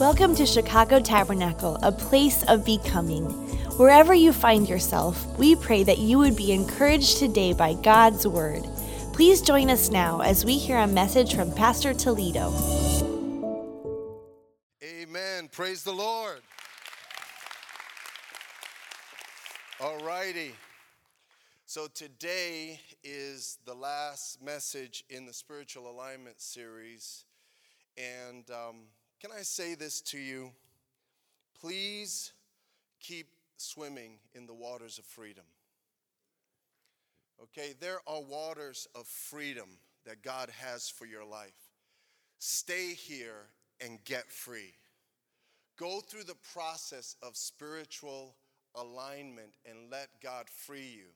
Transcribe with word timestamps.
Welcome 0.00 0.36
to 0.36 0.46
Chicago 0.46 1.00
Tabernacle, 1.00 1.76
a 1.82 1.90
place 1.90 2.44
of 2.44 2.64
becoming. 2.64 3.24
Wherever 3.78 4.14
you 4.14 4.32
find 4.32 4.68
yourself, 4.68 5.26
we 5.40 5.56
pray 5.56 5.82
that 5.82 5.98
you 5.98 6.18
would 6.18 6.36
be 6.36 6.52
encouraged 6.52 7.18
today 7.18 7.52
by 7.52 7.74
God's 7.74 8.24
Word. 8.24 8.62
Please 9.12 9.42
join 9.42 9.68
us 9.70 9.90
now 9.90 10.20
as 10.20 10.44
we 10.44 10.56
hear 10.56 10.78
a 10.78 10.86
message 10.86 11.34
from 11.34 11.52
Pastor 11.52 11.92
Toledo. 11.94 12.52
Amen. 14.84 15.48
Praise 15.50 15.82
the 15.82 15.92
Lord. 15.92 16.42
All 19.80 19.98
righty. 19.98 20.52
So 21.66 21.88
today 21.92 22.78
is 23.02 23.58
the 23.64 23.74
last 23.74 24.40
message 24.40 25.02
in 25.10 25.26
the 25.26 25.32
spiritual 25.32 25.90
alignment 25.90 26.40
series. 26.40 27.24
And 27.96 28.48
um, 28.52 28.76
can 29.20 29.30
I 29.36 29.42
say 29.42 29.74
this 29.74 30.00
to 30.02 30.18
you? 30.18 30.52
Please 31.60 32.32
keep 33.00 33.28
swimming 33.56 34.18
in 34.34 34.46
the 34.46 34.54
waters 34.54 34.98
of 34.98 35.04
freedom. 35.04 35.44
Okay, 37.42 37.74
there 37.80 37.98
are 38.06 38.22
waters 38.22 38.88
of 38.94 39.06
freedom 39.06 39.68
that 40.04 40.22
God 40.22 40.50
has 40.60 40.88
for 40.88 41.06
your 41.06 41.24
life. 41.24 41.70
Stay 42.38 42.94
here 42.94 43.46
and 43.80 44.02
get 44.04 44.30
free. 44.30 44.74
Go 45.76 46.00
through 46.00 46.24
the 46.24 46.36
process 46.52 47.16
of 47.22 47.36
spiritual 47.36 48.34
alignment 48.74 49.54
and 49.68 49.90
let 49.90 50.08
God 50.22 50.48
free 50.48 50.92
you. 50.96 51.08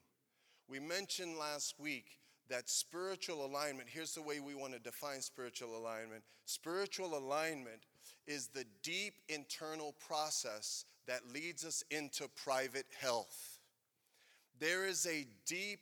We 0.69 0.79
mentioned 0.79 1.37
last 1.37 1.75
week 1.79 2.17
that 2.49 2.69
spiritual 2.69 3.45
alignment, 3.45 3.89
here's 3.89 4.15
the 4.15 4.21
way 4.21 4.39
we 4.39 4.55
want 4.55 4.73
to 4.73 4.79
define 4.79 5.21
spiritual 5.21 5.77
alignment 5.77 6.23
spiritual 6.45 7.17
alignment 7.17 7.81
is 8.27 8.47
the 8.47 8.65
deep 8.81 9.15
internal 9.29 9.93
process 10.07 10.85
that 11.07 11.21
leads 11.33 11.65
us 11.65 11.83
into 11.91 12.27
private 12.43 12.85
health. 12.99 13.59
There 14.59 14.85
is 14.85 15.05
a 15.05 15.25
deep 15.45 15.79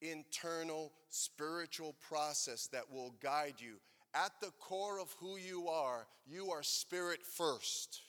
internal 0.00 0.92
spiritual 1.08 1.94
process 2.08 2.66
that 2.68 2.90
will 2.90 3.14
guide 3.22 3.54
you. 3.58 3.74
At 4.14 4.32
the 4.40 4.52
core 4.60 5.00
of 5.00 5.14
who 5.18 5.36
you 5.36 5.68
are, 5.68 6.06
you 6.26 6.50
are 6.50 6.62
spirit 6.62 7.24
first. 7.24 8.02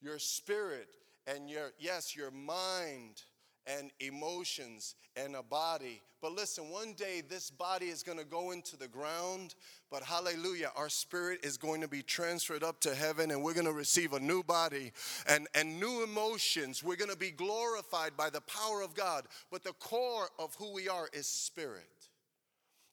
Your 0.00 0.18
spirit 0.18 0.88
and 1.26 1.48
your, 1.48 1.72
yes, 1.78 2.14
your 2.14 2.30
mind 2.30 3.22
and 3.66 3.90
emotions 4.00 4.94
and 5.16 5.36
a 5.36 5.42
body. 5.42 6.02
But 6.20 6.32
listen, 6.32 6.70
one 6.70 6.94
day 6.94 7.22
this 7.28 7.50
body 7.50 7.86
is 7.86 8.02
going 8.02 8.18
to 8.18 8.24
go 8.24 8.52
into 8.52 8.76
the 8.78 8.88
ground, 8.88 9.54
but 9.90 10.02
hallelujah, 10.02 10.70
our 10.74 10.88
spirit 10.88 11.44
is 11.44 11.56
going 11.56 11.82
to 11.82 11.88
be 11.88 12.02
transferred 12.02 12.62
up 12.62 12.80
to 12.80 12.94
heaven 12.94 13.30
and 13.30 13.42
we're 13.42 13.52
going 13.52 13.66
to 13.66 13.72
receive 13.72 14.14
a 14.14 14.20
new 14.20 14.42
body 14.42 14.92
and, 15.28 15.46
and 15.54 15.78
new 15.78 16.02
emotions. 16.02 16.82
We're 16.82 16.96
going 16.96 17.10
to 17.10 17.16
be 17.16 17.30
glorified 17.30 18.16
by 18.16 18.30
the 18.30 18.40
power 18.40 18.82
of 18.82 18.94
God. 18.94 19.24
But 19.50 19.64
the 19.64 19.74
core 19.74 20.28
of 20.38 20.54
who 20.54 20.72
we 20.72 20.88
are 20.88 21.08
is 21.12 21.26
spirit. 21.26 21.86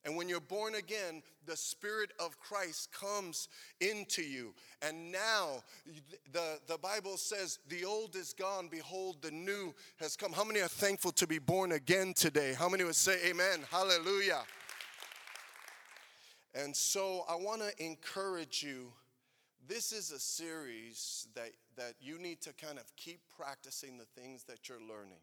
And 0.04 0.16
when 0.16 0.28
you're 0.28 0.40
born 0.40 0.76
again, 0.76 1.22
the 1.46 1.56
Spirit 1.56 2.12
of 2.20 2.40
Christ 2.40 2.92
comes 2.92 3.50
into 3.80 4.24
you. 4.24 4.54
And 4.82 5.12
now, 5.12 5.64
the, 6.32 6.60
the 6.68 6.78
Bible 6.80 7.18
says, 7.18 7.60
the 7.70 7.86
old 7.86 8.16
is 8.16 8.34
gone, 8.34 8.68
behold, 8.68 9.18
the 9.22 9.30
new 9.30 9.76
has 10.00 10.16
come. 10.16 10.34
How 10.34 10.44
many 10.44 10.60
are 10.62 10.68
thankful 10.68 11.12
to 11.14 11.28
be 11.28 11.38
born 11.38 11.74
again 11.74 12.14
today? 12.16 12.54
How 12.58 12.68
many 12.68 12.84
would 12.84 12.96
say, 12.96 13.20
Amen? 13.28 13.60
Hallelujah. 13.70 14.42
And 16.56 16.76
so 16.76 17.24
I 17.30 17.36
want 17.36 17.62
to 17.62 17.84
encourage 17.84 18.64
you. 18.64 18.92
This 19.68 19.94
is 19.94 20.12
a 20.12 20.20
series 20.20 21.28
that, 21.36 21.52
that 21.78 21.94
you 22.02 22.18
need 22.18 22.42
to 22.42 22.54
kind 22.54 22.80
of 22.80 22.94
keep 22.98 23.22
practicing 23.38 23.98
the 23.98 24.06
things 24.20 24.44
that 24.46 24.68
you're 24.68 24.80
learning. 24.80 25.22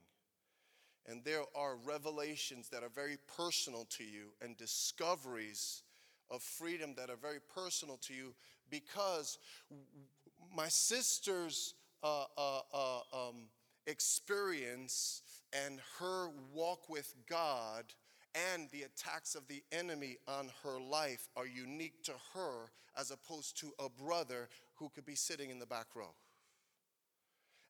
And 1.09 1.25
there 1.25 1.45
are 1.57 1.77
revelations 1.87 2.69
that 2.69 2.83
are 2.83 2.91
very 2.91 3.17
personal 3.37 3.87
to 3.91 4.05
you 4.05 4.33
and 4.43 4.57
discoveries 4.57 5.83
of 6.31 6.43
freedom 6.43 6.95
that 6.97 7.09
are 7.09 7.17
very 7.17 7.39
personal 7.55 7.97
to 8.03 8.13
you 8.13 8.35
because 8.71 9.39
my 10.55 10.69
sister's 10.69 11.75
uh, 12.03 12.25
uh, 12.37 12.61
uh, 12.73 13.01
um, 13.13 13.49
experience 13.87 15.23
and 15.53 15.81
her 15.99 16.29
walk 16.53 16.91
with 16.91 17.15
God 17.29 17.85
and 18.53 18.69
the 18.71 18.83
attacks 18.83 19.35
of 19.35 19.49
the 19.49 19.63
enemy 19.73 20.19
on 20.29 20.51
her 20.63 20.79
life 20.79 21.29
are 21.37 21.47
unique 21.47 22.03
to 22.05 22.13
her 22.35 22.71
as 22.99 23.11
opposed 23.11 23.59
to 23.61 23.73
a 23.79 23.89
brother 23.89 24.49
who 24.75 24.91
could 24.91 25.07
be 25.07 25.15
sitting 25.15 25.51
in 25.51 25.59
the 25.59 25.67
back 25.67 25.87
row. 25.95 26.15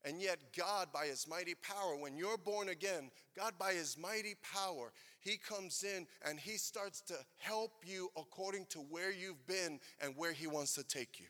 And 0.04 0.20
yet, 0.20 0.38
God, 0.56 0.88
by 0.92 1.06
His 1.06 1.26
mighty 1.28 1.54
power, 1.54 1.97
when 1.97 2.16
you're 2.16 2.38
born 2.38 2.69
again, 2.69 3.10
God, 3.36 3.54
by 3.59 3.72
His 3.72 3.98
mighty 3.98 4.36
power, 4.54 4.92
He 5.20 5.36
comes 5.36 5.82
in 5.82 6.06
and 6.26 6.38
He 6.38 6.56
starts 6.56 7.00
to 7.03 7.14
help 7.38 7.72
you 7.84 8.10
according 8.16 8.66
to 8.70 8.78
where 8.78 9.12
you've 9.12 9.44
been 9.47 9.81
and 10.00 10.14
where 10.16 10.32
He 10.32 10.47
wants 10.47 10.75
to 10.75 10.84
take 10.84 11.19
you. 11.19 11.26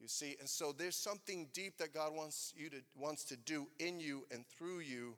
You 0.00 0.06
see, 0.06 0.36
and 0.38 0.48
so 0.48 0.72
there's 0.76 0.96
something 0.96 1.48
deep 1.52 1.78
that 1.78 1.92
God 1.92 2.14
wants 2.14 2.54
you 2.56 2.70
to 2.70 2.76
wants 2.96 3.24
to 3.24 3.36
do 3.36 3.66
in 3.80 3.98
you 3.98 4.24
and 4.30 4.46
through 4.46 4.80
you. 4.80 5.16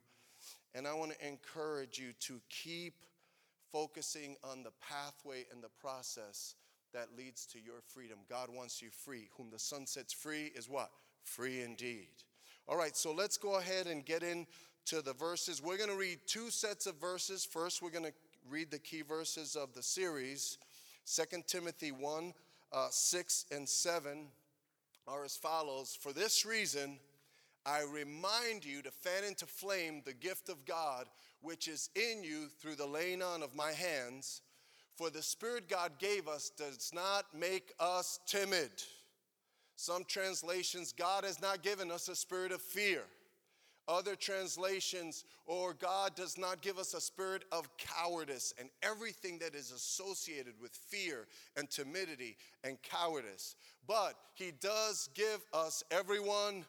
And 0.73 0.87
I 0.87 0.93
want 0.93 1.11
to 1.11 1.27
encourage 1.27 1.99
you 1.99 2.13
to 2.21 2.41
keep 2.49 2.93
focusing 3.71 4.37
on 4.43 4.63
the 4.63 4.71
pathway 4.81 5.45
and 5.51 5.63
the 5.63 5.69
process 5.79 6.55
that 6.93 7.09
leads 7.15 7.45
to 7.47 7.59
your 7.59 7.81
freedom. 7.93 8.19
God 8.29 8.49
wants 8.51 8.81
you 8.81 8.89
free. 8.89 9.29
Whom 9.37 9.49
the 9.51 9.59
Son 9.59 9.85
sets 9.85 10.13
free 10.13 10.51
is 10.55 10.67
what? 10.67 10.91
Free 11.23 11.61
indeed. 11.61 12.07
All 12.67 12.77
right, 12.77 12.95
so 12.95 13.13
let's 13.13 13.37
go 13.37 13.57
ahead 13.57 13.87
and 13.87 14.05
get 14.05 14.23
into 14.23 15.01
the 15.03 15.13
verses. 15.13 15.61
We're 15.61 15.77
going 15.77 15.89
to 15.89 15.95
read 15.95 16.19
two 16.27 16.49
sets 16.49 16.85
of 16.85 16.95
verses. 16.95 17.45
First, 17.45 17.81
we're 17.81 17.91
going 17.91 18.05
to 18.05 18.13
read 18.49 18.71
the 18.71 18.79
key 18.79 19.01
verses 19.01 19.55
of 19.55 19.73
the 19.73 19.83
series. 19.83 20.57
2 21.05 21.43
Timothy 21.47 21.91
1 21.91 22.33
uh, 22.73 22.87
6 22.89 23.45
and 23.51 23.67
7 23.67 24.27
are 25.07 25.25
as 25.25 25.35
follows 25.35 25.97
For 25.99 26.13
this 26.13 26.45
reason, 26.45 26.99
I 27.65 27.81
remind 27.81 28.63
you 28.63 28.81
to 28.81 28.91
fan 28.91 29.23
into 29.23 29.45
flame 29.45 30.01
the 30.05 30.13
gift 30.13 30.49
of 30.49 30.65
God 30.65 31.07
which 31.41 31.67
is 31.67 31.89
in 31.95 32.23
you 32.23 32.47
through 32.59 32.75
the 32.75 32.85
laying 32.85 33.21
on 33.21 33.43
of 33.43 33.55
my 33.55 33.71
hands. 33.71 34.41
For 34.95 35.09
the 35.09 35.23
Spirit 35.23 35.67
God 35.67 35.93
gave 35.99 36.27
us 36.27 36.51
does 36.55 36.91
not 36.93 37.25
make 37.35 37.73
us 37.79 38.19
timid 38.27 38.71
some 39.81 40.03
translations, 40.03 40.91
God 40.91 41.23
has 41.23 41.41
not 41.41 41.63
given 41.63 41.89
us 41.89 42.07
a 42.07 42.15
spirit 42.15 42.51
of 42.51 42.61
fear. 42.61 43.01
Other 43.87 44.15
translations, 44.15 45.25
or 45.47 45.73
God 45.73 46.15
does 46.15 46.37
not 46.37 46.61
give 46.61 46.77
us 46.77 46.93
a 46.93 47.01
spirit 47.01 47.45
of 47.51 47.67
cowardice 47.77 48.53
and 48.59 48.69
everything 48.83 49.39
that 49.39 49.55
is 49.55 49.71
associated 49.71 50.53
with 50.61 50.71
fear 50.71 51.25
and 51.57 51.67
timidity 51.67 52.37
and 52.63 52.77
cowardice. 52.83 53.55
But 53.87 54.13
He 54.35 54.51
does 54.61 55.09
give 55.15 55.41
us, 55.51 55.83
everyone, 55.89 56.63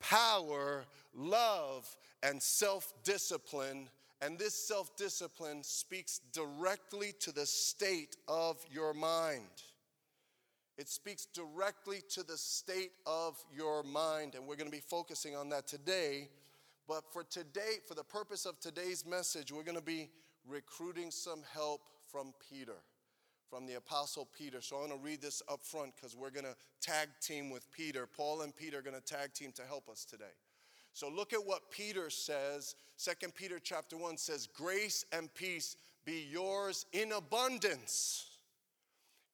power, 0.00 0.84
love, 1.14 1.94
and 2.22 2.42
self 2.42 2.94
discipline. 3.04 3.90
And 4.22 4.38
this 4.38 4.54
self 4.54 4.96
discipline 4.96 5.62
speaks 5.62 6.20
directly 6.32 7.12
to 7.20 7.30
the 7.30 7.44
state 7.44 8.16
of 8.26 8.56
your 8.72 8.94
mind. 8.94 9.44
It 10.76 10.88
speaks 10.88 11.26
directly 11.26 12.02
to 12.10 12.24
the 12.24 12.36
state 12.36 12.90
of 13.06 13.36
your 13.54 13.84
mind, 13.84 14.34
and 14.34 14.46
we're 14.46 14.56
going 14.56 14.70
to 14.70 14.76
be 14.76 14.82
focusing 14.82 15.36
on 15.36 15.48
that 15.50 15.68
today. 15.68 16.28
But 16.88 17.04
for 17.12 17.22
today, 17.22 17.76
for 17.86 17.94
the 17.94 18.02
purpose 18.02 18.44
of 18.44 18.58
today's 18.58 19.06
message, 19.06 19.52
we're 19.52 19.62
going 19.62 19.76
to 19.78 19.84
be 19.84 20.10
recruiting 20.46 21.12
some 21.12 21.42
help 21.52 21.82
from 22.10 22.34
Peter, 22.50 22.76
from 23.48 23.66
the 23.66 23.74
Apostle 23.74 24.28
Peter. 24.36 24.60
So 24.60 24.76
I 24.76 24.80
want 24.80 24.92
to 24.92 24.98
read 24.98 25.22
this 25.22 25.42
up 25.50 25.64
front 25.64 25.94
because 25.94 26.16
we're 26.16 26.30
going 26.30 26.44
to 26.44 26.56
tag 26.80 27.08
team 27.22 27.50
with 27.50 27.70
Peter. 27.70 28.08
Paul 28.08 28.42
and 28.42 28.54
Peter 28.54 28.80
are 28.80 28.82
going 28.82 29.00
to 29.00 29.14
tag 29.14 29.32
team 29.32 29.52
to 29.52 29.62
help 29.62 29.88
us 29.88 30.04
today. 30.04 30.24
So 30.92 31.08
look 31.08 31.32
at 31.32 31.44
what 31.44 31.70
Peter 31.70 32.10
says. 32.10 32.74
Second 32.96 33.34
Peter 33.36 33.60
chapter 33.62 33.96
1 33.96 34.16
says, 34.16 34.48
Grace 34.48 35.04
and 35.12 35.32
peace 35.34 35.76
be 36.04 36.26
yours 36.30 36.86
in 36.92 37.12
abundance 37.12 38.33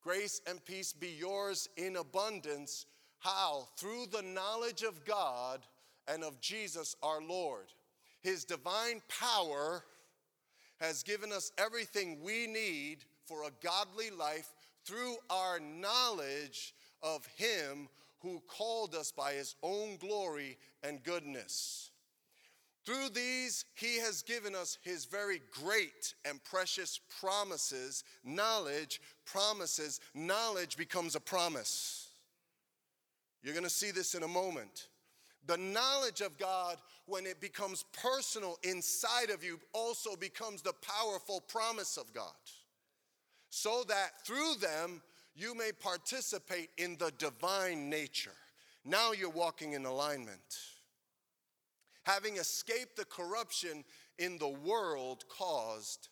Grace 0.03 0.41
and 0.47 0.65
peace 0.65 0.93
be 0.93 1.11
yours 1.19 1.69
in 1.77 1.97
abundance. 1.97 2.87
How? 3.19 3.69
Through 3.77 4.07
the 4.11 4.23
knowledge 4.23 4.83
of 4.83 5.05
God 5.05 5.61
and 6.09 6.25
of 6.25 6.41
Jesus 6.41 6.97
our 7.03 7.21
Lord. 7.23 7.67
His 8.23 8.45
divine 8.45 9.03
power 9.09 9.85
has 10.81 11.03
given 11.03 11.33
us 11.33 11.53
everything 11.59 12.19
we 12.23 12.47
need 12.47 13.05
for 13.27 13.45
a 13.45 13.53
godly 13.63 14.11
life 14.11 14.51
through 14.85 15.17
our 15.29 15.61
knowledge 15.61 16.75
of 17.03 17.27
Him 17.37 17.89
who 18.21 18.43
called 18.49 18.95
us 18.95 19.13
by 19.13 19.35
His 19.35 19.55
own 19.63 19.97
glory 19.97 20.57
and 20.83 21.03
goodness. 21.03 21.90
Through 22.87 23.11
these, 23.11 23.67
he 23.75 23.99
has 23.99 24.23
given 24.23 24.55
us 24.55 24.79
his 24.83 25.05
very 25.05 25.43
great 25.63 26.15
and 26.25 26.43
precious 26.45 26.99
promises. 27.21 28.05
Knowledge, 28.25 29.01
promises, 29.27 30.01
knowledge 30.15 30.77
becomes 30.77 31.15
a 31.15 31.21
promise. 31.21 32.09
You're 33.43 33.55
going 33.55 33.65
to 33.65 33.71
see 33.71 33.91
this 33.91 34.15
in 34.15 34.23
a 34.23 34.29
moment. 34.29 34.89
The 35.47 35.57
knowledge 35.57 36.21
of 36.21 36.37
God, 36.39 36.77
when 37.07 37.27
it 37.27 37.41
becomes 37.41 37.85
personal 37.93 38.59
inside 38.63 39.31
of 39.31 39.43
you, 39.43 39.59
also 39.73 40.17
becomes 40.17 40.63
the 40.63 40.75
powerful 40.75 41.41
promise 41.41 41.97
of 41.97 42.13
God. 42.13 42.33
So 43.51 43.85
that 43.89 44.25
through 44.25 44.55
them, 44.61 45.03
you 45.35 45.55
may 45.55 45.73
participate 45.73 46.71
in 46.77 46.97
the 46.99 47.13
divine 47.19 47.89
nature. 47.91 48.37
Now 48.85 49.13
you're 49.13 49.31
walking 49.31 49.73
in 49.73 49.87
alignment. 49.87 50.59
Having 52.13 52.39
escaped 52.39 52.97
the 52.97 53.05
corruption 53.05 53.85
in 54.19 54.37
the 54.39 54.49
world 54.49 55.23
caused 55.29 56.09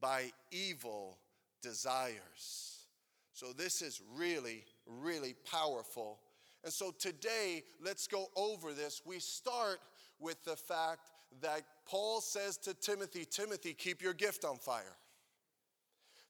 by 0.00 0.32
evil 0.50 1.18
desires. 1.60 2.86
So, 3.34 3.52
this 3.52 3.82
is 3.82 4.00
really, 4.16 4.64
really 4.86 5.34
powerful. 5.50 6.20
And 6.64 6.72
so, 6.72 6.90
today, 6.98 7.64
let's 7.84 8.06
go 8.06 8.28
over 8.34 8.72
this. 8.72 9.02
We 9.04 9.18
start 9.18 9.80
with 10.18 10.42
the 10.44 10.56
fact 10.56 11.10
that 11.42 11.60
Paul 11.86 12.22
says 12.22 12.56
to 12.58 12.72
Timothy, 12.72 13.26
Timothy, 13.26 13.74
keep 13.74 14.00
your 14.00 14.14
gift 14.14 14.46
on 14.46 14.56
fire. 14.56 14.96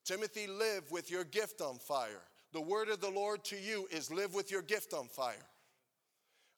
Timothy, 0.04 0.48
live 0.48 0.90
with 0.90 1.12
your 1.12 1.22
gift 1.22 1.60
on 1.60 1.78
fire. 1.78 2.22
The 2.52 2.60
word 2.60 2.88
of 2.88 3.00
the 3.00 3.10
Lord 3.10 3.44
to 3.44 3.56
you 3.56 3.86
is 3.92 4.10
live 4.10 4.34
with 4.34 4.50
your 4.50 4.62
gift 4.62 4.92
on 4.92 5.06
fire. 5.06 5.46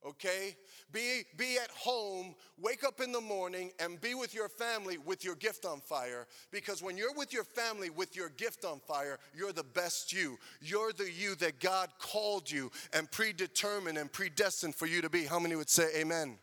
Okay? 0.06 0.56
Be, 0.92 1.22
be 1.36 1.56
at 1.56 1.70
home, 1.70 2.34
wake 2.60 2.84
up 2.84 3.00
in 3.00 3.10
the 3.10 3.20
morning, 3.20 3.72
and 3.80 4.00
be 4.00 4.14
with 4.14 4.34
your 4.34 4.48
family 4.48 4.98
with 4.98 5.24
your 5.24 5.34
gift 5.34 5.64
on 5.64 5.80
fire. 5.80 6.26
Because 6.50 6.82
when 6.82 6.96
you're 6.96 7.14
with 7.14 7.32
your 7.32 7.44
family 7.44 7.90
with 7.90 8.14
your 8.14 8.28
gift 8.30 8.64
on 8.64 8.80
fire, 8.80 9.18
you're 9.34 9.52
the 9.52 9.64
best 9.64 10.12
you. 10.12 10.38
You're 10.60 10.92
the 10.92 11.10
you 11.10 11.34
that 11.36 11.58
God 11.58 11.88
called 11.98 12.50
you 12.50 12.70
and 12.92 13.10
predetermined 13.10 13.98
and 13.98 14.12
predestined 14.12 14.74
for 14.74 14.86
you 14.86 15.00
to 15.02 15.08
be. 15.08 15.24
How 15.24 15.38
many 15.38 15.56
would 15.56 15.70
say 15.70 15.88
amen? 15.96 16.38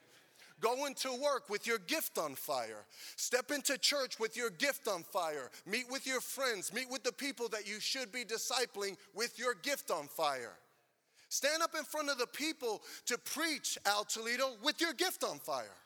Go 0.60 0.86
into 0.86 1.12
work 1.12 1.50
with 1.50 1.66
your 1.66 1.80
gift 1.80 2.19
on 2.19 2.36
fire. 2.36 2.86
Step 3.16 3.52
into 3.52 3.78
church 3.80 4.19
with 4.19 4.38
your 4.38 4.52
gift 4.52 4.88
on 4.88 5.02
fire. 5.02 5.50
Meet 5.66 5.86
with 5.90 6.06
your 6.06 6.22
friends. 6.22 6.72
Meet 6.72 6.90
with 6.90 7.04
the 7.04 7.12
people 7.12 7.48
that 7.50 7.68
you 7.68 7.80
should 7.80 8.12
be 8.12 8.24
discipling 8.24 8.96
with 9.16 9.40
your 9.40 9.56
gift 9.56 9.90
on 9.90 10.08
fire. 10.08 10.54
Stand 11.31 11.63
up 11.63 11.75
in 11.78 11.86
front 11.86 12.10
of 12.10 12.18
the 12.18 12.28
people 12.28 12.83
to 13.06 13.18
preach, 13.18 13.78
Al 13.86 14.04
Toledo, 14.04 14.51
with 14.62 14.81
your 14.81 14.92
gift 14.92 15.24
on 15.24 15.39
fire. 15.39 15.78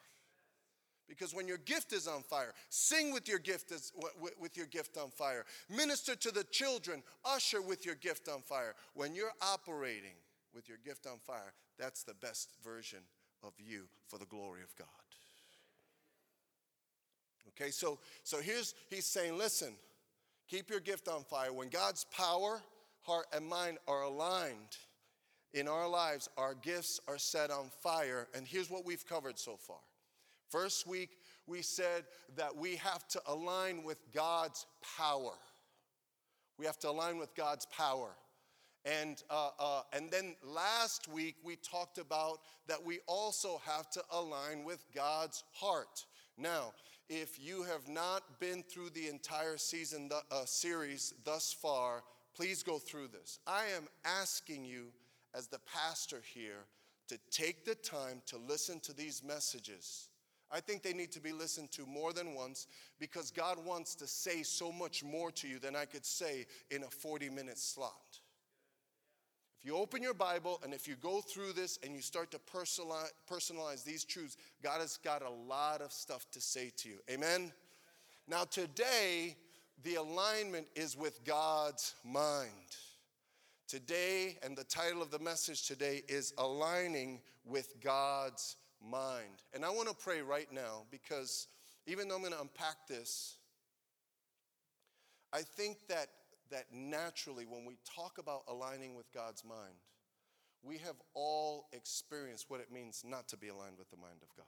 Because 1.08 1.32
when 1.32 1.46
your 1.46 1.58
gift 1.58 1.92
is 1.92 2.08
on 2.08 2.22
fire, 2.22 2.52
sing 2.68 3.12
with 3.12 3.28
your 3.28 3.38
gift 3.38 3.70
is, 3.70 3.92
with 4.40 4.56
your 4.56 4.66
gift 4.66 4.98
on 4.98 5.10
fire. 5.10 5.44
Minister 5.70 6.16
to 6.16 6.32
the 6.32 6.42
children, 6.50 7.00
usher 7.24 7.62
with 7.62 7.86
your 7.86 7.94
gift 7.94 8.28
on 8.28 8.42
fire. 8.42 8.74
When 8.94 9.14
you're 9.14 9.34
operating 9.40 10.16
with 10.52 10.68
your 10.68 10.78
gift 10.84 11.06
on 11.06 11.18
fire, 11.24 11.52
that's 11.78 12.02
the 12.02 12.14
best 12.14 12.50
version 12.64 12.98
of 13.44 13.52
you 13.56 13.84
for 14.08 14.18
the 14.18 14.26
glory 14.26 14.62
of 14.62 14.74
God. 14.74 14.88
Okay, 17.50 17.70
so 17.70 18.00
so 18.24 18.40
here's 18.40 18.74
he's 18.90 19.06
saying, 19.06 19.38
listen, 19.38 19.74
keep 20.50 20.70
your 20.70 20.80
gift 20.80 21.06
on 21.06 21.22
fire. 21.22 21.52
When 21.52 21.68
God's 21.68 22.04
power, 22.06 22.60
heart, 23.02 23.26
and 23.32 23.46
mind 23.46 23.78
are 23.86 24.02
aligned 24.02 24.76
in 25.54 25.68
our 25.68 25.88
lives, 25.88 26.28
our 26.36 26.54
gifts 26.54 27.00
are 27.08 27.18
set 27.18 27.50
on 27.50 27.70
fire. 27.82 28.28
And 28.34 28.46
here's 28.46 28.70
what 28.70 28.84
we've 28.84 29.06
covered 29.06 29.38
so 29.38 29.56
far. 29.56 29.78
First 30.50 30.86
week, 30.86 31.10
we 31.46 31.62
said 31.62 32.04
that 32.36 32.56
we 32.56 32.76
have 32.76 33.06
to 33.08 33.22
align 33.26 33.82
with 33.84 33.98
God's 34.12 34.66
power. 34.98 35.32
We 36.58 36.66
have 36.66 36.78
to 36.80 36.90
align 36.90 37.18
with 37.18 37.34
God's 37.34 37.66
power. 37.66 38.10
And, 38.84 39.20
uh, 39.30 39.50
uh, 39.58 39.82
and 39.92 40.10
then 40.10 40.36
last 40.44 41.08
week, 41.08 41.34
we 41.42 41.56
talked 41.56 41.98
about 41.98 42.38
that 42.68 42.84
we 42.84 43.00
also 43.06 43.60
have 43.64 43.90
to 43.90 44.02
align 44.12 44.64
with 44.64 44.84
God's 44.94 45.42
heart. 45.52 46.04
Now, 46.38 46.72
if 47.08 47.38
you 47.40 47.62
have 47.64 47.88
not 47.88 48.40
been 48.40 48.62
through 48.62 48.90
the 48.90 49.08
entire 49.08 49.56
season 49.56 50.10
uh, 50.12 50.44
series 50.44 51.14
thus 51.24 51.52
far, 51.52 52.04
please 52.34 52.62
go 52.62 52.78
through 52.78 53.08
this. 53.08 53.40
I 53.46 53.64
am 53.76 53.88
asking 54.04 54.64
you, 54.64 54.92
as 55.36 55.48
the 55.48 55.60
pastor 55.60 56.22
here, 56.34 56.64
to 57.08 57.18
take 57.30 57.64
the 57.64 57.74
time 57.74 58.22
to 58.26 58.36
listen 58.48 58.80
to 58.80 58.92
these 58.92 59.22
messages. 59.22 60.08
I 60.50 60.60
think 60.60 60.82
they 60.82 60.92
need 60.92 61.12
to 61.12 61.20
be 61.20 61.32
listened 61.32 61.72
to 61.72 61.86
more 61.86 62.12
than 62.12 62.34
once 62.34 62.66
because 62.98 63.30
God 63.30 63.64
wants 63.64 63.94
to 63.96 64.06
say 64.06 64.42
so 64.42 64.70
much 64.70 65.02
more 65.02 65.30
to 65.32 65.48
you 65.48 65.58
than 65.58 65.74
I 65.74 65.84
could 65.84 66.06
say 66.06 66.46
in 66.70 66.84
a 66.84 66.90
40 66.90 67.30
minute 67.30 67.58
slot 67.58 68.20
If 69.58 69.66
you 69.66 69.76
open 69.76 70.02
your 70.02 70.14
Bible 70.14 70.60
and 70.62 70.72
if 70.72 70.86
you 70.86 70.94
go 70.96 71.20
through 71.20 71.52
this 71.52 71.78
and 71.82 71.94
you 71.94 72.00
start 72.00 72.30
to 72.30 72.38
personalize, 72.38 73.10
personalize 73.30 73.82
these 73.84 74.04
truths, 74.04 74.36
God 74.62 74.80
has 74.80 74.98
got 74.98 75.22
a 75.22 75.30
lot 75.30 75.80
of 75.80 75.92
stuff 75.92 76.26
to 76.32 76.40
say 76.40 76.70
to 76.78 76.88
you. 76.88 76.98
Amen? 77.10 77.52
Now, 78.28 78.44
today, 78.44 79.36
the 79.82 79.96
alignment 79.96 80.66
is 80.74 80.96
with 80.96 81.24
God's 81.24 81.94
mind. 82.04 82.50
Today, 83.68 84.38
and 84.44 84.56
the 84.56 84.62
title 84.62 85.02
of 85.02 85.10
the 85.10 85.18
message 85.18 85.66
today 85.66 86.02
is 86.06 86.32
Aligning 86.38 87.20
with 87.44 87.74
God's 87.82 88.56
Mind. 88.80 89.42
And 89.54 89.64
I 89.64 89.70
want 89.70 89.88
to 89.88 89.94
pray 89.94 90.22
right 90.22 90.46
now 90.52 90.84
because 90.88 91.48
even 91.88 92.06
though 92.06 92.14
I'm 92.14 92.20
going 92.20 92.32
to 92.32 92.40
unpack 92.40 92.86
this, 92.88 93.38
I 95.32 95.42
think 95.42 95.78
that 95.88 96.06
that 96.52 96.66
naturally, 96.72 97.44
when 97.44 97.64
we 97.64 97.76
talk 97.84 98.18
about 98.18 98.42
aligning 98.48 98.94
with 98.94 99.12
God's 99.12 99.44
mind, 99.44 99.74
we 100.62 100.78
have 100.78 100.94
all 101.14 101.66
experienced 101.72 102.46
what 102.48 102.60
it 102.60 102.70
means 102.70 103.02
not 103.04 103.26
to 103.28 103.36
be 103.36 103.48
aligned 103.48 103.78
with 103.78 103.90
the 103.90 103.96
mind 103.96 104.22
of 104.22 104.28
God. 104.36 104.46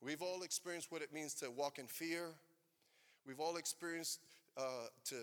We've 0.00 0.22
all 0.22 0.42
experienced 0.42 0.92
what 0.92 1.02
it 1.02 1.12
means 1.12 1.34
to 1.34 1.50
walk 1.50 1.80
in 1.80 1.88
fear. 1.88 2.28
We've 3.26 3.40
all 3.40 3.56
experienced 3.56 4.20
uh, 4.58 4.88
to 5.04 5.14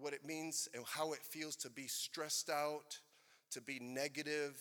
what 0.00 0.14
it 0.14 0.24
means 0.24 0.68
and 0.74 0.84
how 0.86 1.12
it 1.12 1.20
feels 1.22 1.54
to 1.56 1.70
be 1.70 1.86
stressed 1.86 2.48
out, 2.48 2.98
to 3.50 3.60
be 3.60 3.78
negative, 3.80 4.58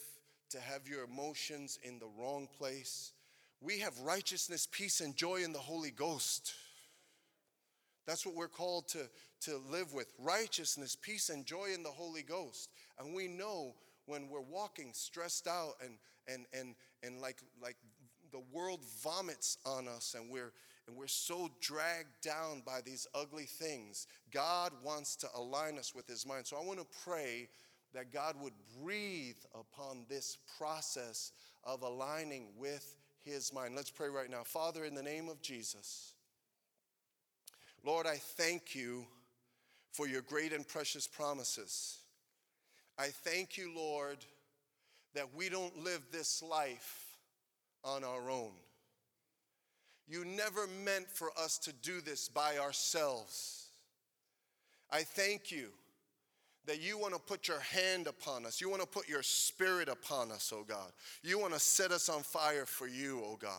to 0.50 0.60
have 0.60 0.88
your 0.88 1.04
emotions 1.04 1.80
in 1.84 2.00
the 2.00 2.10
wrong 2.20 2.48
place. 2.58 3.14
We 3.62 3.80
have 3.80 3.98
righteousness, 4.00 4.68
peace, 4.70 5.00
and 5.00 5.16
joy 5.16 5.38
in 5.44 5.54
the 5.54 5.60
Holy 5.60 5.92
Ghost. 5.92 6.54
That's 8.06 8.26
what 8.26 8.36
we're 8.36 8.48
called 8.48 8.88
to, 8.90 9.10
to 9.42 9.62
live 9.70 9.94
with 9.94 10.12
righteousness, 10.18 10.98
peace, 11.00 11.30
and 11.30 11.46
joy 11.46 11.68
in 11.74 11.84
the 11.84 11.90
Holy 11.90 12.24
Ghost. 12.24 12.70
And 12.98 13.14
we 13.14 13.28
know 13.28 13.76
when 14.06 14.28
we're 14.30 14.42
walking 14.42 14.92
stressed 14.94 15.48
out 15.48 15.76
and, 15.84 15.98
and, 16.28 16.46
and, 16.54 16.76
and 17.04 17.22
like, 17.22 17.38
like 17.62 17.78
the 18.32 18.42
world 18.52 18.80
vomits 19.04 19.58
on 19.66 19.88
us 19.88 20.16
and 20.18 20.32
we're, 20.32 20.52
and 20.90 20.98
we're 20.98 21.08
so 21.08 21.52
dragged 21.62 22.22
down 22.24 22.64
by 22.66 22.82
these 22.84 23.06
ugly 23.14 23.46
things, 23.46 24.08
God 24.32 24.72
wants 24.84 25.16
to 25.18 25.28
align 25.36 25.78
us 25.78 25.94
with 25.94 26.08
His 26.08 26.26
mind. 26.26 26.48
So 26.48 26.58
I 26.58 26.66
want 26.66 26.80
to 26.80 26.86
pray 27.04 27.48
that 27.94 28.12
God 28.12 28.36
would 28.42 28.54
breathe 28.82 29.38
upon 29.54 30.06
this 30.10 30.40
process 30.58 31.32
of 31.64 31.84
aligning 31.84 32.48
with 32.58 32.96
His 33.24 33.54
mind. 33.54 33.76
Let's 33.76 33.92
pray 33.92 34.10
right 34.10 34.32
now. 34.32 34.42
Father, 34.44 34.84
in 34.84 34.96
the 34.96 35.04
name 35.04 35.30
of 35.30 35.44
Jesus, 35.44 36.14
Lord, 37.86 38.08
I 38.08 38.16
thank 38.16 38.74
you 38.74 39.06
for 39.92 40.08
your 40.08 40.22
great 40.24 40.54
and 40.54 40.68
precious 40.68 41.06
promises. 41.06 42.00
I 42.98 43.10
thank 43.10 43.58
you, 43.58 43.72
Lord, 43.76 44.18
that 45.14 45.36
we 45.36 45.50
don't 45.50 45.84
live 45.84 46.02
this 46.12 46.42
life 46.42 47.18
on 47.84 48.04
our 48.04 48.32
own. 48.32 48.54
You 50.10 50.26
never 50.26 50.66
meant 50.84 51.08
for 51.08 51.30
us 51.38 51.60
to 51.60 51.72
do 51.72 52.02
this 52.02 52.28
by 52.28 52.58
ourselves. 52.58 53.68
I 54.92 55.04
thank 55.04 55.52
you 55.52 55.68
that 56.66 56.82
you 56.82 56.98
want 56.98 57.14
to 57.14 57.20
put 57.20 57.48
your 57.48 57.60
hand 57.60 58.08
upon 58.08 58.46
us. 58.46 58.60
You 58.60 58.70
want 58.70 58.82
to 58.82 58.88
put 58.88 59.08
your 59.08 59.22
spirit 59.22 59.88
upon 59.88 60.32
us, 60.32 60.52
oh 60.54 60.64
God. 60.68 60.92
You 61.24 61.40
want 61.40 61.54
to 61.54 61.60
set 61.60 61.92
us 61.92 62.10
on 62.10 62.24
fire 62.24 62.66
for 62.66 62.88
you, 62.88 63.22
oh 63.24 63.38
God. 63.40 63.52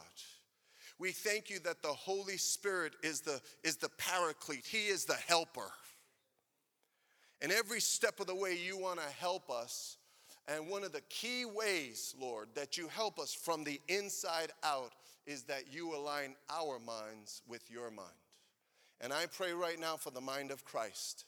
We 0.99 1.13
thank 1.13 1.51
you 1.51 1.61
that 1.61 1.83
the 1.83 1.89
Holy 1.89 2.37
Spirit 2.37 2.93
is 3.03 3.21
the, 3.21 3.41
is 3.65 3.77
the 3.77 3.89
paraclete, 3.97 4.67
He 4.67 4.89
is 4.89 5.05
the 5.05 5.15
helper. 5.15 5.71
And 7.41 7.53
every 7.53 7.81
step 7.81 8.21
of 8.21 8.27
the 8.27 8.35
way, 8.35 8.59
you 8.59 8.77
want 8.77 8.99
to 8.99 9.09
help 9.19 9.51
us. 9.51 9.97
And 10.49 10.69
one 10.69 10.85
of 10.85 10.93
the 10.93 11.03
key 11.03 11.45
ways, 11.45 12.15
Lord, 12.19 12.49
that 12.55 12.77
you 12.77 12.89
help 12.89 13.19
us 13.19 13.33
from 13.33 13.65
the 13.65 13.81
inside 13.89 14.51
out 14.65 14.93
is 15.27 15.45
that 15.45 15.73
you 15.73 15.95
align 15.95 16.35
our 16.49 16.79
minds 16.79 17.43
with 17.47 17.71
your 17.71 17.91
mind. 17.91 18.09
And 19.01 19.13
I 19.13 19.27
pray 19.27 19.53
right 19.53 19.79
now 19.79 19.97
for 19.97 20.11
the 20.11 20.21
mind 20.21 20.51
of 20.51 20.65
Christ. 20.65 21.25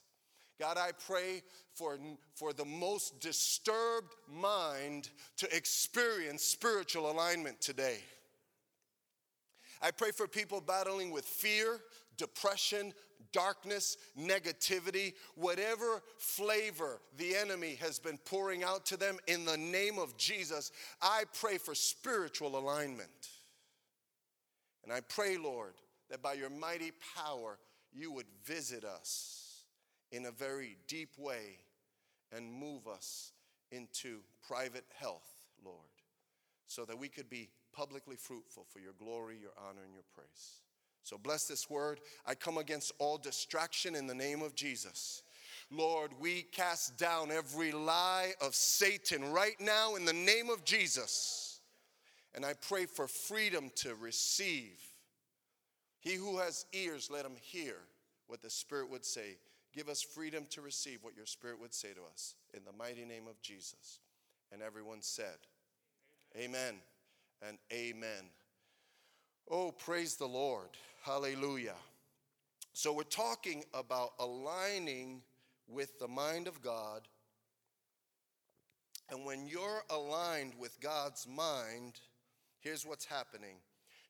God, 0.61 0.77
I 0.77 0.91
pray 1.07 1.43
for, 1.75 1.99
for 2.35 2.53
the 2.53 2.65
most 2.65 3.21
disturbed 3.21 4.15
mind 4.29 5.09
to 5.39 5.57
experience 5.57 6.45
spiritual 6.45 7.11
alignment 7.11 7.61
today. 7.61 7.99
I 9.81 9.91
pray 9.91 10.11
for 10.13 10.29
people 10.29 10.61
battling 10.61 11.11
with 11.11 11.25
fear, 11.25 11.81
depression, 12.17 12.93
darkness, 13.33 13.97
negativity, 14.19 15.15
whatever 15.35 16.03
flavor 16.19 17.01
the 17.17 17.35
enemy 17.35 17.77
has 17.81 17.99
been 17.99 18.19
pouring 18.19 18.63
out 18.63 18.87
to 18.87 18.97
them, 18.97 19.19
in 19.27 19.45
the 19.45 19.57
name 19.57 19.99
of 19.99 20.17
Jesus, 20.17 20.73
I 21.01 21.25
pray 21.41 21.59
for 21.59 21.75
spiritual 21.75 22.59
alignment. 22.59 23.29
And 24.85 24.93
I 24.93 25.01
pray, 25.01 25.37
Lord, 25.37 25.75
that 26.11 26.23
by 26.23 26.35
your 26.35 26.51
mighty 26.51 26.93
power, 27.17 27.59
you 27.93 28.13
would 28.13 28.27
visit 28.45 28.85
us 28.85 29.65
in 30.11 30.27
a 30.27 30.31
very 30.31 30.77
deep 30.89 31.11
way 31.19 31.59
and 32.35 32.53
move 32.53 32.87
us 32.87 33.33
into 33.71 34.21
private 34.47 34.85
health, 34.99 35.29
Lord, 35.65 35.77
so 36.67 36.85
that 36.85 36.99
we 36.99 37.09
could 37.09 37.31
be 37.31 37.49
publicly 37.73 38.17
fruitful 38.17 38.67
for 38.71 38.81
your 38.81 38.93
glory, 38.99 39.39
your 39.41 39.53
honor, 39.57 39.83
and 39.85 39.95
your 39.95 40.05
praise. 40.15 40.62
So 41.03 41.19
bless 41.19 41.47
this 41.47 41.69
word. 41.69 42.01
I 42.27 42.35
come 42.35 42.59
against 42.59 42.93
all 42.99 43.19
distraction 43.19 43.95
in 43.95 44.07
the 44.07 44.15
name 44.15 44.43
of 44.43 44.55
Jesus. 44.55 45.23
Lord, 45.71 46.13
we 46.21 46.43
cast 46.43 46.99
down 46.99 47.31
every 47.31 47.73
lie 47.73 48.33
of 48.41 48.55
Satan 48.55 49.33
right 49.33 49.59
now 49.61 49.95
in 49.97 50.05
the 50.05 50.13
name 50.13 50.51
of 50.51 50.65
Jesus. 50.65 51.61
And 52.35 52.45
I 52.45 52.55
pray 52.55 52.87
for 52.87 53.07
freedom 53.07 53.71
to 53.77 53.95
receive. 53.95 54.79
He 56.01 56.15
who 56.15 56.39
has 56.39 56.67
ears, 56.73 57.11
let 57.11 57.25
him 57.25 57.37
hear 57.41 57.77
what 58.27 58.43
the 58.43 58.51
Spirit 58.51 58.91
would 58.91 59.05
say. 59.05 59.37
Give 59.75 59.89
us 59.89 60.03
freedom 60.03 60.47
to 60.51 60.61
receive 60.61 61.03
what 61.03 61.17
your 61.17 61.27
Spirit 61.27 61.61
would 61.61 61.73
say 61.73 61.93
to 61.95 62.01
us 62.13 62.35
in 62.55 62.61
the 62.65 62.77
mighty 62.77 63.05
name 63.05 63.27
of 63.29 63.41
Jesus. 63.41 64.01
And 64.53 64.63
everyone 64.63 65.01
said, 65.01 65.39
Amen, 66.37 66.55
amen 66.55 66.75
and 67.49 67.59
amen. 67.73 68.31
Oh, 69.51 69.73
praise 69.73 70.17
the 70.17 70.27
Lord. 70.27 70.69
Hallelujah. 71.03 71.75
So, 72.75 72.93
we're 72.93 73.03
talking 73.03 73.65
about 73.75 74.13
aligning 74.21 75.23
with 75.67 75.99
the 75.99 76.07
mind 76.07 76.47
of 76.47 76.63
God. 76.63 77.09
And 79.11 79.25
when 79.25 79.49
you're 79.49 79.83
aligned 79.91 80.53
with 80.57 80.81
God's 80.81 81.27
mind, 81.27 81.99
here's 82.61 82.87
what's 82.87 83.05
happening 83.05 83.57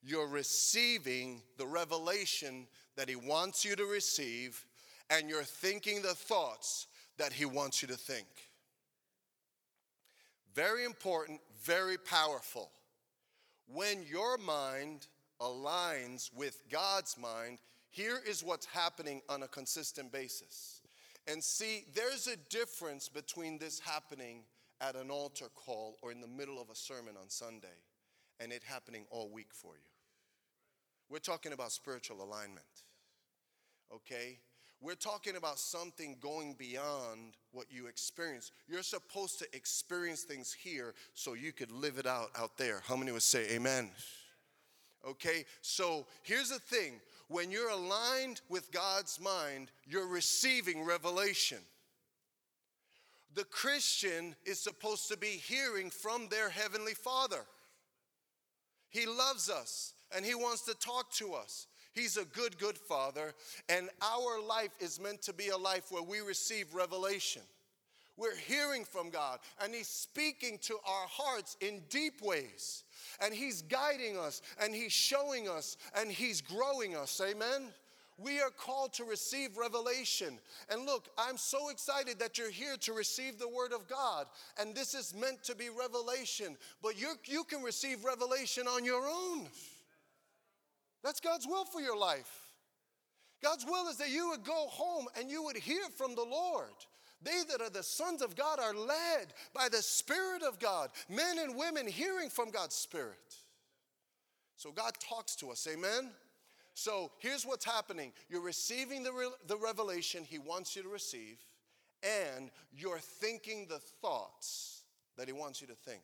you're 0.03 0.29
receiving 0.29 1.41
the 1.57 1.67
revelation 1.67 2.67
that 2.97 3.09
He 3.09 3.17
wants 3.17 3.65
you 3.65 3.75
to 3.75 3.87
receive, 3.87 4.63
and 5.09 5.31
you're 5.31 5.45
thinking 5.45 6.03
the 6.03 6.15
thoughts 6.15 6.89
that 7.17 7.33
He 7.33 7.47
wants 7.47 7.81
you 7.81 7.89
to 7.89 7.97
think. 7.97 8.27
Very 10.55 10.85
important, 10.85 11.41
very 11.65 11.97
powerful. 11.97 12.71
When 13.67 14.05
your 14.07 14.37
mind 14.37 15.07
aligns 15.43 16.31
with 16.35 16.63
God's 16.71 17.19
mind, 17.19 17.59
here 17.91 18.21
is 18.27 18.43
what's 18.43 18.67
happening 18.67 19.21
on 19.29 19.43
a 19.43 19.49
consistent 19.49 20.13
basis. 20.13 20.81
And 21.27 21.43
see, 21.43 21.85
there's 21.95 22.27
a 22.27 22.37
difference 22.51 23.09
between 23.09 23.59
this 23.59 23.79
happening 23.81 24.45
at 24.81 24.97
an 24.97 25.11
altar 25.11 25.47
call 25.55 25.97
or 26.03 26.11
in 26.11 26.21
the 26.21 26.27
middle 26.27 26.61
of 26.61 26.71
a 26.71 26.75
sermon 26.75 27.15
on 27.21 27.29
Sunday 27.29 27.69
and 28.41 28.53
it 28.53 28.63
happening 28.65 29.05
all 29.11 29.29
week 29.29 29.51
for 29.53 29.75
you. 29.75 29.91
We're 31.09 31.19
talking 31.19 31.53
about 31.53 31.71
spiritual 31.71 32.23
alignment, 32.23 32.65
okay? 33.95 34.39
We're 34.81 34.95
talking 34.95 35.37
about 35.37 35.59
something 35.61 36.17
going 36.21 36.55
beyond 36.59 37.37
what 37.53 37.67
you 37.71 37.87
experience. 37.87 38.51
You're 38.67 38.83
supposed 38.83 39.39
to 39.39 39.47
experience 39.55 40.23
things 40.23 40.53
here 40.53 40.95
so 41.15 41.35
you 41.35 41.53
could 41.53 41.71
live 41.71 41.99
it 41.99 42.07
out 42.07 42.31
out 42.37 42.57
there. 42.57 42.83
How 42.85 42.97
many 42.97 43.13
would 43.13 43.23
say 43.23 43.49
amen? 43.51 43.91
Okay, 45.07 45.45
so 45.63 46.07
here's 46.23 46.51
the 46.51 46.59
thing 46.59 47.01
when 47.29 47.51
you're 47.51 47.71
aligned 47.71 48.41
with 48.49 48.71
God's 48.71 49.19
mind, 49.19 49.71
you're 49.87 50.07
receiving 50.07 50.85
revelation. 50.85 51.59
The 53.35 53.45
Christian 53.45 54.37
is 54.45 54.61
supposed 54.61 55.09
to 55.09 55.17
be 55.17 55.27
hearing 55.27 55.91
from 55.91 56.29
their 56.29 56.51
Heavenly 56.51 56.93
Father. 56.93 57.45
He 58.91 59.07
loves 59.07 59.49
us 59.49 59.95
and 60.15 60.25
He 60.25 60.35
wants 60.35 60.63
to 60.67 60.75
talk 60.75 61.11
to 61.15 61.33
us. 61.33 61.67
He's 61.95 62.17
a 62.17 62.25
good, 62.25 62.59
good 62.59 62.79
Father, 62.79 63.35
and 63.69 63.91
our 64.01 64.41
life 64.41 64.71
is 64.81 65.01
meant 65.01 65.23
to 65.23 65.33
be 65.33 65.49
a 65.49 65.57
life 65.57 65.91
where 65.91 66.03
we 66.03 66.21
receive 66.21 66.75
revelation. 66.75 67.43
We're 68.23 68.37
hearing 68.37 68.85
from 68.85 69.11
God, 69.11 69.41
and 69.61 69.75
He's 69.75 69.89
speaking 69.89 70.59
to 70.63 70.75
our 70.75 71.07
hearts 71.09 71.57
in 71.61 71.83
deep 71.91 72.23
ways 72.23 72.85
and 73.21 73.35
He's 73.35 73.63
guiding 73.63 74.17
us, 74.17 74.43
and 74.61 74.75
He's 74.75 74.93
showing 74.93 75.49
us, 75.49 75.77
and 75.97 76.11
He's 76.11 76.41
growing 76.41 76.97
us. 76.97 77.21
Amen? 77.21 77.69
We 78.19 78.41
are 78.41 78.51
called 78.51 78.93
to 78.95 79.05
receive 79.05 79.57
revelation. 79.57 80.39
And 80.71 80.87
look, 80.87 81.09
I'm 81.19 81.37
so 81.37 81.71
excited 81.71 82.19
that 82.19 82.39
you're 82.39 82.51
here 82.51 82.77
to 82.81 82.93
receive 82.93 83.39
the 83.39 83.49
Word 83.49 83.73
of 83.73 83.89
God. 83.89 84.27
And 84.61 84.75
this 84.75 84.95
is 84.95 85.15
meant 85.15 85.43
to 85.45 85.57
be 85.57 85.69
revelation, 85.71 86.57
but 86.83 87.01
you 87.01 87.15
you 87.25 87.45
can 87.45 87.63
receive 87.63 88.05
revelation 88.05 88.67
on 88.67 88.85
your 88.85 89.05
own. 89.05 89.49
That's 91.03 91.21
God's 91.21 91.47
will 91.47 91.65
for 91.65 91.81
your 91.81 91.99
life. 91.99 92.51
God's 93.43 93.65
will 93.65 93.89
is 93.89 93.97
that 93.97 94.11
you 94.11 94.29
would 94.29 94.45
go 94.45 94.69
home 94.69 95.07
and 95.19 95.29
you 95.29 95.43
would 95.43 95.57
hear 95.57 95.83
from 95.97 96.15
the 96.15 96.23
Lord. 96.23 96.71
They 97.25 97.43
that 97.51 97.61
are 97.61 97.71
the 97.71 97.83
sons 97.83 98.23
of 98.23 98.35
God 98.35 98.59
are 98.59 98.75
led 98.75 99.33
by 99.55 99.69
the 99.69 99.83
Spirit 99.83 100.43
of 100.43 100.59
God, 100.59 100.91
men 101.09 101.39
and 101.39 101.57
women 101.57 101.87
hearing 101.87 102.29
from 102.29 102.51
God's 102.51 102.75
Spirit. 102.75 103.37
So 104.57 104.71
God 104.71 104.93
talks 105.01 105.37
to 105.37 105.51
us, 105.51 105.67
amen? 105.71 106.11
So 106.75 107.11
here's 107.19 107.45
what's 107.45 107.65
happening 107.65 108.13
you're 108.29 108.41
receiving 108.41 109.03
the, 109.03 109.13
re- 109.13 109.29
the 109.47 109.57
revelation 109.57 110.25
He 110.25 110.39
wants 110.39 110.75
you 110.75 110.83
to 110.83 110.89
receive, 110.89 111.39
and 112.03 112.51
you're 112.73 112.99
thinking 112.99 113.67
the 113.69 113.79
thoughts 113.79 114.83
that 115.17 115.27
He 115.27 115.33
wants 115.33 115.61
you 115.61 115.67
to 115.69 115.75
think. 115.75 116.03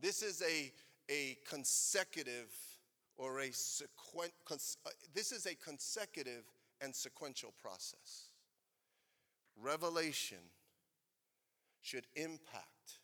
This 0.00 0.22
is 0.22 0.42
a, 0.42 0.72
a 1.10 1.36
consecutive 1.48 2.50
or 3.16 3.40
a 3.40 3.52
sequent, 3.52 4.32
uh, 4.50 4.90
this 5.14 5.32
is 5.32 5.46
a 5.46 5.54
consecutive 5.56 6.44
and 6.80 6.94
sequential 6.94 7.52
process 7.60 8.27
revelation 9.62 10.38
should 11.80 12.06
impact 12.16 13.00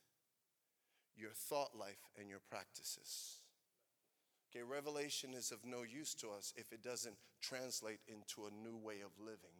your 1.16 1.30
thought 1.30 1.70
life 1.78 2.10
and 2.18 2.28
your 2.28 2.40
practices. 2.50 3.40
Okay, 4.50 4.62
revelation 4.62 5.34
is 5.34 5.50
of 5.50 5.64
no 5.64 5.82
use 5.82 6.14
to 6.14 6.28
us 6.28 6.52
if 6.56 6.72
it 6.72 6.82
doesn't 6.82 7.16
translate 7.40 8.00
into 8.06 8.46
a 8.46 8.68
new 8.68 8.76
way 8.76 9.00
of 9.04 9.10
living. 9.18 9.56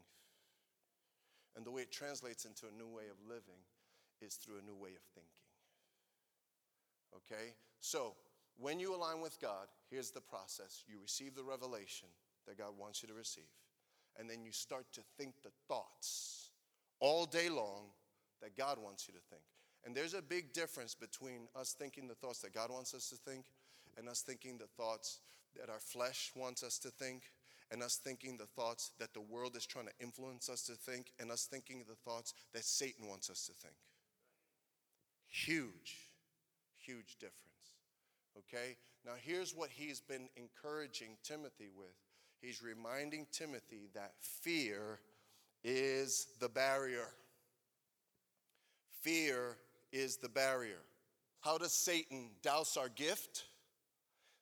And 1.57 1.65
the 1.65 1.71
way 1.71 1.83
it 1.83 1.93
translates 1.93 2.45
into 2.45 2.67
a 2.67 2.79
new 2.79 2.89
way 2.89 3.05
of 3.11 3.17
living 3.29 3.63
is 4.21 4.35
through 4.35 4.59
a 4.59 4.67
new 4.67 4.75
way 4.75 4.91
of 4.91 5.03
thinking. 5.15 5.31
Okay? 7.17 7.55
So, 7.81 8.15
when 8.57 8.79
you 8.79 8.95
align 8.95 9.21
with 9.21 9.41
God, 9.41 9.67
here's 9.91 10.11
the 10.11 10.21
process 10.21 10.85
you 10.87 10.99
receive 11.01 11.35
the 11.35 11.43
revelation 11.43 12.09
that 12.47 12.59
God 12.59 12.79
wants 12.79 13.03
you 13.03 13.09
to 13.09 13.15
receive, 13.15 13.51
and 14.19 14.31
then 14.31 14.45
you 14.45 14.53
start 14.53 14.87
to 14.93 15.01
think 15.19 15.35
the 15.43 15.51
thoughts 15.67 16.44
all 17.05 17.27
day 17.27 17.51
long 17.51 17.83
that 18.41 18.57
God 18.57 18.79
wants 18.83 19.07
you 19.07 19.13
to 19.13 19.21
think. 19.29 19.43
And 19.85 19.95
there's 19.95 20.15
a 20.15 20.23
big 20.23 20.55
difference 20.55 20.95
between 20.95 21.49
us 21.55 21.75
thinking 21.79 22.09
the 22.09 22.15
thoughts 22.15 22.39
that 22.39 22.55
God 22.55 22.71
wants 22.71 22.95
us 22.95 23.11
to 23.11 23.17
think 23.17 23.45
and 23.99 24.09
us 24.09 24.23
thinking 24.23 24.57
the 24.57 24.83
thoughts 24.83 25.21
that 25.61 25.69
our 25.69 25.81
flesh 25.81 26.33
wants 26.35 26.63
us 26.63 26.79
to 26.79 26.89
think 26.89 27.25
and 27.71 27.83
us 27.83 27.97
thinking 27.97 28.39
the 28.39 28.47
thoughts 28.47 28.93
that 28.99 29.13
the 29.13 29.21
world 29.21 29.55
is 29.55 29.67
trying 29.67 29.85
to 29.85 29.93
influence 30.01 30.49
us 30.49 30.63
to 30.63 30.73
think 30.73 31.13
and 31.21 31.31
us 31.31 31.45
thinking 31.45 31.85
the 31.87 32.11
thoughts 32.11 32.33
that 32.55 32.65
Satan 32.65 33.07
wants 33.07 33.29
us 33.29 33.45
to 33.45 33.53
think. 33.53 33.77
Huge, 35.29 36.09
huge 36.79 37.17
difference. 37.19 37.75
Okay? 38.39 38.79
Now, 39.05 39.13
here's 39.21 39.55
what 39.55 39.69
he's 39.71 40.01
been 40.01 40.31
encouraging 40.37 41.19
Timothy 41.23 41.69
with. 41.77 41.97
He's 42.41 42.63
reminding 42.63 43.27
Timothy 43.31 43.89
that 43.93 44.15
fear 44.21 45.01
is 45.65 46.29
the 46.41 46.49
barrier. 46.49 47.09
Fear 49.01 49.57
is 49.93 50.17
the 50.17 50.29
barrier. 50.29 50.81
How 51.41 51.59
does 51.59 51.73
Satan 51.73 52.31
douse 52.43 52.77
our 52.77 52.89
gift? 52.89 53.45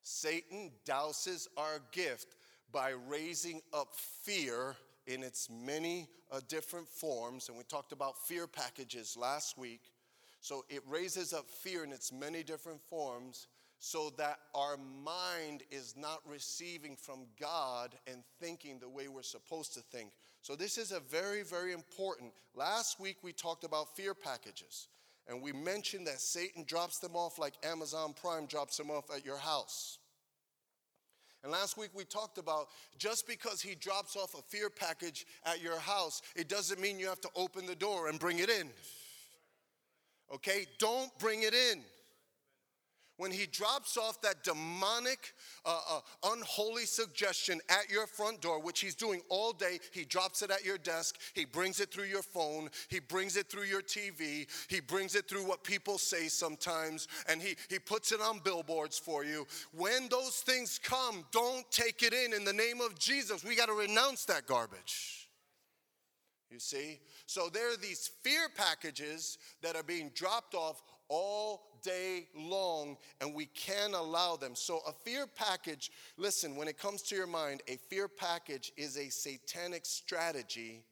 Satan 0.03 0.73
douses 0.85 1.47
our 1.57 1.81
gift 1.93 2.37
by 2.73 2.91
raising 3.09 3.61
up 3.73 3.95
fear 3.95 4.77
in 5.07 5.23
its 5.23 5.49
many 5.51 6.09
uh, 6.31 6.41
different 6.49 6.89
forms. 6.89 7.49
And 7.49 7.57
we 7.57 7.65
talked 7.65 7.93
about 7.93 8.19
fear 8.27 8.47
packages 8.47 9.17
last 9.17 9.59
week. 9.59 9.93
So 10.41 10.65
it 10.69 10.83
raises 10.89 11.33
up 11.33 11.49
fear 11.49 11.85
in 11.85 11.93
its 11.93 12.13
many 12.13 12.43
different 12.43 12.81
forms 12.81 13.47
so 13.85 14.13
that 14.17 14.39
our 14.55 14.77
mind 15.05 15.65
is 15.73 15.97
not 15.97 16.21
receiving 16.25 16.95
from 16.95 17.27
God 17.41 17.97
and 18.07 18.23
thinking 18.41 18.79
the 18.79 18.89
way 18.89 19.09
we're 19.09 19.25
supposed 19.25 19.75
to 19.75 19.81
think. 19.81 20.13
So, 20.41 20.55
this 20.55 20.79
is 20.79 20.93
a 20.93 21.01
very, 21.01 21.43
very 21.43 21.73
important. 21.73 22.33
Last 22.55 23.01
week 23.01 23.17
we 23.23 23.33
talked 23.33 23.65
about 23.65 23.97
fear 23.97 24.15
packages, 24.15 24.87
and 25.27 25.43
we 25.43 25.51
mentioned 25.51 26.07
that 26.07 26.21
Satan 26.21 26.63
drops 26.65 27.01
them 27.01 27.17
off 27.17 27.41
like 27.41 27.55
Amazon 27.65 28.15
Prime 28.15 28.47
drops 28.47 28.77
them 28.77 28.89
off 28.89 29.11
at 29.13 29.27
your 29.27 29.37
house. 29.37 29.99
And 31.43 31.51
last 31.51 31.77
week 31.77 31.91
we 31.93 32.05
talked 32.05 32.39
about 32.39 32.69
just 32.99 33.27
because 33.27 33.61
he 33.61 33.75
drops 33.75 34.15
off 34.15 34.35
a 34.35 34.43
fear 34.43 34.71
package 34.71 35.27
at 35.45 35.61
your 35.61 35.81
house, 35.81 36.23
it 36.37 36.49
doesn't 36.49 36.81
mean 36.81 37.01
you 37.01 37.09
have 37.09 37.21
to 37.23 37.31
open 37.35 37.67
the 37.67 37.75
door 37.75 38.09
and 38.09 38.21
bring 38.21 38.39
it 38.39 38.49
in. 38.49 38.71
Okay? 40.33 40.67
Don't 40.79 41.11
bring 41.19 41.43
it 41.43 41.53
in 41.53 41.83
when 43.17 43.31
he 43.31 43.47
drops 43.47 43.97
off 43.97 44.21
that 44.23 44.43
demonic, 44.43 45.35
uh, 45.65 45.81
uh, 45.91 46.01
unholy 46.33 46.85
suggestion 46.85 47.61
at 47.69 47.91
your 47.91 48.07
front 48.07 48.41
door, 48.41 48.61
which 48.61 48.81
he's 48.81 48.95
doing 48.95 49.21
all 49.29 49.53
day, 49.53 49.79
he 49.93 50.05
drops 50.05 50.43
it 50.43 50.51
at 50.51 50.65
your 50.65 50.79
desk, 50.79 51.19
he 51.35 51.45
brings 51.45 51.81
it 51.81 51.93
through 51.93 52.05
your 52.05 52.23
phone, 52.23 52.71
he 52.89 53.01
brings 53.01 53.37
it 53.37 53.49
through 53.49 53.65
your 53.65 53.83
TV, 53.83 54.47
he 54.69 54.81
brings 54.81 55.15
it 55.15 55.29
through 55.29 55.47
what 55.47 55.63
people 55.63 55.99
say 55.99 56.29
sometimes, 56.29 57.07
and 57.29 57.41
he, 57.41 57.55
he 57.69 57.79
puts 57.79 58.13
it 58.13 58.21
on 58.21 58.41
billboards 58.41 58.99
for 58.99 59.25
you. 59.25 59.47
When 59.77 60.09
those 60.09 60.39
things 60.39 60.81
come, 60.83 61.25
don't 61.33 61.71
take 61.71 62.03
it 62.03 62.13
in 62.13 62.33
in 62.33 62.45
the 62.45 62.53
name 62.53 62.81
of 62.81 62.99
Jesus. 62.99 63.45
We 63.45 63.57
got 63.57 63.67
to 63.67 63.75
renounce 63.75 64.25
that 64.27 64.47
garbage. 64.47 65.29
You 66.53 66.59
see? 66.59 67.01
So 67.25 67.49
there 67.49 67.73
are 67.73 67.79
these 67.79 68.11
fear 68.23 68.49
packages 68.55 69.39
that 69.63 69.75
are 69.75 69.83
being 69.83 70.11
dropped 70.15 70.55
off 70.55 70.83
all 71.09 71.79
day 71.83 72.29
long, 72.35 72.97
and 73.21 73.35
we 73.35 73.47
can 73.47 73.95
allow 73.95 74.37
them. 74.37 74.55
So, 74.55 74.81
a 74.87 74.93
fear 74.93 75.27
package, 75.27 75.91
listen, 76.17 76.57
when 76.57 76.69
it 76.69 76.79
comes 76.79 77.03
to 77.03 77.17
your 77.17 77.27
mind, 77.27 77.63
a 77.69 77.77
fear 77.77 78.09
package 78.09 78.73
is 78.77 78.97
a 78.97 79.09
satanic 79.09 79.85
strategy 79.85 80.85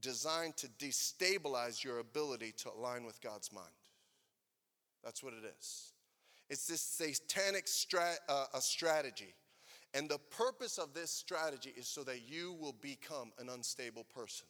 designed 0.00 0.56
to 0.56 0.68
destabilize 0.78 1.84
your 1.84 1.98
ability 1.98 2.52
to 2.58 2.70
align 2.70 3.04
with 3.04 3.20
God's 3.20 3.52
mind. 3.52 3.66
That's 5.04 5.22
what 5.22 5.32
it 5.34 5.44
is. 5.58 5.92
It's 6.48 6.66
this 6.66 6.82
satanic 6.82 7.68
uh, 8.28 8.46
a 8.54 8.60
strategy. 8.60 9.34
And 9.94 10.08
the 10.08 10.18
purpose 10.18 10.78
of 10.78 10.94
this 10.94 11.10
strategy 11.10 11.72
is 11.76 11.88
so 11.88 12.04
that 12.04 12.28
you 12.28 12.56
will 12.60 12.74
become 12.80 13.32
an 13.38 13.48
unstable 13.48 14.04
person. 14.04 14.46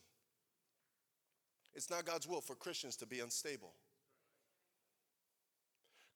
It's 1.75 1.91
not 1.91 2.05
God's 2.05 2.27
will 2.27 2.41
for 2.41 2.55
Christians 2.55 2.97
to 2.97 3.07
be 3.07 3.21
unstable. 3.21 3.75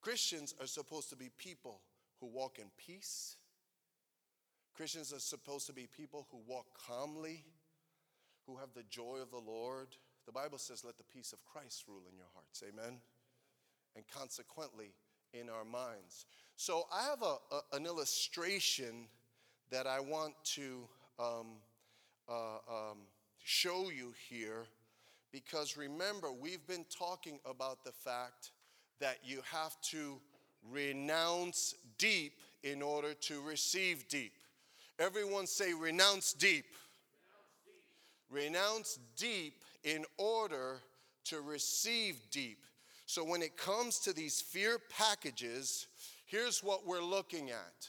Christians 0.04 0.54
are 0.60 0.66
supposed 0.66 1.08
to 1.08 1.16
be 1.16 1.30
people 1.38 1.80
who 2.20 2.26
walk 2.26 2.58
in 2.58 2.66
peace. 2.76 3.36
Christians 4.76 5.14
are 5.14 5.18
supposed 5.18 5.66
to 5.68 5.72
be 5.72 5.88
people 5.96 6.26
who 6.30 6.40
walk 6.46 6.66
calmly, 6.86 7.42
who 8.46 8.58
have 8.58 8.68
the 8.74 8.82
joy 8.90 9.20
of 9.22 9.30
the 9.30 9.38
Lord. 9.38 9.88
The 10.26 10.32
Bible 10.32 10.58
says, 10.58 10.84
let 10.84 10.98
the 10.98 11.04
peace 11.04 11.32
of 11.32 11.42
Christ 11.46 11.84
rule 11.88 12.02
in 12.10 12.18
your 12.18 12.26
hearts. 12.34 12.62
Amen. 12.68 12.98
And 13.96 14.04
consequently, 14.14 14.92
in 15.32 15.48
our 15.48 15.64
minds. 15.64 16.26
So 16.56 16.84
I 16.92 17.04
have 17.04 17.22
a, 17.22 17.36
a 17.50 17.76
an 17.76 17.86
illustration 17.86 19.08
that 19.70 19.86
I 19.86 20.00
want 20.00 20.34
to 20.56 20.86
um, 21.18 21.46
uh, 22.28 22.58
um, 22.68 22.98
show 23.42 23.90
you 23.90 24.12
here 24.28 24.66
because 25.32 25.78
remember, 25.78 26.30
we've 26.30 26.66
been 26.66 26.84
talking 26.96 27.40
about 27.48 27.84
the 27.84 27.92
fact 27.92 28.50
that 29.00 29.18
you 29.24 29.40
have 29.50 29.80
to 29.82 30.20
renounce 30.70 31.74
deep 31.98 32.32
in 32.62 32.82
order 32.82 33.14
to 33.14 33.40
receive 33.42 34.08
deep. 34.08 34.32
Everyone 34.98 35.46
say, 35.46 35.72
renounce 35.72 36.32
deep. 36.32 36.64
Renounce 38.30 38.98
deep, 39.16 39.54
in 39.84 40.04
order 40.16 40.78
to 41.24 41.40
receive 41.40 42.16
deep. 42.30 42.58
So 43.06 43.22
when 43.22 43.42
it 43.42 43.56
comes 43.56 43.98
to 44.00 44.12
these 44.12 44.40
fear 44.40 44.78
packages, 44.96 45.86
here's 46.26 46.62
what 46.62 46.86
we're 46.86 47.02
looking 47.02 47.50
at. 47.50 47.88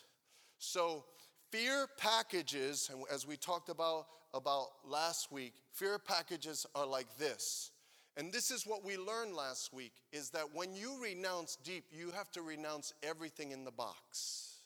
So 0.59 1.05
fear 1.51 1.87
packages, 1.97 2.89
and 2.91 3.03
as 3.11 3.25
we 3.25 3.37
talked 3.37 3.69
about 3.69 4.07
about 4.33 4.67
last 4.85 5.31
week, 5.31 5.53
fear 5.71 5.97
packages 5.97 6.65
are 6.75 6.85
like 6.85 7.07
this. 7.17 7.71
And 8.17 8.31
this 8.31 8.49
is 8.49 8.65
what 8.65 8.85
we 8.85 8.97
learned 8.97 9.35
last 9.35 9.73
week 9.73 9.93
is 10.13 10.29
that 10.29 10.53
when 10.53 10.73
you 10.73 10.97
renounce 11.01 11.57
deep, 11.57 11.85
you 11.91 12.11
have 12.11 12.31
to 12.31 12.41
renounce 12.41 12.93
everything 13.03 13.51
in 13.51 13.65
the 13.65 13.71
box. 13.71 14.59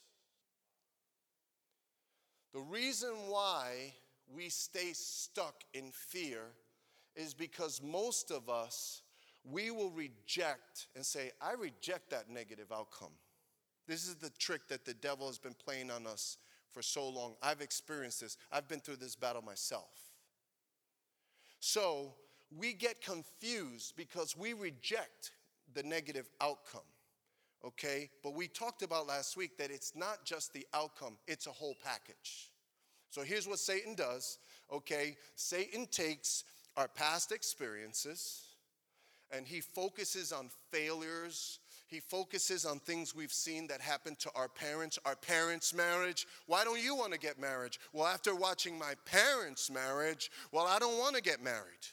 The 2.53 2.59
reason 2.59 3.09
why 3.27 3.93
we 4.35 4.49
stay 4.49 4.91
stuck 4.93 5.63
in 5.73 5.91
fear 5.91 6.41
is 7.15 7.33
because 7.33 7.81
most 7.81 8.31
of 8.31 8.49
us, 8.49 9.01
we 9.43 9.71
will 9.71 9.91
reject 9.91 10.87
and 10.95 11.03
say, 11.03 11.31
I 11.41 11.53
reject 11.53 12.11
that 12.11 12.29
negative 12.29 12.71
outcome. 12.71 13.13
This 13.87 14.07
is 14.07 14.15
the 14.15 14.29
trick 14.31 14.67
that 14.67 14.85
the 14.85 14.93
devil 14.93 15.27
has 15.27 15.39
been 15.39 15.55
playing 15.55 15.89
on 15.89 16.05
us 16.05 16.37
for 16.71 16.83
so 16.83 17.09
long. 17.09 17.35
I've 17.41 17.61
experienced 17.61 18.21
this, 18.21 18.37
I've 18.51 18.67
been 18.67 18.79
through 18.79 18.97
this 18.97 19.15
battle 19.15 19.41
myself. 19.41 19.89
So, 21.59 22.13
we 22.57 22.73
get 22.73 23.01
confused 23.01 23.93
because 23.95 24.35
we 24.37 24.53
reject 24.53 25.31
the 25.73 25.83
negative 25.83 26.29
outcome. 26.41 26.81
Okay? 27.65 28.09
But 28.23 28.33
we 28.33 28.47
talked 28.47 28.81
about 28.81 29.07
last 29.07 29.37
week 29.37 29.57
that 29.57 29.71
it's 29.71 29.95
not 29.95 30.25
just 30.25 30.53
the 30.53 30.65
outcome, 30.73 31.17
it's 31.27 31.47
a 31.47 31.51
whole 31.51 31.75
package. 31.83 32.51
So 33.09 33.21
here's 33.21 33.47
what 33.47 33.59
Satan 33.59 33.95
does. 33.95 34.39
Okay? 34.71 35.17
Satan 35.35 35.85
takes 35.87 36.43
our 36.77 36.87
past 36.87 37.31
experiences 37.31 38.43
and 39.31 39.45
he 39.45 39.61
focuses 39.61 40.31
on 40.31 40.49
failures. 40.71 41.59
He 41.87 41.99
focuses 41.99 42.65
on 42.65 42.79
things 42.79 43.15
we've 43.15 43.33
seen 43.33 43.67
that 43.67 43.81
happened 43.81 44.19
to 44.19 44.31
our 44.35 44.47
parents, 44.47 44.99
our 45.05 45.15
parents' 45.15 45.73
marriage. 45.73 46.27
Why 46.45 46.63
don't 46.63 46.81
you 46.81 46.95
want 46.95 47.13
to 47.13 47.19
get 47.19 47.39
married? 47.39 47.77
Well, 47.93 48.05
after 48.05 48.35
watching 48.35 48.77
my 48.77 48.93
parents' 49.05 49.71
marriage, 49.71 50.31
well, 50.51 50.67
I 50.67 50.77
don't 50.77 50.99
want 50.99 51.15
to 51.15 51.21
get 51.21 51.43
married 51.43 51.87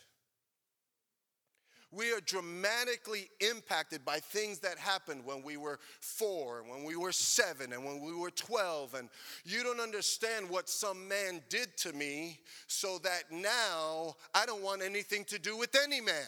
we 1.92 2.12
are 2.12 2.20
dramatically 2.20 3.28
impacted 3.40 4.04
by 4.04 4.18
things 4.18 4.58
that 4.60 4.78
happened 4.78 5.24
when 5.24 5.42
we 5.42 5.56
were 5.56 5.78
four, 6.00 6.64
when 6.68 6.84
we 6.84 6.96
were 6.96 7.12
seven, 7.12 7.72
and 7.72 7.84
when 7.84 8.00
we 8.00 8.14
were 8.14 8.30
12. 8.30 8.94
And 8.94 9.08
you 9.44 9.62
don't 9.62 9.80
understand 9.80 10.48
what 10.50 10.68
some 10.68 11.08
man 11.08 11.42
did 11.48 11.76
to 11.78 11.92
me, 11.92 12.40
so 12.66 12.98
that 12.98 13.24
now 13.30 14.16
I 14.34 14.46
don't 14.46 14.62
want 14.62 14.82
anything 14.82 15.24
to 15.26 15.38
do 15.38 15.56
with 15.56 15.76
any 15.82 16.00
man. 16.00 16.26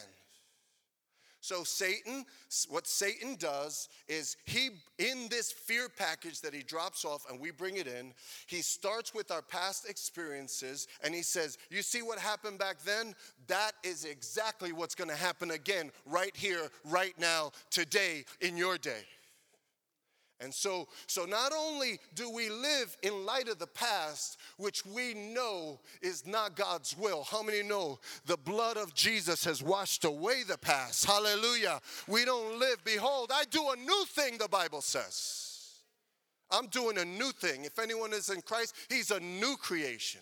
So 1.41 1.63
Satan, 1.63 2.25
what 2.67 2.85
Satan 2.85 3.35
does 3.35 3.87
is 4.07 4.35
he 4.45 4.69
in 4.97 5.29
this 5.29 5.51
fear 5.51 5.87
package 5.87 6.41
that 6.41 6.53
he 6.53 6.63
drops 6.63 7.05
off 7.05 7.29
and 7.29 7.39
we 7.39 7.51
bring 7.51 7.77
it 7.77 7.87
in, 7.87 8.13
he 8.47 8.61
starts 8.61 9.13
with 9.13 9.31
our 9.31 9.41
past 9.41 9.89
experiences 9.89 10.87
and 11.03 11.15
he 11.15 11.21
says, 11.21 11.57
"You 11.69 11.81
see 11.81 12.01
what 12.01 12.19
happened 12.19 12.59
back 12.59 12.81
then? 12.83 13.15
That 13.47 13.71
is 13.83 14.03
exactly 14.03 14.73
what's 14.73 14.95
going 14.95 15.09
to 15.09 15.15
happen 15.15 15.51
again 15.51 15.91
right 16.05 16.35
here, 16.35 16.69
right 16.83 17.17
now, 17.17 17.51
today 17.69 18.25
in 18.41 18.57
your 18.57 18.77
day." 18.77 19.05
And 20.41 20.53
so, 20.53 20.87
so 21.05 21.25
not 21.25 21.51
only 21.51 21.99
do 22.15 22.29
we 22.29 22.49
live 22.49 22.95
in 23.03 23.25
light 23.25 23.49
of 23.49 23.59
the 23.59 23.67
past, 23.67 24.37
which 24.57 24.85
we 24.85 25.13
know 25.13 25.81
is 26.01 26.25
not 26.25 26.55
God's 26.55 26.97
will. 26.97 27.23
How 27.23 27.43
many 27.43 27.61
know 27.61 27.99
the 28.25 28.37
blood 28.37 28.77
of 28.77 28.93
Jesus 28.93 29.43
has 29.43 29.61
washed 29.61 30.05
away 30.05 30.43
the 30.43 30.57
past? 30.57 31.05
Hallelujah. 31.05 31.81
We 32.07 32.23
don't 32.23 32.57
live. 32.57 32.77
Behold, 32.85 33.31
I 33.33 33.43
do 33.51 33.69
a 33.69 33.75
new 33.75 34.05
thing, 34.07 34.37
the 34.37 34.47
Bible 34.47 34.81
says. 34.81 35.49
I'm 36.51 36.67
doing 36.67 36.97
a 36.97 37.05
new 37.05 37.31
thing. 37.31 37.65
If 37.65 37.77
anyone 37.77 38.13
is 38.13 38.29
in 38.29 38.41
Christ, 38.41 38.75
he's 38.87 39.11
a 39.11 39.19
new 39.19 39.57
creation. 39.57 40.21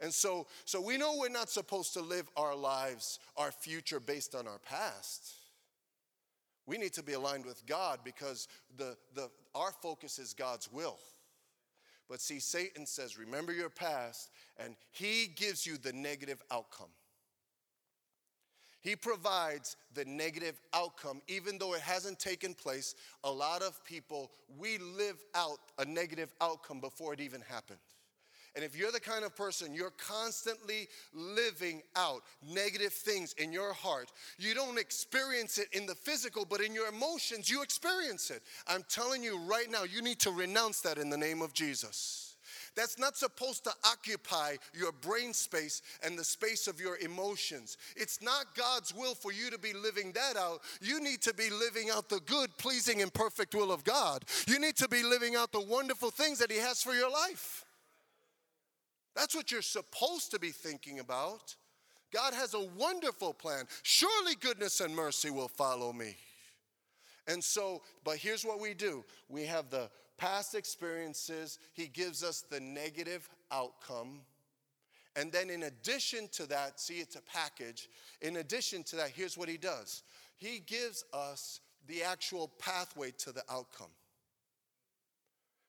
And 0.00 0.14
so, 0.14 0.46
so 0.64 0.80
we 0.80 0.96
know 0.96 1.16
we're 1.18 1.28
not 1.28 1.50
supposed 1.50 1.92
to 1.94 2.00
live 2.00 2.28
our 2.36 2.54
lives, 2.54 3.18
our 3.36 3.50
future 3.50 4.00
based 4.00 4.34
on 4.34 4.46
our 4.46 4.58
past. 4.58 5.34
We 6.66 6.78
need 6.78 6.92
to 6.94 7.02
be 7.02 7.12
aligned 7.12 7.44
with 7.44 7.64
God 7.66 8.00
because 8.04 8.48
the, 8.76 8.96
the, 9.14 9.30
our 9.54 9.72
focus 9.82 10.18
is 10.18 10.32
God's 10.32 10.70
will. 10.72 10.98
But 12.08 12.20
see, 12.20 12.38
Satan 12.38 12.86
says, 12.86 13.18
remember 13.18 13.52
your 13.52 13.70
past, 13.70 14.30
and 14.58 14.76
he 14.90 15.26
gives 15.34 15.66
you 15.66 15.76
the 15.76 15.92
negative 15.92 16.42
outcome. 16.50 16.90
He 18.80 18.94
provides 18.94 19.76
the 19.94 20.04
negative 20.04 20.60
outcome, 20.74 21.22
even 21.26 21.56
though 21.56 21.72
it 21.72 21.80
hasn't 21.80 22.18
taken 22.18 22.52
place. 22.52 22.94
A 23.24 23.30
lot 23.30 23.62
of 23.62 23.82
people, 23.84 24.30
we 24.58 24.76
live 24.76 25.16
out 25.34 25.58
a 25.78 25.86
negative 25.86 26.34
outcome 26.42 26.80
before 26.80 27.14
it 27.14 27.20
even 27.20 27.40
happened. 27.40 27.78
And 28.54 28.64
if 28.64 28.76
you're 28.76 28.92
the 28.92 29.00
kind 29.00 29.24
of 29.24 29.34
person 29.34 29.74
you're 29.74 29.92
constantly 29.98 30.88
living 31.12 31.82
out 31.96 32.22
negative 32.42 32.92
things 32.92 33.34
in 33.34 33.52
your 33.52 33.72
heart, 33.72 34.12
you 34.38 34.54
don't 34.54 34.78
experience 34.78 35.58
it 35.58 35.68
in 35.72 35.86
the 35.86 35.94
physical, 35.94 36.44
but 36.44 36.60
in 36.60 36.74
your 36.74 36.86
emotions, 36.88 37.50
you 37.50 37.62
experience 37.62 38.30
it. 38.30 38.42
I'm 38.68 38.84
telling 38.88 39.22
you 39.22 39.38
right 39.38 39.70
now, 39.70 39.82
you 39.82 40.02
need 40.02 40.20
to 40.20 40.30
renounce 40.30 40.80
that 40.82 40.98
in 40.98 41.10
the 41.10 41.18
name 41.18 41.42
of 41.42 41.52
Jesus. 41.52 42.36
That's 42.76 42.98
not 42.98 43.16
supposed 43.16 43.64
to 43.64 43.72
occupy 43.84 44.56
your 44.72 44.92
brain 44.92 45.32
space 45.32 45.82
and 46.02 46.18
the 46.18 46.24
space 46.24 46.66
of 46.66 46.80
your 46.80 46.98
emotions. 46.98 47.76
It's 47.96 48.20
not 48.20 48.56
God's 48.56 48.92
will 48.92 49.14
for 49.14 49.32
you 49.32 49.50
to 49.50 49.58
be 49.58 49.72
living 49.72 50.12
that 50.12 50.36
out. 50.36 50.62
You 50.80 51.00
need 51.00 51.22
to 51.22 51.34
be 51.34 51.50
living 51.50 51.90
out 51.90 52.08
the 52.08 52.20
good, 52.20 52.56
pleasing, 52.58 53.02
and 53.02 53.12
perfect 53.12 53.54
will 53.54 53.70
of 53.70 53.84
God. 53.84 54.24
You 54.48 54.58
need 54.58 54.76
to 54.76 54.88
be 54.88 55.02
living 55.02 55.36
out 55.36 55.52
the 55.52 55.60
wonderful 55.60 56.10
things 56.10 56.38
that 56.38 56.50
He 56.50 56.58
has 56.58 56.82
for 56.82 56.94
your 56.94 57.10
life. 57.10 57.64
That's 59.14 59.34
what 59.34 59.52
you're 59.52 59.62
supposed 59.62 60.30
to 60.32 60.38
be 60.38 60.50
thinking 60.50 60.98
about. 60.98 61.54
God 62.12 62.34
has 62.34 62.54
a 62.54 62.64
wonderful 62.78 63.34
plan. 63.34 63.64
Surely 63.82 64.34
goodness 64.40 64.80
and 64.80 64.94
mercy 64.94 65.30
will 65.30 65.48
follow 65.48 65.92
me. 65.92 66.16
And 67.26 67.42
so, 67.42 67.82
but 68.04 68.16
here's 68.16 68.44
what 68.44 68.60
we 68.60 68.74
do 68.74 69.04
we 69.28 69.44
have 69.44 69.70
the 69.70 69.90
past 70.16 70.54
experiences, 70.54 71.58
He 71.72 71.86
gives 71.86 72.22
us 72.22 72.42
the 72.42 72.60
negative 72.60 73.28
outcome. 73.50 74.20
And 75.16 75.30
then, 75.30 75.48
in 75.48 75.64
addition 75.64 76.28
to 76.32 76.46
that, 76.46 76.80
see, 76.80 76.94
it's 76.94 77.14
a 77.14 77.22
package. 77.22 77.88
In 78.20 78.36
addition 78.36 78.82
to 78.84 78.96
that, 78.96 79.10
here's 79.10 79.38
what 79.38 79.48
He 79.48 79.56
does 79.56 80.02
He 80.36 80.60
gives 80.60 81.04
us 81.12 81.60
the 81.86 82.02
actual 82.02 82.50
pathway 82.58 83.12
to 83.18 83.32
the 83.32 83.42
outcome. 83.50 83.90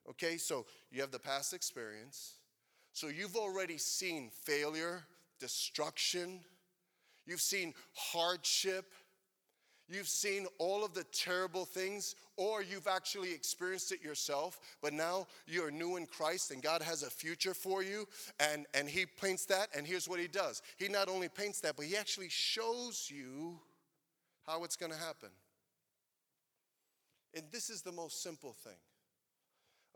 Okay, 0.09 0.37
so 0.37 0.65
you 0.91 1.01
have 1.01 1.11
the 1.11 1.19
past 1.19 1.53
experience. 1.53 2.34
So 2.95 3.07
you've 3.07 3.35
already 3.35 3.77
seen 3.77 4.29
failure, 4.29 5.03
destruction, 5.39 6.39
you've 7.27 7.41
seen 7.41 7.73
hardship, 7.93 8.85
You've 9.87 10.07
seen 10.07 10.47
all 10.57 10.83
of 10.83 10.95
the 10.95 11.03
terrible 11.03 11.63
things, 11.63 12.15
or 12.37 12.63
you've 12.63 12.87
actually 12.87 13.31
experienced 13.31 13.91
it 13.91 14.03
yourself, 14.03 14.59
but 14.81 14.93
now 14.93 15.27
you're 15.45 15.69
new 15.69 15.97
in 15.97 16.07
Christ 16.07 16.49
and 16.49 16.61
God 16.61 16.81
has 16.81 17.03
a 17.03 17.09
future 17.09 17.53
for 17.53 17.83
you. 17.83 18.07
And, 18.39 18.65
and 18.73 18.89
He 18.89 19.05
paints 19.05 19.45
that, 19.45 19.69
and 19.77 19.85
here's 19.85 20.09
what 20.09 20.19
He 20.19 20.27
does 20.27 20.63
He 20.77 20.87
not 20.87 21.07
only 21.07 21.29
paints 21.29 21.61
that, 21.61 21.75
but 21.75 21.85
He 21.85 21.95
actually 21.95 22.29
shows 22.29 23.11
you 23.13 23.59
how 24.47 24.63
it's 24.63 24.75
going 24.75 24.91
to 24.91 24.97
happen. 24.97 25.29
And 27.35 27.43
this 27.51 27.69
is 27.69 27.83
the 27.83 27.91
most 27.91 28.23
simple 28.23 28.53
thing. 28.53 28.79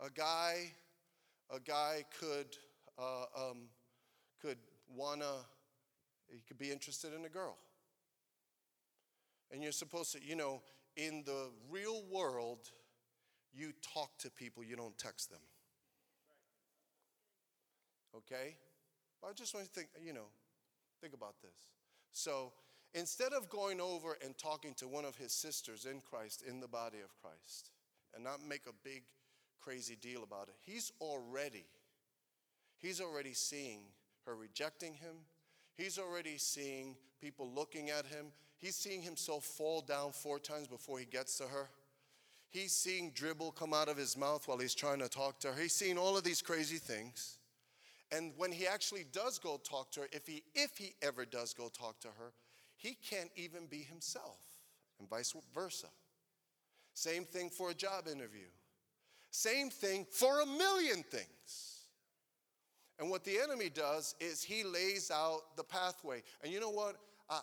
A 0.06 0.12
guy, 0.12 0.72
a 1.50 1.60
guy 1.60 2.06
could, 2.20 2.56
uh, 3.00 3.50
um, 3.50 3.70
could 4.42 4.58
wanna, 4.94 5.46
he 6.28 6.42
could 6.48 6.58
be 6.58 6.72
interested 6.72 7.14
in 7.14 7.26
a 7.26 7.30
girl. 7.30 7.58
And 9.52 9.64
you're 9.64 9.72
supposed 9.72 10.12
to, 10.14 10.24
you 10.24 10.36
know, 10.36 10.62
in 10.96 11.24
the 11.26 11.50
real 11.70 12.04
world, 12.12 12.70
you 13.54 13.74
talk 13.94 14.18
to 14.20 14.30
people, 14.30 14.64
you 14.64 14.76
don't 14.76 14.98
text 14.98 15.32
them. 15.32 15.40
Okay? 18.16 18.56
I 19.28 19.34
just 19.34 19.54
want 19.54 19.66
to 19.66 19.72
think, 19.72 19.90
you 20.04 20.14
know, 20.14 20.28
think 21.02 21.14
about 21.14 21.36
this. 21.42 21.68
So 22.12 22.54
instead 22.94 23.34
of 23.34 23.50
going 23.50 23.82
over 23.82 24.18
and 24.24 24.38
talking 24.38 24.74
to 24.76 24.88
one 24.88 25.06
of 25.06 25.16
his 25.16 25.32
sisters 25.32 25.86
in 25.86 26.02
Christ, 26.02 26.44
in 26.48 26.60
the 26.60 26.68
body 26.68 27.00
of 27.00 27.16
Christ, 27.22 27.72
and 28.14 28.24
not 28.24 28.40
make 28.48 28.62
a 28.68 28.74
big 28.84 29.04
crazy 29.60 29.96
deal 29.96 30.24
about 30.24 30.48
it, 30.48 30.56
he's 30.66 30.92
already, 31.02 31.66
he's 32.80 33.00
already 33.00 33.34
seeing 33.34 33.82
her 34.26 34.36
rejecting 34.36 34.94
him. 34.94 35.16
He's 35.76 35.98
already 36.00 36.38
seeing 36.38 36.96
people 37.22 37.50
looking 37.54 37.90
at 37.90 38.06
him 38.06 38.32
He's 38.60 38.76
seeing 38.76 39.02
himself 39.02 39.46
fall 39.46 39.82
down 39.82 40.12
four 40.12 40.38
times 40.38 40.68
before 40.68 41.00
he 41.00 41.06
gets 41.06 41.38
to 41.38 41.46
her. 41.46 41.70
He's 42.50 42.74
seeing 42.74 43.12
dribble 43.12 43.54
come 43.54 43.74
out 43.74 43.88
of 43.88 43.96
his 43.96 44.18
mouth 44.18 44.48
while 44.48 44.58
he's 44.58 44.76
trying 44.76 45.00
to 45.00 45.08
talk 45.08 45.40
to 45.40 45.54
her. 45.54 45.62
He's 45.62 45.74
seeing 45.74 45.98
all 45.98 46.18
of 46.18 46.24
these 46.24 46.42
crazy 46.42 46.78
things. 46.78 47.38
And 48.12 48.34
when 48.38 48.52
he 48.52 48.68
actually 48.68 49.06
does 49.14 49.40
go 49.40 49.58
talk 49.64 49.92
to 49.92 50.02
her, 50.02 50.08
if 50.12 50.28
he 50.28 50.44
if 50.56 50.78
he 50.78 50.96
ever 51.02 51.26
does 51.26 51.54
go 51.54 51.70
talk 51.70 52.00
to 52.02 52.08
her, 52.08 52.34
he 52.76 52.98
can't 53.10 53.30
even 53.36 53.68
be 53.68 53.80
himself, 53.80 54.40
and 55.00 55.08
vice 55.08 55.34
versa. 55.54 55.88
Same 56.94 57.24
thing 57.24 57.50
for 57.50 57.70
a 57.70 57.74
job 57.74 58.08
interview. 58.08 58.48
Same 59.32 59.70
thing 59.70 60.08
for 60.12 60.42
a 60.42 60.46
million 60.46 61.04
things. 61.04 61.69
And 63.10 63.12
what 63.12 63.24
the 63.24 63.40
enemy 63.40 63.70
does 63.70 64.14
is 64.20 64.44
he 64.44 64.64
lays 64.64 65.10
out 65.10 65.58
the 65.58 65.64
pathway. 65.64 66.22
And 66.44 66.54
you 66.54 66.60
know 66.60 66.70
what? 66.70 66.98
I, 67.28 67.42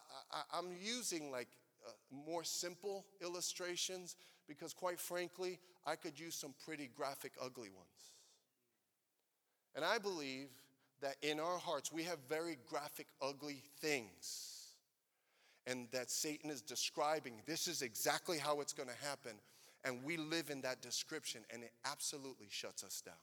am 0.57 0.69
using 0.81 1.33
like 1.33 1.49
uh, 1.85 1.91
more 2.29 2.45
simple 2.45 3.05
illustrations 3.21 4.15
because, 4.47 4.73
quite 4.73 5.01
frankly, 5.01 5.59
I 5.85 5.97
could 5.97 6.21
use 6.21 6.37
some 6.37 6.55
pretty 6.65 6.89
graphic, 6.97 7.33
ugly 7.43 7.71
ones. 7.71 8.15
And 9.75 9.85
I 9.85 9.99
believe 9.99 10.51
that 11.03 11.17
in 11.21 11.41
our 11.41 11.59
hearts 11.59 11.91
we 11.91 12.05
have 12.05 12.19
very 12.29 12.59
graphic, 12.71 13.09
ugly 13.21 13.65
things. 13.81 14.69
And 15.67 15.89
that 15.91 16.13
Satan 16.13 16.49
is 16.49 16.63
describing 16.63 17.43
this 17.45 17.67
is 17.67 17.83
exactly 17.83 18.39
how 18.39 18.61
it's 18.61 18.73
going 18.73 18.89
to 18.89 19.05
happen. 19.05 19.33
And 19.85 20.05
we 20.05 20.17
live 20.17 20.49
in 20.49 20.61
that 20.61 20.81
description, 20.81 21.41
and 21.53 21.65
it 21.65 21.73
absolutely 21.85 22.47
shuts 22.51 22.85
us 22.85 23.01
down. 23.01 23.17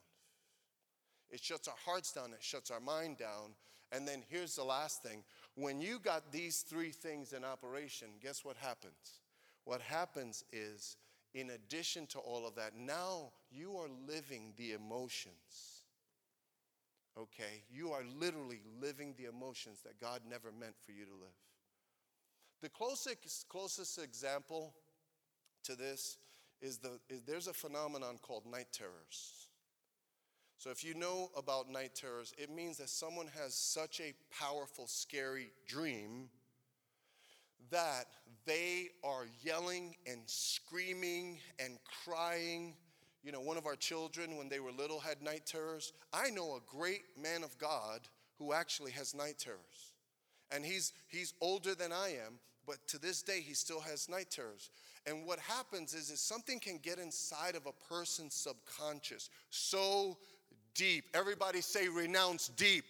It 1.33 1.43
shuts 1.43 1.67
our 1.67 1.73
hearts 1.83 2.13
down, 2.13 2.31
it 2.31 2.43
shuts 2.43 2.69
our 2.69 2.79
mind 2.79 3.17
down. 3.17 3.55
And 3.91 4.07
then 4.07 4.23
here's 4.29 4.55
the 4.55 4.63
last 4.63 5.01
thing 5.01 5.23
when 5.55 5.81
you 5.81 5.99
got 5.99 6.31
these 6.31 6.59
three 6.59 6.91
things 6.91 7.33
in 7.33 7.43
operation, 7.43 8.09
guess 8.21 8.45
what 8.45 8.55
happens? 8.55 9.21
What 9.65 9.81
happens 9.81 10.43
is, 10.53 10.95
in 11.33 11.49
addition 11.49 12.05
to 12.07 12.19
all 12.19 12.47
of 12.47 12.55
that, 12.55 12.75
now 12.77 13.31
you 13.51 13.75
are 13.77 13.89
living 14.07 14.53
the 14.57 14.73
emotions. 14.73 15.81
Okay? 17.17 17.63
You 17.71 17.91
are 17.91 18.03
literally 18.19 18.61
living 18.79 19.15
the 19.17 19.25
emotions 19.25 19.79
that 19.85 19.99
God 19.99 20.21
never 20.29 20.51
meant 20.51 20.75
for 20.85 20.91
you 20.91 21.05
to 21.05 21.13
live. 21.13 21.33
The 22.61 22.69
closest, 22.69 23.47
closest 23.49 23.97
example 23.97 24.75
to 25.63 25.75
this 25.75 26.17
is, 26.61 26.77
the, 26.77 26.99
is 27.09 27.23
there's 27.23 27.47
a 27.47 27.53
phenomenon 27.53 28.19
called 28.21 28.45
night 28.45 28.67
terrors. 28.71 29.47
So, 30.63 30.69
if 30.69 30.82
you 30.82 30.93
know 30.93 31.30
about 31.36 31.69
night 31.69 31.93
terrors, 31.93 32.34
it 32.38 32.49
means 32.49 32.78
that 32.78 32.88
someone 32.88 33.28
has 33.38 33.54
such 33.54 33.99
a 33.99 34.13
powerful, 34.34 34.88
scary 34.88 35.52
dream 35.67 36.30
that 37.69 38.06
they 38.45 38.91
are 39.04 39.26
yelling 39.43 39.97
and 40.10 40.21
screaming 40.26 41.39
and 41.60 41.80
crying. 42.06 42.76
You 43.26 43.34
know, 43.34 43.41
one 43.41 43.58
of 43.58 43.65
our 43.65 43.76
children, 43.76 44.38
when 44.38 44.47
they 44.47 44.62
were 44.62 44.71
little, 44.71 45.02
had 45.02 45.21
night 45.21 45.45
terrors. 45.45 45.91
I 46.13 46.30
know 46.30 46.56
a 46.56 46.62
great 46.65 47.02
man 47.21 47.43
of 47.43 47.58
God 47.58 48.08
who 48.39 48.54
actually 48.54 48.91
has 48.91 49.13
night 49.13 49.39
terrors. 49.39 49.91
And 50.49 50.63
he's, 50.63 50.93
he's 51.10 51.34
older 51.41 51.76
than 51.76 51.91
I 51.91 52.15
am, 52.26 52.39
but 52.65 52.78
to 52.88 52.97
this 52.97 53.21
day, 53.21 53.41
he 53.41 53.54
still 53.54 53.82
has 53.82 54.08
night 54.08 54.32
terrors. 54.32 54.69
And 55.06 55.26
what 55.26 55.39
happens 55.39 55.93
is, 55.93 56.10
is 56.10 56.21
something 56.21 56.62
can 56.62 56.78
get 56.78 56.99
inside 56.99 57.56
of 57.56 57.65
a 57.65 57.93
person's 57.93 58.34
subconscious 58.34 59.30
so 59.49 60.17
deep. 60.75 61.05
Everybody 61.13 61.62
say, 61.62 61.88
renounce 61.88 62.47
deep. 62.49 62.86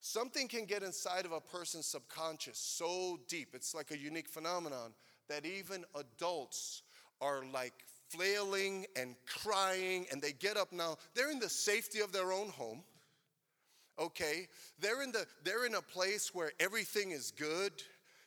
Something 0.00 0.48
can 0.48 0.64
get 0.64 0.82
inside 0.82 1.24
of 1.24 1.32
a 1.32 1.40
person's 1.40 1.86
subconscious 1.86 2.58
so 2.58 3.20
deep. 3.28 3.50
It's 3.54 3.74
like 3.74 3.92
a 3.92 3.98
unique 3.98 4.28
phenomenon 4.28 4.94
that 5.28 5.46
even 5.46 5.84
adults 5.94 6.82
are 7.20 7.44
like 7.52 7.72
flailing 8.08 8.84
and 8.96 9.14
crying, 9.26 10.06
and 10.10 10.20
they 10.20 10.32
get 10.32 10.56
up 10.56 10.72
now. 10.72 10.96
They're 11.14 11.30
in 11.30 11.38
the 11.38 11.48
safety 11.48 12.00
of 12.00 12.12
their 12.12 12.32
own 12.32 12.48
home. 12.48 12.82
Okay, 13.98 14.48
they're 14.80 15.02
in 15.02 15.12
the 15.12 15.24
they're 15.44 15.66
in 15.66 15.74
a 15.74 15.82
place 15.82 16.34
where 16.34 16.50
everything 16.58 17.12
is 17.12 17.30
good. 17.30 17.72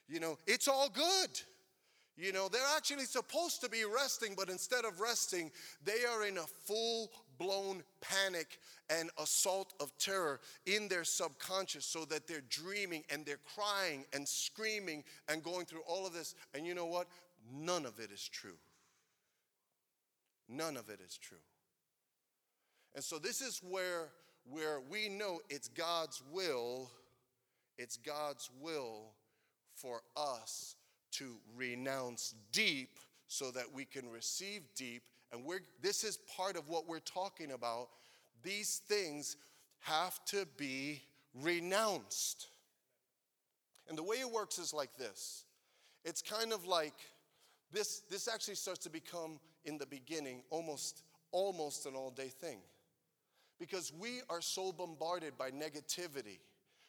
You 0.07 0.19
know, 0.19 0.37
it's 0.47 0.67
all 0.67 0.89
good. 0.89 1.29
You 2.17 2.31
know, 2.31 2.47
they're 2.47 2.61
actually 2.77 3.05
supposed 3.05 3.59
to 3.61 3.69
be 3.69 3.83
resting, 3.83 4.35
but 4.37 4.49
instead 4.49 4.85
of 4.85 5.01
resting, 5.01 5.51
they 5.83 6.05
are 6.09 6.25
in 6.25 6.37
a 6.37 6.45
full 6.65 7.09
blown 7.37 7.83
panic 8.01 8.59
and 8.89 9.09
assault 9.17 9.73
of 9.79 9.91
terror 9.97 10.39
in 10.65 10.87
their 10.87 11.03
subconscious 11.03 11.85
so 11.85 12.05
that 12.05 12.27
they're 12.27 12.43
dreaming 12.49 13.03
and 13.09 13.25
they're 13.25 13.39
crying 13.55 14.05
and 14.13 14.27
screaming 14.27 15.03
and 15.29 15.43
going 15.43 15.65
through 15.65 15.83
all 15.87 16.05
of 16.05 16.13
this. 16.13 16.35
And 16.53 16.65
you 16.65 16.73
know 16.73 16.85
what? 16.85 17.07
None 17.51 17.85
of 17.85 17.99
it 17.99 18.11
is 18.11 18.27
true. 18.27 18.57
None 20.47 20.77
of 20.77 20.89
it 20.89 20.99
is 21.05 21.17
true. 21.17 21.37
And 22.93 23.03
so 23.03 23.17
this 23.17 23.41
is 23.41 23.61
where 23.67 24.09
where 24.49 24.79
we 24.89 25.09
know 25.09 25.39
it's 25.49 25.67
God's 25.69 26.21
will, 26.31 26.89
it's 27.77 27.97
God's 27.97 28.49
will 28.61 29.13
for 29.73 30.01
us 30.15 30.75
to 31.13 31.37
renounce 31.57 32.35
deep 32.51 32.99
so 33.27 33.51
that 33.51 33.65
we 33.73 33.85
can 33.85 34.09
receive 34.09 34.61
deep 34.75 35.03
and 35.35 35.43
we're, 35.43 35.59
this 35.81 36.03
is 36.03 36.17
part 36.37 36.55
of 36.55 36.69
what 36.69 36.87
we're 36.87 36.99
talking 36.99 37.51
about. 37.51 37.89
These 38.41 38.81
things 38.87 39.35
have 39.81 40.23
to 40.25 40.47
be 40.57 41.01
renounced. 41.41 42.47
And 43.87 43.97
the 43.97 44.03
way 44.03 44.17
it 44.17 44.31
works 44.31 44.57
is 44.57 44.73
like 44.73 44.95
this 44.97 45.43
it's 46.03 46.21
kind 46.21 46.53
of 46.53 46.65
like 46.65 46.93
this, 47.71 48.03
this 48.09 48.27
actually 48.27 48.55
starts 48.55 48.79
to 48.81 48.89
become, 48.89 49.39
in 49.65 49.77
the 49.77 49.87
beginning, 49.87 50.43
almost, 50.51 51.01
almost 51.31 51.85
an 51.85 51.95
all 51.95 52.11
day 52.11 52.29
thing. 52.29 52.59
Because 53.59 53.91
we 53.99 54.21
are 54.29 54.41
so 54.41 54.71
bombarded 54.71 55.37
by 55.37 55.49
negativity. 55.49 56.39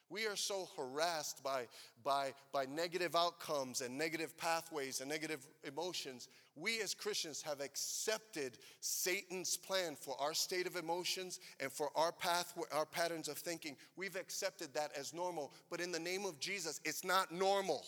We 0.08 0.26
are 0.26 0.36
so 0.36 0.68
harassed 0.76 1.42
by, 1.42 1.66
by, 2.04 2.32
by 2.52 2.66
negative 2.66 3.16
outcomes 3.16 3.80
and 3.80 3.98
negative 3.98 4.36
pathways 4.38 5.00
and 5.00 5.10
negative 5.10 5.44
emotions. 5.64 6.28
We 6.54 6.80
as 6.80 6.94
Christians 6.94 7.42
have 7.42 7.60
accepted 7.60 8.58
Satan's 8.80 9.56
plan 9.56 9.96
for 9.96 10.16
our 10.20 10.32
state 10.32 10.68
of 10.68 10.76
emotions 10.76 11.40
and 11.58 11.72
for 11.72 11.90
our 11.96 12.12
path, 12.12 12.54
our 12.72 12.86
patterns 12.86 13.26
of 13.26 13.36
thinking. 13.36 13.76
We've 13.96 14.16
accepted 14.16 14.72
that 14.74 14.92
as 14.96 15.12
normal, 15.12 15.52
but 15.70 15.80
in 15.80 15.90
the 15.90 15.98
name 15.98 16.24
of 16.24 16.38
Jesus, 16.38 16.80
it's 16.84 17.04
not 17.04 17.32
normal. 17.32 17.84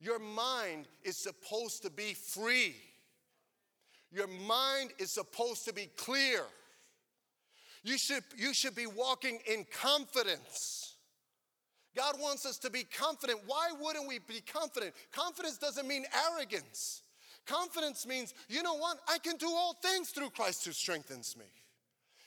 Your 0.00 0.20
mind 0.20 0.86
is 1.02 1.16
supposed 1.16 1.82
to 1.82 1.90
be 1.90 2.14
free. 2.14 2.76
Your 4.12 4.28
mind 4.28 4.92
is 4.98 5.10
supposed 5.10 5.64
to 5.66 5.74
be 5.74 5.90
clear. 5.96 6.42
You 7.82 7.96
should, 7.96 8.24
you 8.36 8.52
should 8.52 8.74
be 8.74 8.86
walking 8.86 9.40
in 9.46 9.64
confidence. 9.72 10.96
God 11.96 12.16
wants 12.20 12.46
us 12.46 12.58
to 12.58 12.70
be 12.70 12.84
confident. 12.84 13.40
Why 13.46 13.70
wouldn't 13.80 14.06
we 14.06 14.18
be 14.18 14.40
confident? 14.40 14.94
Confidence 15.12 15.58
doesn't 15.58 15.88
mean 15.88 16.04
arrogance. 16.32 17.02
Confidence 17.46 18.06
means, 18.06 18.34
you 18.48 18.62
know 18.62 18.76
what? 18.76 18.98
I 19.08 19.18
can 19.18 19.36
do 19.36 19.48
all 19.48 19.74
things 19.82 20.10
through 20.10 20.30
Christ 20.30 20.64
who 20.64 20.72
strengthens 20.72 21.36
me. 21.36 21.46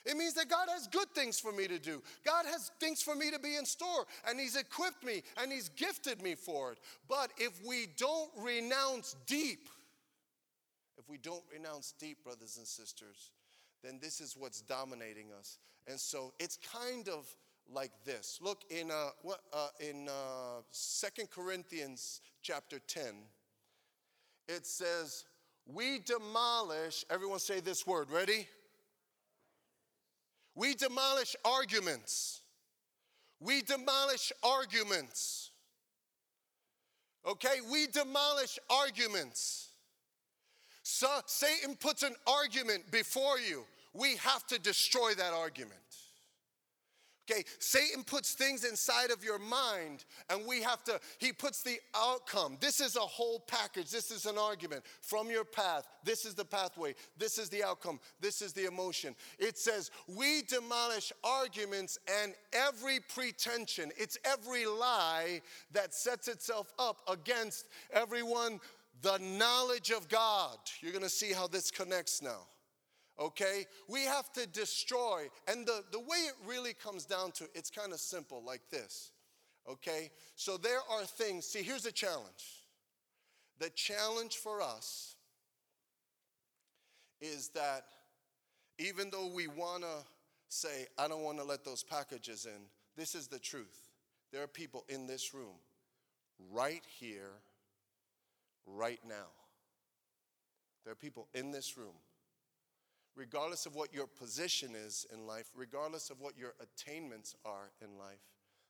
It 0.06 0.18
means 0.18 0.34
that 0.34 0.50
God 0.50 0.68
has 0.70 0.88
good 0.88 1.10
things 1.16 1.40
for 1.40 1.54
me 1.54 1.66
to 1.68 1.80
do. 1.80 2.02
God 2.26 2.46
has 2.46 2.72
things 2.80 3.02
for 3.02 3.16
me 3.16 3.32
to 3.32 3.40
be 3.40 3.56
in 3.56 3.66
store, 3.66 4.06
and 4.28 4.38
He's 4.38 4.58
equipped 4.58 5.04
me 5.04 5.24
and 5.42 5.52
He's 5.52 5.70
gifted 5.70 6.22
me 6.22 6.36
for 6.36 6.74
it. 6.74 6.80
But 7.08 7.32
if 7.38 7.54
we 7.66 7.88
don't 7.96 8.30
renounce 8.38 9.16
deep, 9.26 9.70
if 10.98 11.10
we 11.10 11.18
don't 11.18 11.44
renounce 11.52 11.94
deep, 11.98 12.22
brothers 12.24 12.58
and 12.58 12.68
sisters, 12.68 13.32
then 13.84 14.00
this 14.02 14.22
is 14.22 14.36
what's 14.38 14.62
dominating 14.62 15.28
us. 15.38 15.60
And 15.88 16.00
so 16.00 16.34
it's 16.40 16.58
kind 16.58 17.10
of 17.10 17.28
like 17.72 17.92
this. 18.06 18.40
Look 18.42 18.62
in 18.70 18.92
uh, 18.92 19.10
what, 19.22 19.42
uh, 19.52 19.70
in 19.80 20.08
uh, 20.08 20.62
2 21.18 21.28
Corinthians 21.28 22.22
chapter 22.42 22.80
10. 22.80 23.04
It 24.48 24.66
says, 24.66 25.26
"We 25.66 26.00
demolish." 26.00 27.06
Everyone 27.10 27.40
say 27.40 27.60
this 27.60 27.88
word. 27.88 28.10
Ready? 28.10 28.48
We 30.56 30.76
demolish 30.76 31.36
arguments. 31.46 32.42
We 33.40 33.62
demolish 33.62 34.32
arguments. 34.44 35.52
Okay, 37.26 37.60
we 37.72 37.88
demolish 37.88 38.60
arguments. 38.70 39.70
So 40.84 41.08
Satan 41.26 41.76
puts 41.76 42.04
an 42.04 42.16
argument 42.28 42.92
before 42.92 43.40
you 43.40 43.64
we 43.94 44.18
have 44.18 44.46
to 44.48 44.60
destroy 44.60 45.14
that 45.16 45.34
argument. 45.34 45.80
Okay, 47.32 47.44
Satan 47.60 48.04
puts 48.04 48.34
things 48.34 48.66
inside 48.66 49.10
of 49.10 49.24
your 49.24 49.40
mind, 49.40 50.04
and 50.30 50.46
we 50.46 50.62
have 50.62 50.84
to, 50.84 51.00
he 51.20 51.32
puts 51.32 51.64
the 51.64 51.78
outcome. 51.96 52.58
This 52.60 52.82
is 52.82 52.98
a 52.98 53.00
whole 53.00 53.40
package. 53.40 53.90
This 53.92 54.12
is 54.12 54.26
an 54.26 54.38
argument 54.38 54.84
from 55.00 55.30
your 55.30 55.46
path. 55.46 55.88
This 56.04 56.26
is 56.26 56.34
the 56.34 56.44
pathway. 56.44 56.96
This 57.18 57.38
is 57.38 57.48
the 57.48 57.64
outcome. 57.64 58.02
This 58.20 58.42
is 58.42 58.52
the 58.52 58.66
emotion. 58.66 59.16
It 59.40 59.58
says, 59.58 59.90
We 60.06 60.42
demolish 60.42 61.14
arguments 61.24 61.98
and 62.22 62.34
every 62.52 63.00
pretension. 63.00 63.92
It's 63.96 64.18
every 64.26 64.66
lie 64.66 65.42
that 65.72 65.94
sets 65.94 66.28
itself 66.28 66.74
up 66.78 67.04
against 67.08 67.68
everyone, 67.94 68.60
the 69.02 69.18
knowledge 69.20 69.92
of 69.92 70.10
God. 70.10 70.58
You're 70.82 70.92
gonna 70.92 71.08
see 71.08 71.32
how 71.32 71.48
this 71.48 71.72
connects 71.72 72.22
now 72.22 72.48
okay? 73.24 73.66
We 73.88 74.04
have 74.04 74.32
to 74.34 74.46
destroy. 74.48 75.30
And 75.48 75.66
the, 75.66 75.84
the 75.92 76.00
way 76.00 76.18
it 76.28 76.36
really 76.46 76.74
comes 76.74 77.06
down 77.06 77.32
to, 77.34 77.46
it's 77.56 77.70
kind 77.70 77.94
of 77.94 78.00
simple 78.00 78.44
like 78.46 78.70
this, 78.70 79.12
okay? 79.70 80.12
So 80.36 80.58
there 80.58 80.80
are 80.92 81.06
things, 81.06 81.46
see, 81.46 81.64
here's 81.64 81.84
the 81.84 81.92
challenge. 81.92 82.64
The 83.60 83.70
challenge 83.70 84.38
for 84.38 84.62
us 84.62 85.16
is 87.22 87.50
that 87.50 87.86
even 88.78 89.10
though 89.10 89.28
we 89.28 89.48
want 89.48 89.84
to 89.84 90.06
say, 90.50 90.88
I 90.98 91.08
don't 91.08 91.24
want 91.24 91.38
to 91.38 91.44
let 91.44 91.64
those 91.64 91.84
packages 91.84 92.46
in, 92.46 92.62
this 92.98 93.16
is 93.16 93.28
the 93.28 93.40
truth. 93.40 93.90
There 94.32 94.44
are 94.44 94.48
people 94.48 94.84
in 94.90 95.08
this 95.08 95.34
room 95.34 95.56
right 96.52 96.84
here, 97.00 97.32
right 98.66 99.00
now. 99.08 99.30
There 100.84 100.92
are 100.92 100.98
people 100.98 101.28
in 101.34 101.52
this 101.52 101.78
room 101.78 101.94
regardless 103.16 103.66
of 103.66 103.76
what 103.76 103.94
your 103.94 104.08
position 104.08 104.72
is 104.76 105.06
in 105.14 105.28
life, 105.28 105.52
regardless 105.56 106.10
of 106.10 106.20
what 106.20 106.38
your 106.38 106.54
attainments 106.62 107.36
are 107.46 107.72
in 107.82 107.98
life, 107.98 108.22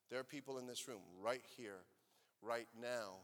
there 0.09 0.19
are 0.19 0.23
people 0.23 0.57
in 0.57 0.67
this 0.67 0.87
room 0.87 1.01
right 1.21 1.43
here, 1.57 1.79
right 2.41 2.67
now, 2.79 3.19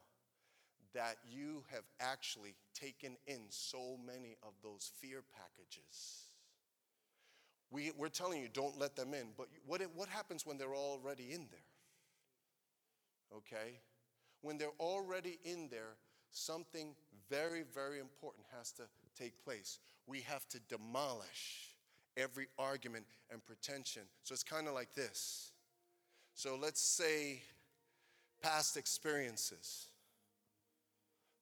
that 0.93 1.17
you 1.29 1.63
have 1.71 1.83
actually 1.99 2.55
taken 2.73 3.15
in 3.27 3.41
so 3.49 3.97
many 4.05 4.37
of 4.41 4.53
those 4.63 4.91
fear 4.99 5.21
packages. 5.37 6.23
We, 7.69 7.91
we're 7.95 8.09
telling 8.09 8.41
you, 8.41 8.47
don't 8.51 8.79
let 8.79 8.95
them 8.95 9.13
in. 9.13 9.27
But 9.37 9.47
what, 9.67 9.81
what 9.93 10.09
happens 10.09 10.45
when 10.45 10.57
they're 10.57 10.75
already 10.75 11.31
in 11.31 11.47
there? 11.51 11.59
Okay? 13.37 13.79
When 14.41 14.57
they're 14.57 14.69
already 14.79 15.37
in 15.43 15.67
there, 15.69 15.97
something 16.31 16.95
very, 17.29 17.63
very 17.73 17.99
important 17.99 18.45
has 18.57 18.71
to 18.73 18.83
take 19.19 19.43
place 19.43 19.79
we 20.09 20.21
have 20.21 20.47
to 20.49 20.59
demolish 20.67 21.75
every 22.17 22.47
argument 22.57 23.05
and 23.31 23.45
pretension. 23.45 24.01
So 24.23 24.33
it's 24.33 24.43
kind 24.43 24.67
of 24.67 24.73
like 24.73 24.93
this. 24.95 25.51
So 26.33 26.57
let's 26.59 26.81
say 26.81 27.41
past 28.41 28.75
experiences. 28.75 29.87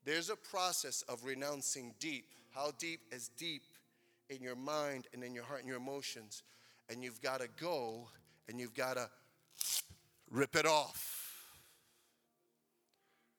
There's 0.04 0.30
a 0.30 0.36
process 0.36 1.02
of 1.04 1.24
renouncing 1.24 1.94
deep. 2.00 2.26
How 2.54 2.72
deep 2.78 3.00
is 3.12 3.30
deep 3.38 3.64
in 4.30 4.42
your 4.42 4.56
mind 4.56 5.08
and 5.14 5.24
in 5.24 5.34
your 5.34 5.44
heart 5.44 5.62
and 5.62 5.68
your 5.68 5.78
emotions? 5.78 6.44
And 6.90 7.04
you've 7.04 7.22
got 7.22 7.40
to 7.40 7.48
go 7.60 8.08
and 8.50 8.60
you've 8.60 8.74
got 8.74 8.96
to 8.96 9.10
rip 10.30 10.56
it 10.56 10.66
off. 10.66 11.46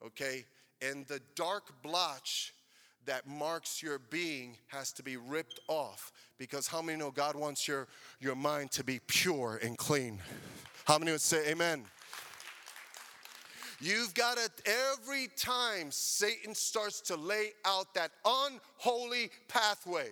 Okay? 0.04 0.44
And 0.80 1.06
the 1.06 1.20
dark 1.34 1.82
blotch 1.82 2.52
that 3.08 3.26
marks 3.26 3.82
your 3.82 3.98
being 4.10 4.54
has 4.66 4.92
to 4.92 5.02
be 5.02 5.16
ripped 5.16 5.60
off 5.66 6.12
because 6.36 6.66
how 6.68 6.82
many 6.82 6.98
know 6.98 7.10
God 7.10 7.34
wants 7.34 7.66
your, 7.66 7.88
your 8.20 8.36
mind 8.36 8.70
to 8.72 8.84
be 8.84 9.00
pure 9.06 9.58
and 9.62 9.78
clean? 9.78 10.18
How 10.84 10.98
many 10.98 11.12
would 11.12 11.22
say 11.22 11.48
amen? 11.48 11.84
You've 13.80 14.12
got 14.12 14.36
to, 14.36 14.50
every 14.66 15.28
time 15.38 15.90
Satan 15.90 16.54
starts 16.54 17.00
to 17.02 17.16
lay 17.16 17.52
out 17.64 17.94
that 17.94 18.10
unholy 18.26 19.30
pathway, 19.48 20.10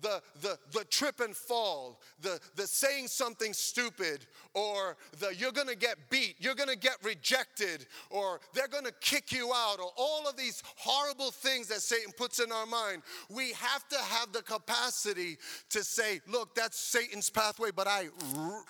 the, 0.00 0.22
the, 0.42 0.58
the 0.72 0.84
trip 0.84 1.20
and 1.20 1.36
fall, 1.36 2.00
the, 2.20 2.40
the 2.56 2.66
saying 2.66 3.08
something 3.08 3.52
stupid, 3.52 4.26
or 4.54 4.96
the 5.18 5.34
you're 5.36 5.52
gonna 5.52 5.74
get 5.74 5.96
beat, 6.10 6.36
you're 6.38 6.54
gonna 6.54 6.76
get 6.76 6.96
rejected, 7.02 7.86
or 8.10 8.40
they're 8.54 8.68
gonna 8.68 8.90
kick 9.00 9.32
you 9.32 9.52
out, 9.54 9.78
or 9.78 9.90
all 9.96 10.28
of 10.28 10.36
these 10.36 10.62
horrible 10.76 11.30
things 11.30 11.68
that 11.68 11.80
Satan 11.80 12.12
puts 12.16 12.40
in 12.40 12.50
our 12.52 12.66
mind. 12.66 13.02
We 13.28 13.52
have 13.52 13.88
to 13.88 13.98
have 13.98 14.32
the 14.32 14.42
capacity 14.42 15.38
to 15.70 15.84
say, 15.84 16.20
look, 16.28 16.54
that's 16.54 16.78
Satan's 16.78 17.30
pathway, 17.30 17.70
but 17.74 17.86
I, 17.86 18.08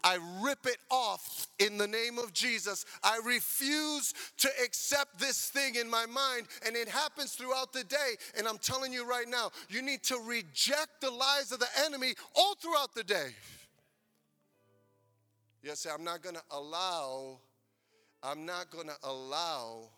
I 0.05 0.19
rip 0.43 0.67
it 0.67 0.79
off 0.91 1.47
in 1.59 1.79
the 1.79 1.87
name 1.87 2.19
of 2.19 2.33
Jesus. 2.33 2.85
I 3.03 3.21
refuse 3.25 4.15
to 4.39 4.49
accept 4.65 5.19
this 5.19 5.49
thing 5.51 5.77
in 5.77 5.89
my 5.89 6.07
mind, 6.07 6.47
and 6.67 6.77
it 6.77 6.89
happens 6.89 7.33
throughout 7.33 7.73
the 7.73 7.85
day. 7.85 8.17
And 8.37 8.47
I'm 8.47 8.59
telling 8.59 8.93
you 8.93 9.09
right 9.09 9.29
now, 9.29 9.51
you 9.69 9.83
need 9.83 10.03
to 10.05 10.19
reject 10.19 11.01
the 11.01 11.11
lies 11.21 11.53
of 11.53 11.61
the 11.61 11.69
enemy 11.85 12.15
all 12.35 12.55
throughout 12.55 12.95
the 12.95 13.05
day. 13.05 13.31
Yes, 15.63 15.87
I'm 15.87 16.03
not 16.03 16.23
going 16.23 16.37
to 16.37 16.43
allow, 16.51 17.39
I'm 18.23 18.47
not 18.47 18.71
going 18.71 18.87
to 18.87 18.97
allow 19.05 19.91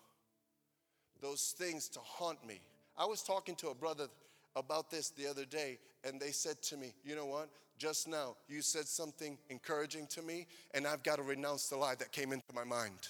those 1.21 1.55
things 1.57 1.87
to 1.89 1.99
haunt 2.01 2.45
me. 2.45 2.59
I 2.97 3.05
was 3.05 3.23
talking 3.23 3.55
to 3.55 3.69
a 3.69 3.73
brother 3.73 4.07
about 4.55 4.91
this 4.91 5.09
the 5.09 5.27
other 5.27 5.45
day, 5.45 5.79
and 6.03 6.19
they 6.19 6.31
said 6.31 6.61
to 6.63 6.77
me, 6.77 6.93
You 7.03 7.15
know 7.15 7.25
what? 7.25 7.49
Just 7.77 8.07
now, 8.07 8.35
you 8.47 8.61
said 8.61 8.87
something 8.87 9.37
encouraging 9.49 10.05
to 10.07 10.21
me, 10.21 10.45
and 10.73 10.85
I've 10.85 11.01
got 11.01 11.15
to 11.15 11.23
renounce 11.23 11.69
the 11.69 11.77
lie 11.77 11.95
that 11.95 12.11
came 12.11 12.31
into 12.31 12.53
my 12.53 12.63
mind. 12.63 13.07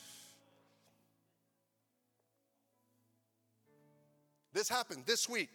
This 4.53 4.69
happened 4.69 5.03
this 5.05 5.27
week. 5.27 5.49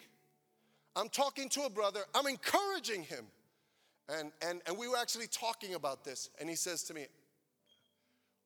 I'm 0.99 1.09
talking 1.09 1.49
to 1.51 1.63
a 1.63 1.71
brother, 1.71 2.01
I'm 2.15 2.27
encouraging 2.27 3.03
him. 3.03 3.27
And, 4.09 4.33
and, 4.41 4.63
and 4.67 4.77
we 4.79 4.89
were 4.89 4.97
actually 4.97 5.27
talking 5.27 5.75
about 5.75 6.03
this, 6.03 6.31
and 6.41 6.49
he 6.49 6.57
says 6.57 6.83
to 6.85 6.95
me, 6.95 7.07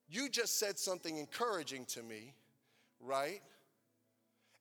You 0.08 0.28
just 0.28 0.58
said 0.58 0.76
something 0.78 1.18
encouraging 1.18 1.84
to 1.86 2.02
me, 2.02 2.34
right? 3.00 3.40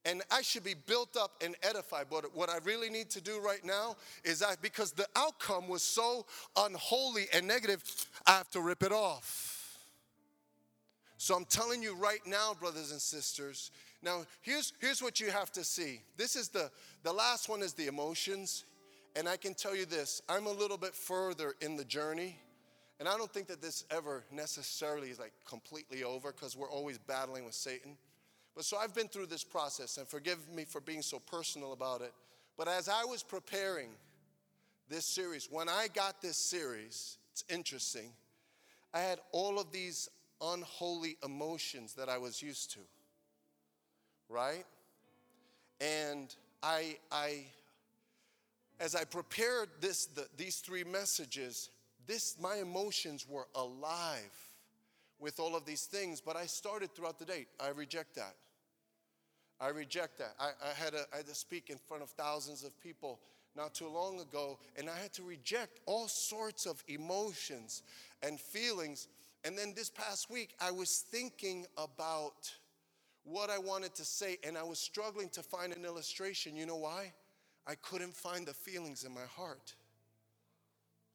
and 0.06 0.24
I 0.32 0.42
should 0.42 0.64
be 0.64 0.74
built 0.74 1.16
up 1.16 1.42
and 1.44 1.56
edified. 1.62 2.08
But 2.10 2.36
what 2.36 2.50
I 2.50 2.58
really 2.64 2.90
need 2.90 3.10
to 3.12 3.22
do 3.22 3.40
right 3.40 3.64
now 3.64 3.96
is 4.24 4.40
that 4.40 4.62
because 4.62 4.92
the 4.92 5.08
outcome 5.16 5.68
was 5.68 5.84
so 5.84 6.26
unholy 6.58 7.28
and 7.34 7.48
negative, 7.48 7.84
I 8.26 8.32
have 8.32 8.50
to 8.52 8.62
rip 8.62 8.84
it 8.84 8.92
off. 8.92 9.80
So 11.18 11.36
I'm 11.36 11.46
telling 11.46 11.84
you 11.84 11.96
right 11.96 12.26
now, 12.26 12.56
brothers 12.60 12.92
and 12.92 13.00
sisters. 13.00 13.70
Now, 14.04 14.26
here's, 14.42 14.74
here's 14.80 15.02
what 15.02 15.20
you 15.20 15.30
have 15.30 15.52
to 15.54 15.64
see. 15.64 16.02
This 16.18 16.36
is 16.36 16.50
the, 16.50 16.72
the 17.04 17.14
last 17.14 17.50
one 17.50 17.62
is 17.62 17.74
the 17.74 17.88
emotions. 17.88 18.66
And 19.16 19.28
I 19.28 19.38
can 19.38 19.54
tell 19.54 19.76
you 19.76 19.86
this 19.86 20.22
I'm 20.30 20.48
a 20.48 20.52
little 20.52 20.78
bit 20.78 20.96
further 20.96 21.56
in 21.62 21.76
the 21.76 21.86
journey. 21.86 22.38
And 23.00 23.10
I 23.10 23.18
don't 23.18 23.34
think 23.34 23.48
that 23.48 23.62
this 23.62 23.84
ever 23.90 24.24
necessarily 24.32 25.10
is 25.10 25.20
like 25.20 25.34
completely 25.44 26.04
over 26.04 26.32
because 26.32 26.56
we're 26.56 26.70
always 26.70 27.00
battling 27.00 27.46
with 27.46 27.56
Satan. 27.56 27.98
But 28.56 28.66
so 28.66 28.78
I've 28.78 28.94
been 28.94 29.08
through 29.08 29.28
this 29.28 29.44
process, 29.44 29.98
and 29.98 30.08
forgive 30.08 30.38
me 30.54 30.66
for 30.66 30.82
being 30.82 31.02
so 31.02 31.20
personal 31.20 31.74
about 31.74 32.02
it. 32.02 32.14
But 32.58 32.68
as 32.68 32.90
I 32.90 33.06
was 33.06 33.24
preparing 33.24 33.90
this 34.90 35.06
series, 35.06 35.48
when 35.50 35.70
I 35.70 35.88
got 35.94 36.22
this 36.22 36.38
series, 36.38 37.18
it's 37.32 37.46
interesting, 37.50 38.12
I 38.94 39.00
had 39.00 39.20
all 39.32 39.58
of 39.60 39.72
these 39.72 40.10
unholy 40.42 41.18
emotions 41.24 41.94
that 41.94 42.10
I 42.10 42.18
was 42.18 42.42
used 42.42 42.72
to, 42.74 42.80
right? 44.32 44.66
And 45.80 46.34
I, 46.64 46.98
I 47.12 47.46
as 48.80 48.96
I 48.96 49.04
prepared 49.04 49.70
this, 49.80 50.08
the, 50.08 50.28
these 50.38 50.58
three 50.58 50.84
messages, 50.84 51.70
this, 52.08 52.36
my 52.42 52.56
emotions 52.56 53.28
were 53.30 53.48
alive 53.56 54.34
with 55.20 55.40
all 55.40 55.56
of 55.56 55.66
these 55.66 55.84
things, 55.84 56.20
but 56.20 56.36
I 56.36 56.48
started 56.48 56.96
throughout 56.96 57.20
the 57.20 57.26
day. 57.26 57.46
I 57.60 57.70
reject 57.70 58.16
that. 58.16 58.34
I 59.60 59.68
reject 59.68 60.18
that. 60.18 60.34
I, 60.40 60.50
I, 60.66 60.74
had 60.74 60.96
a, 60.96 61.06
I 61.14 61.18
had 61.18 61.28
to 61.28 61.36
speak 61.36 61.70
in 61.70 61.78
front 61.78 62.02
of 62.02 62.10
thousands 62.10 62.64
of 62.64 62.78
people 62.82 63.20
not 63.56 63.76
too 63.76 63.88
long 63.88 64.20
ago, 64.20 64.58
and 64.76 64.90
I 64.90 64.98
had 64.98 65.14
to 65.14 65.24
reject 65.24 65.80
all 65.86 66.08
sorts 66.08 66.66
of 66.66 66.84
emotions 66.88 67.84
and 68.24 68.40
feelings. 68.40 69.08
And 69.44 69.56
then 69.56 69.74
this 69.76 69.92
past 69.92 70.32
week, 70.32 70.56
I 70.60 70.72
was 70.72 71.06
thinking 71.12 71.68
about 71.78 72.52
what 73.24 73.50
I 73.50 73.58
wanted 73.58 73.96
to 73.96 74.06
say, 74.06 74.38
and 74.44 74.58
I 74.58 74.64
was 74.64 74.80
struggling 74.80 75.30
to 75.30 75.44
find 75.44 75.74
an 75.74 75.86
illustration. 75.86 76.56
You 76.56 76.66
know 76.66 76.78
why? 76.78 77.14
I 77.68 77.76
couldn't 77.76 78.14
find 78.14 78.46
the 78.46 78.54
feelings 78.54 79.04
in 79.04 79.14
my 79.14 79.26
heart. 79.36 79.76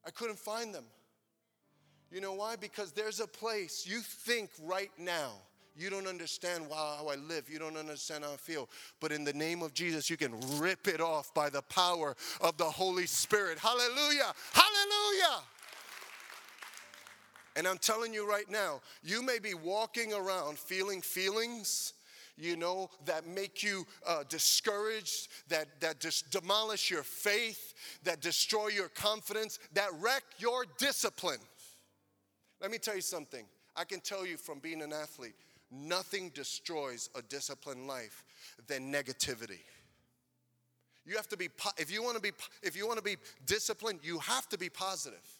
I 0.05 0.11
couldn't 0.11 0.39
find 0.39 0.73
them. 0.73 0.85
You 2.11 2.21
know 2.21 2.33
why? 2.33 2.55
Because 2.55 2.93
there's 2.93 3.19
a 3.19 3.27
place 3.27 3.85
you 3.85 3.99
think 3.99 4.49
right 4.63 4.91
now. 4.97 5.33
You 5.75 5.91
don't 5.91 6.07
understand 6.07 6.65
how 6.71 7.07
I 7.11 7.15
live. 7.15 7.49
You 7.49 7.59
don't 7.59 7.77
understand 7.77 8.23
how 8.23 8.33
I 8.33 8.37
feel. 8.37 8.67
But 8.99 9.11
in 9.11 9.23
the 9.23 9.33
name 9.33 9.61
of 9.61 9.73
Jesus, 9.73 10.09
you 10.09 10.17
can 10.17 10.33
rip 10.57 10.87
it 10.87 11.01
off 11.01 11.31
by 11.33 11.49
the 11.49 11.61
power 11.63 12.15
of 12.41 12.57
the 12.57 12.65
Holy 12.65 13.05
Spirit. 13.05 13.59
Hallelujah! 13.59 14.33
Hallelujah! 14.53 15.43
And 17.55 17.67
I'm 17.67 17.77
telling 17.77 18.13
you 18.13 18.27
right 18.27 18.49
now, 18.49 18.81
you 19.03 19.21
may 19.21 19.39
be 19.39 19.53
walking 19.53 20.13
around 20.13 20.57
feeling 20.57 21.01
feelings 21.01 21.93
you 22.37 22.55
know, 22.55 22.89
that 23.05 23.27
make 23.27 23.63
you 23.63 23.85
uh, 24.05 24.23
discouraged, 24.29 25.29
that, 25.49 25.67
that 25.81 25.99
just 25.99 26.29
demolish 26.31 26.91
your 26.91 27.03
faith, 27.03 27.73
that 28.03 28.21
destroy 28.21 28.67
your 28.67 28.89
confidence, 28.89 29.59
that 29.73 29.89
wreck 29.99 30.23
your 30.37 30.65
discipline. 30.77 31.39
Let 32.61 32.71
me 32.71 32.77
tell 32.77 32.95
you 32.95 33.01
something. 33.01 33.45
I 33.75 33.83
can 33.83 33.99
tell 33.99 34.25
you 34.25 34.37
from 34.37 34.59
being 34.59 34.81
an 34.81 34.93
athlete, 34.93 35.35
nothing 35.71 36.31
destroys 36.33 37.09
a 37.15 37.21
disciplined 37.21 37.87
life 37.87 38.23
than 38.67 38.91
negativity. 38.91 39.59
You 41.05 41.15
have 41.15 41.27
to 41.29 41.37
be 41.37 41.47
if 41.77 41.91
you 41.91 42.03
want 42.03 42.17
to 42.17 42.21
be 42.21 42.31
if 42.61 42.75
you 42.75 42.85
want 42.85 42.97
to 42.97 43.03
be 43.03 43.15
disciplined, 43.45 43.99
you 44.03 44.19
have 44.19 44.49
to 44.49 44.57
be 44.57 44.69
positive 44.69 45.36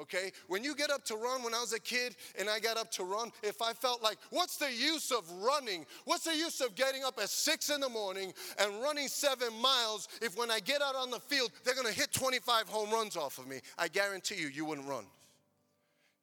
okay? 0.00 0.32
When 0.48 0.64
you 0.64 0.74
get 0.74 0.90
up 0.90 1.04
to 1.06 1.16
run, 1.16 1.42
when 1.42 1.54
I 1.54 1.60
was 1.60 1.72
a 1.72 1.80
kid 1.80 2.16
and 2.38 2.48
I 2.48 2.60
got 2.60 2.76
up 2.76 2.90
to 2.92 3.04
run, 3.04 3.30
if 3.42 3.62
I 3.62 3.72
felt 3.72 4.02
like, 4.02 4.18
what's 4.30 4.56
the 4.56 4.72
use 4.72 5.10
of 5.10 5.30
running? 5.42 5.86
What's 6.04 6.24
the 6.24 6.36
use 6.36 6.60
of 6.60 6.74
getting 6.74 7.04
up 7.04 7.18
at 7.20 7.28
six 7.28 7.70
in 7.70 7.80
the 7.80 7.88
morning 7.88 8.32
and 8.58 8.82
running 8.82 9.08
seven 9.08 9.48
miles 9.60 10.08
if 10.20 10.36
when 10.36 10.50
I 10.50 10.60
get 10.60 10.82
out 10.82 10.96
on 10.96 11.10
the 11.10 11.20
field, 11.20 11.52
they're 11.64 11.74
gonna 11.74 11.90
hit 11.90 12.12
25 12.12 12.68
home 12.68 12.90
runs 12.90 13.16
off 13.16 13.38
of 13.38 13.46
me? 13.46 13.60
I 13.78 13.88
guarantee 13.88 14.36
you, 14.36 14.48
you 14.48 14.64
wouldn't 14.64 14.88
run. 14.88 15.04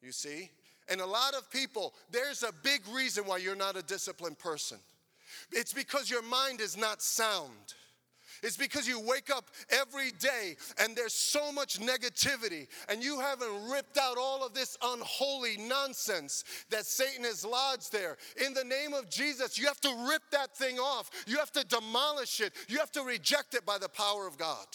You 0.02 0.12
see? 0.12 0.50
And 0.90 1.00
a 1.00 1.06
lot 1.06 1.36
of 1.36 1.50
people, 1.52 1.94
there's 2.10 2.44
a 2.44 2.52
big 2.64 2.82
reason 2.94 3.26
why 3.26 3.38
you're 3.38 3.56
not 3.56 3.78
a 3.78 3.84
disciplined 3.84 4.40
person. 4.40 4.78
It's 5.52 5.74
because 5.74 6.10
your 6.10 6.24
mind 6.24 6.60
is 6.60 6.76
not 6.76 7.02
sound. 7.02 7.76
It's 8.43 8.58
because 8.58 8.88
you 8.88 8.99
wake 8.99 9.30
up 9.30 9.51
every 9.69 10.12
day 10.12 10.56
and 10.80 10.95
there's 10.95 11.13
so 11.13 11.51
much 11.51 11.80
negativity 11.80 12.67
and 12.89 13.04
you 13.04 13.19
haven't 13.19 13.69
ripped 13.69 13.97
out 13.97 14.17
all 14.17 14.43
of 14.43 14.54
this 14.54 14.77
unholy 14.82 15.58
nonsense 15.58 16.43
that 16.69 16.86
Satan 16.86 17.23
has 17.23 17.45
lodged 17.45 17.91
there. 17.91 18.17
In 18.43 18.54
the 18.54 18.63
name 18.63 18.93
of 18.93 19.10
Jesus, 19.10 19.60
you 19.60 19.67
have 19.67 19.82
to 19.82 20.08
rip 20.10 20.23
that 20.32 20.56
thing 20.58 20.80
off. 20.80 21.12
You 21.27 21.38
have 21.38 21.51
to 21.51 21.63
demolish 21.63 22.41
it. 22.41 22.54
You 22.67 22.80
have 22.80 22.91
to 22.93 23.04
reject 23.04 23.54
it 23.54 23.65
by 23.65 23.77
the 23.77 23.89
power 23.89 24.27
of 24.27 24.38
God. 24.38 24.65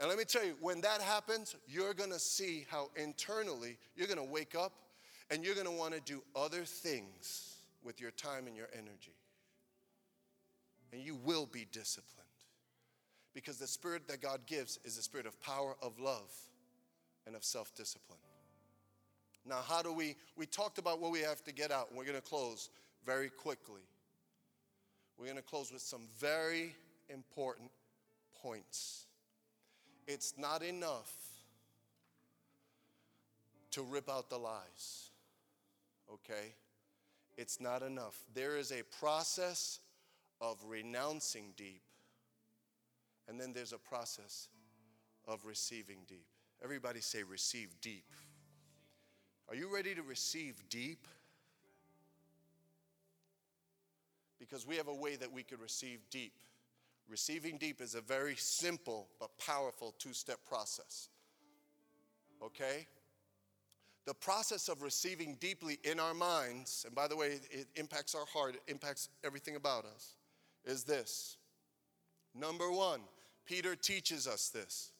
And 0.00 0.08
let 0.08 0.18
me 0.18 0.24
tell 0.24 0.44
you, 0.44 0.56
when 0.60 0.80
that 0.82 1.00
happens, 1.00 1.56
you're 1.66 1.94
gonna 1.94 2.18
see 2.18 2.66
how 2.70 2.90
internally 2.96 3.78
you're 3.96 4.08
gonna 4.08 4.24
wake 4.24 4.54
up 4.54 4.72
and 5.30 5.44
you're 5.44 5.54
gonna 5.54 5.70
wanna 5.70 6.00
do 6.00 6.22
other 6.36 6.64
things 6.64 7.56
with 7.82 8.00
your 8.00 8.10
time 8.10 8.46
and 8.46 8.56
your 8.56 8.68
energy 8.74 9.12
and 10.92 11.00
you 11.00 11.16
will 11.24 11.46
be 11.46 11.66
disciplined. 11.72 12.26
Because 13.34 13.58
the 13.58 13.66
spirit 13.66 14.08
that 14.08 14.20
God 14.20 14.40
gives 14.46 14.78
is 14.84 14.96
the 14.96 15.02
spirit 15.02 15.26
of 15.26 15.40
power, 15.40 15.76
of 15.82 15.98
love, 16.00 16.32
and 17.26 17.36
of 17.36 17.44
self 17.44 17.74
discipline. 17.74 18.18
Now, 19.46 19.60
how 19.66 19.82
do 19.82 19.92
we? 19.92 20.16
We 20.36 20.46
talked 20.46 20.78
about 20.78 21.00
what 21.00 21.12
we 21.12 21.20
have 21.20 21.42
to 21.44 21.52
get 21.52 21.70
out, 21.70 21.88
and 21.88 21.98
we're 21.98 22.04
going 22.04 22.16
to 22.16 22.22
close 22.22 22.70
very 23.06 23.30
quickly. 23.30 23.82
We're 25.16 25.26
going 25.26 25.36
to 25.36 25.42
close 25.42 25.72
with 25.72 25.82
some 25.82 26.02
very 26.18 26.74
important 27.08 27.70
points. 28.42 29.06
It's 30.06 30.34
not 30.36 30.62
enough 30.62 31.12
to 33.72 33.82
rip 33.82 34.08
out 34.08 34.28
the 34.30 34.38
lies, 34.38 35.10
okay? 36.12 36.54
It's 37.36 37.60
not 37.60 37.82
enough. 37.82 38.24
There 38.34 38.56
is 38.56 38.72
a 38.72 38.82
process 38.98 39.80
of 40.40 40.58
renouncing 40.66 41.52
deep, 41.56 41.82
and 43.28 43.38
then 43.38 43.52
there's 43.52 43.72
a 43.72 43.78
process 43.78 44.48
of 45.28 45.44
receiving 45.44 45.98
deep. 46.08 46.26
Everybody 46.62 47.00
say, 47.00 47.22
receive 47.22 47.74
deep. 47.80 48.04
Are 49.48 49.54
you 49.54 49.72
ready 49.72 49.94
to 49.94 50.02
receive 50.02 50.62
deep? 50.68 51.06
Because 54.38 54.66
we 54.66 54.76
have 54.76 54.88
a 54.88 54.94
way 54.94 55.16
that 55.16 55.30
we 55.30 55.42
could 55.42 55.60
receive 55.60 56.00
deep. 56.10 56.32
Receiving 57.08 57.58
deep 57.58 57.80
is 57.80 57.94
a 57.94 58.00
very 58.00 58.36
simple 58.36 59.08
but 59.18 59.30
powerful 59.38 59.94
two 59.98 60.12
step 60.12 60.38
process. 60.48 61.08
Okay? 62.42 62.86
The 64.06 64.14
process 64.14 64.68
of 64.68 64.82
receiving 64.82 65.36
deeply 65.40 65.78
in 65.84 66.00
our 66.00 66.14
minds, 66.14 66.84
and 66.86 66.94
by 66.94 67.06
the 67.06 67.16
way, 67.16 67.40
it 67.50 67.66
impacts 67.76 68.14
our 68.14 68.24
heart, 68.26 68.54
it 68.54 68.62
impacts 68.66 69.08
everything 69.24 69.56
about 69.56 69.84
us 69.84 70.14
is 70.64 70.84
this. 70.84 71.36
Number 72.34 72.70
one, 72.70 73.00
Peter 73.46 73.74
teaches 73.74 74.26
us 74.26 74.48
this. 74.48 74.92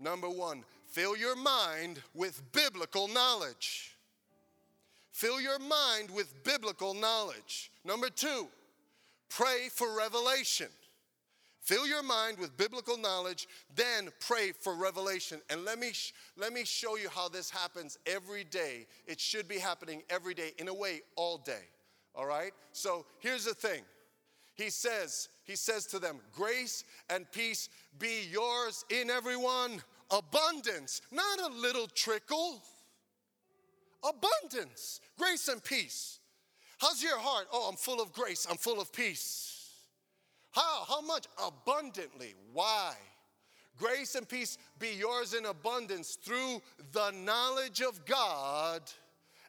Number 0.00 0.28
one, 0.28 0.64
fill 0.86 1.16
your 1.16 1.36
mind 1.36 2.00
with 2.14 2.42
biblical 2.52 3.08
knowledge. 3.08 3.96
Fill 5.12 5.40
your 5.40 5.58
mind 5.58 6.10
with 6.10 6.42
biblical 6.42 6.94
knowledge. 6.94 7.70
Number 7.84 8.08
two, 8.08 8.48
pray 9.28 9.68
for 9.70 9.96
revelation. 9.96 10.68
Fill 11.62 11.86
your 11.86 12.02
mind 12.02 12.38
with 12.38 12.56
biblical 12.56 12.98
knowledge, 12.98 13.46
then 13.76 14.08
pray 14.18 14.50
for 14.50 14.74
revelation. 14.74 15.40
And 15.48 15.64
let 15.64 15.78
me, 15.78 15.92
let 16.36 16.52
me 16.52 16.64
show 16.64 16.96
you 16.96 17.08
how 17.08 17.28
this 17.28 17.50
happens 17.50 17.98
every 18.04 18.42
day. 18.42 18.86
It 19.06 19.20
should 19.20 19.46
be 19.46 19.58
happening 19.58 20.02
every 20.10 20.34
day, 20.34 20.54
in 20.58 20.66
a 20.66 20.74
way, 20.74 21.02
all 21.14 21.38
day. 21.38 21.62
All 22.16 22.26
right? 22.26 22.52
So 22.72 23.06
here's 23.20 23.44
the 23.44 23.54
thing 23.54 23.82
he 24.54 24.70
says, 24.70 25.28
he 25.44 25.56
says 25.56 25.86
to 25.86 25.98
them, 25.98 26.20
grace 26.32 26.84
and 27.10 27.30
peace 27.32 27.68
be 27.98 28.28
yours 28.30 28.84
in 28.90 29.10
everyone. 29.10 29.82
Abundance, 30.10 31.00
not 31.10 31.40
a 31.40 31.54
little 31.54 31.86
trickle. 31.86 32.62
Abundance, 34.02 35.00
grace 35.18 35.48
and 35.48 35.62
peace. 35.62 36.18
How's 36.78 37.02
your 37.02 37.18
heart? 37.18 37.46
Oh, 37.52 37.68
I'm 37.70 37.76
full 37.76 38.00
of 38.00 38.12
grace, 38.12 38.46
I'm 38.50 38.56
full 38.56 38.80
of 38.80 38.92
peace. 38.92 39.52
How? 40.52 40.84
How 40.86 41.00
much? 41.00 41.26
Abundantly. 41.44 42.34
Why? 42.52 42.94
Grace 43.78 44.14
and 44.14 44.28
peace 44.28 44.58
be 44.78 44.92
yours 44.92 45.32
in 45.32 45.46
abundance 45.46 46.16
through 46.16 46.60
the 46.92 47.10
knowledge 47.24 47.80
of 47.80 48.04
God 48.04 48.82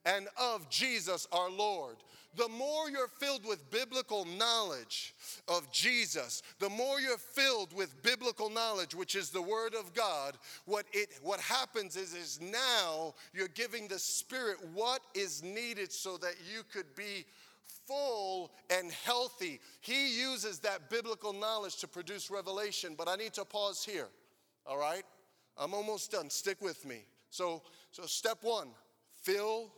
and 0.06 0.28
of 0.40 0.70
Jesus 0.70 1.28
our 1.32 1.50
Lord 1.50 1.98
the 2.36 2.50
more 2.50 2.90
you're 2.90 3.08
filled 3.08 3.46
with 3.46 3.70
biblical 3.70 4.26
knowledge 4.26 5.14
of 5.48 5.72
Jesus, 5.72 6.42
the 6.60 6.70
more 6.70 7.00
you're 7.00 7.18
filled 7.18 7.74
with 7.74 8.02
biblical 8.02 8.50
knowledge, 8.50 8.96
which 8.96 9.16
is 9.16 9.30
the 9.30 9.42
word 9.42 9.76
of 9.76 9.94
God, 9.94 10.38
what 10.66 10.86
it 10.94 11.10
what 11.22 11.40
happens 11.40 11.96
is 11.96 12.14
is 12.14 12.40
now 12.42 13.14
you're 13.34 13.48
giving 13.50 13.88
the 13.88 14.00
spirit 14.00 14.58
what 14.74 15.02
is 15.14 15.44
needed 15.44 15.92
so 15.92 16.18
that 16.18 16.36
you 16.52 16.64
could 16.72 16.96
be 16.96 17.26
full 17.88 18.52
and 18.70 18.92
healthy. 18.92 19.60
He 19.82 20.20
uses 20.20 20.60
that 20.60 20.90
biblical 20.90 21.34
knowledge 21.34 21.78
to 21.78 21.88
produce 21.88 22.32
revelation, 22.32 22.96
but 22.98 23.08
I 23.08 23.16
need 23.16 23.34
to 23.34 23.46
pause 23.46 23.84
here. 23.84 24.08
All 24.66 24.78
right? 24.78 25.04
I'm 25.58 25.74
almost 25.74 26.12
done. 26.12 26.30
Stick 26.30 26.62
with 26.62 26.86
me. 26.86 27.06
So 27.30 27.62
so 27.92 28.08
step 28.08 28.40
1, 28.42 28.70
fill 29.22 29.72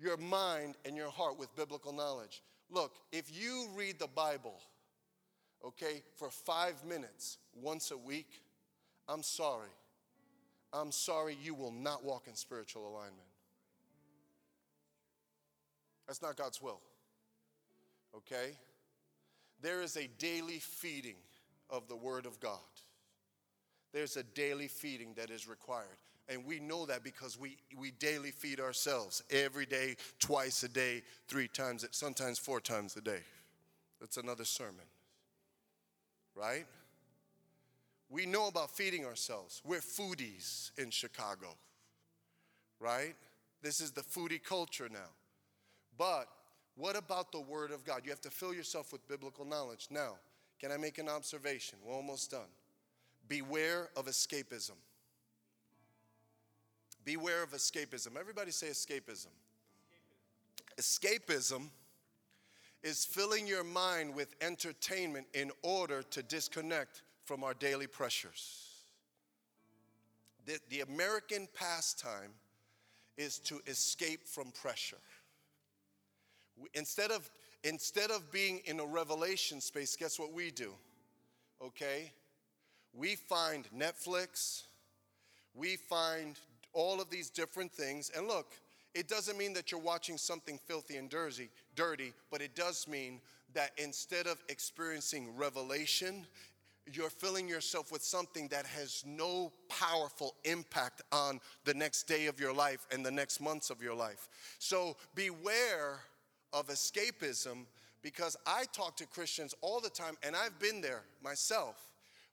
your 0.00 0.16
mind 0.16 0.76
and 0.84 0.96
your 0.96 1.10
heart 1.10 1.38
with 1.38 1.54
biblical 1.56 1.92
knowledge. 1.92 2.42
Look, 2.70 2.94
if 3.12 3.30
you 3.32 3.68
read 3.74 3.98
the 3.98 4.08
Bible, 4.08 4.60
okay, 5.64 6.02
for 6.16 6.30
five 6.30 6.84
minutes 6.84 7.38
once 7.54 7.90
a 7.90 7.98
week, 7.98 8.42
I'm 9.08 9.22
sorry. 9.22 9.68
I'm 10.72 10.92
sorry 10.92 11.36
you 11.42 11.54
will 11.54 11.72
not 11.72 12.04
walk 12.04 12.28
in 12.28 12.34
spiritual 12.34 12.88
alignment. 12.88 13.26
That's 16.06 16.22
not 16.22 16.36
God's 16.36 16.60
will, 16.60 16.80
okay? 18.16 18.56
There 19.62 19.82
is 19.82 19.96
a 19.96 20.08
daily 20.18 20.58
feeding 20.58 21.16
of 21.68 21.88
the 21.88 21.96
Word 21.96 22.26
of 22.26 22.40
God. 22.40 22.58
There's 23.92 24.16
a 24.16 24.22
daily 24.22 24.68
feeding 24.68 25.14
that 25.16 25.30
is 25.30 25.48
required. 25.48 25.86
And 26.30 26.46
we 26.46 26.60
know 26.60 26.86
that 26.86 27.02
because 27.02 27.36
we, 27.36 27.56
we 27.76 27.90
daily 27.90 28.30
feed 28.30 28.60
ourselves 28.60 29.20
every 29.30 29.66
day, 29.66 29.96
twice 30.20 30.62
a 30.62 30.68
day, 30.68 31.02
three 31.26 31.48
times, 31.48 31.84
sometimes 31.90 32.38
four 32.38 32.60
times 32.60 32.96
a 32.96 33.00
day. 33.00 33.18
That's 34.00 34.16
another 34.16 34.44
sermon, 34.44 34.86
right? 36.36 36.66
We 38.08 38.26
know 38.26 38.46
about 38.46 38.70
feeding 38.70 39.04
ourselves. 39.04 39.60
We're 39.64 39.80
foodies 39.80 40.70
in 40.78 40.90
Chicago, 40.90 41.48
right? 42.78 43.16
This 43.60 43.80
is 43.80 43.90
the 43.90 44.02
foodie 44.02 44.42
culture 44.42 44.88
now. 44.90 45.10
But 45.98 46.28
what 46.76 46.96
about 46.96 47.32
the 47.32 47.40
Word 47.40 47.72
of 47.72 47.84
God? 47.84 48.02
You 48.04 48.10
have 48.10 48.20
to 48.22 48.30
fill 48.30 48.54
yourself 48.54 48.92
with 48.92 49.06
biblical 49.08 49.44
knowledge. 49.44 49.88
Now, 49.90 50.14
can 50.60 50.70
I 50.70 50.76
make 50.76 50.98
an 50.98 51.08
observation? 51.08 51.78
We're 51.84 51.94
almost 51.94 52.30
done. 52.30 52.48
Beware 53.28 53.88
of 53.96 54.06
escapism. 54.06 54.76
Beware 57.04 57.42
of 57.42 57.52
escapism. 57.52 58.16
Everybody 58.18 58.50
say 58.50 58.68
escapism. 58.68 59.28
Escapism 60.78 61.68
is 62.82 63.04
filling 63.04 63.46
your 63.46 63.64
mind 63.64 64.14
with 64.14 64.34
entertainment 64.40 65.26
in 65.34 65.50
order 65.62 66.02
to 66.02 66.22
disconnect 66.22 67.02
from 67.24 67.44
our 67.44 67.54
daily 67.54 67.86
pressures. 67.86 68.70
The, 70.46 70.58
the 70.70 70.80
American 70.80 71.48
pastime 71.54 72.32
is 73.16 73.38
to 73.40 73.60
escape 73.66 74.26
from 74.26 74.50
pressure. 74.50 74.96
Instead, 76.74 77.10
of, 77.10 77.30
instead 77.64 78.10
of 78.10 78.30
being 78.32 78.60
in 78.64 78.80
a 78.80 78.84
revelation 78.84 79.60
space, 79.60 79.96
guess 79.96 80.18
what 80.18 80.32
we 80.32 80.50
do? 80.50 80.72
Okay? 81.62 82.10
We 82.92 83.14
find 83.14 83.68
Netflix, 83.76 84.62
we 85.54 85.76
find 85.76 86.38
all 86.72 87.00
of 87.00 87.10
these 87.10 87.30
different 87.30 87.72
things. 87.72 88.10
And 88.16 88.26
look, 88.28 88.54
it 88.94 89.08
doesn't 89.08 89.38
mean 89.38 89.52
that 89.54 89.70
you're 89.70 89.80
watching 89.80 90.18
something 90.18 90.58
filthy 90.66 90.96
and 90.96 91.08
dirty, 91.08 91.48
dirty, 91.74 92.12
but 92.30 92.40
it 92.40 92.54
does 92.54 92.88
mean 92.88 93.20
that 93.54 93.70
instead 93.76 94.26
of 94.26 94.42
experiencing 94.48 95.36
revelation, 95.36 96.26
you're 96.92 97.10
filling 97.10 97.48
yourself 97.48 97.92
with 97.92 98.02
something 98.02 98.48
that 98.48 98.66
has 98.66 99.04
no 99.06 99.52
powerful 99.68 100.34
impact 100.44 101.02
on 101.12 101.40
the 101.64 101.74
next 101.74 102.04
day 102.04 102.26
of 102.26 102.40
your 102.40 102.52
life 102.52 102.86
and 102.90 103.04
the 103.04 103.10
next 103.10 103.40
months 103.40 103.70
of 103.70 103.82
your 103.82 103.94
life. 103.94 104.28
So 104.58 104.96
beware 105.14 106.00
of 106.52 106.68
escapism 106.68 107.66
because 108.02 108.36
I 108.46 108.64
talk 108.72 108.96
to 108.96 109.06
Christians 109.06 109.54
all 109.60 109.80
the 109.80 109.90
time, 109.90 110.16
and 110.22 110.34
I've 110.34 110.58
been 110.58 110.80
there 110.80 111.02
myself, 111.22 111.76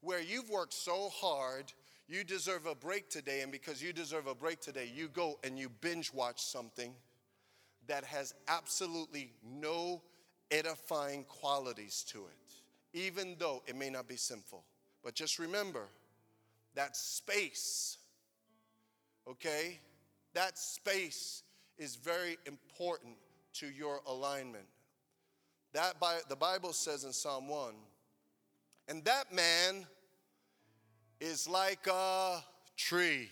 where 0.02 0.22
you've 0.22 0.50
worked 0.50 0.74
so 0.74 1.10
hard 1.10 1.74
you 2.08 2.24
deserve 2.24 2.66
a 2.66 2.76
break 2.76 3.10
today, 3.10 3.42
and 3.42 3.52
because 3.52 3.82
you 3.82 3.92
deserve 3.92 4.28
a 4.28 4.36
break 4.36 4.62
today, 4.62 4.90
you 4.94 5.10
go 5.10 5.40
and 5.44 5.60
you 5.60 5.70
binge 5.82 6.14
watch 6.14 6.42
something 6.42 6.94
that 7.88 8.04
has 8.04 8.34
absolutely 8.48 9.34
no 9.44 10.02
edifying 10.52 11.24
qualities 11.26 12.06
to 12.10 12.20
it, 12.20 12.98
even 12.98 13.36
though 13.38 13.62
it 13.68 13.76
may 13.76 13.90
not 13.90 14.08
be 14.08 14.16
sinful. 14.16 14.64
But 15.04 15.16
just 15.16 15.40
remember 15.40 15.88
that 16.76 16.96
space, 16.96 17.98
okay? 19.28 19.80
That 20.34 20.58
space 20.58 21.44
is 21.78 21.96
very 21.96 22.38
important 22.46 23.16
to 23.56 23.68
your 23.68 24.02
alignment. 24.08 24.66
That 25.74 26.00
by, 26.00 26.20
the 26.30 26.36
Bible 26.36 26.74
says 26.74 27.04
in 27.04 27.12
Psalm 27.12 27.48
1, 27.50 27.74
and 28.88 29.04
that 29.04 29.34
man 29.34 29.86
is 31.20 31.48
like 31.48 31.88
a 31.88 32.44
tree 32.76 33.30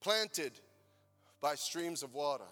planted 0.00 0.52
by 1.40 1.54
streams 1.54 2.02
of 2.02 2.14
water, 2.14 2.44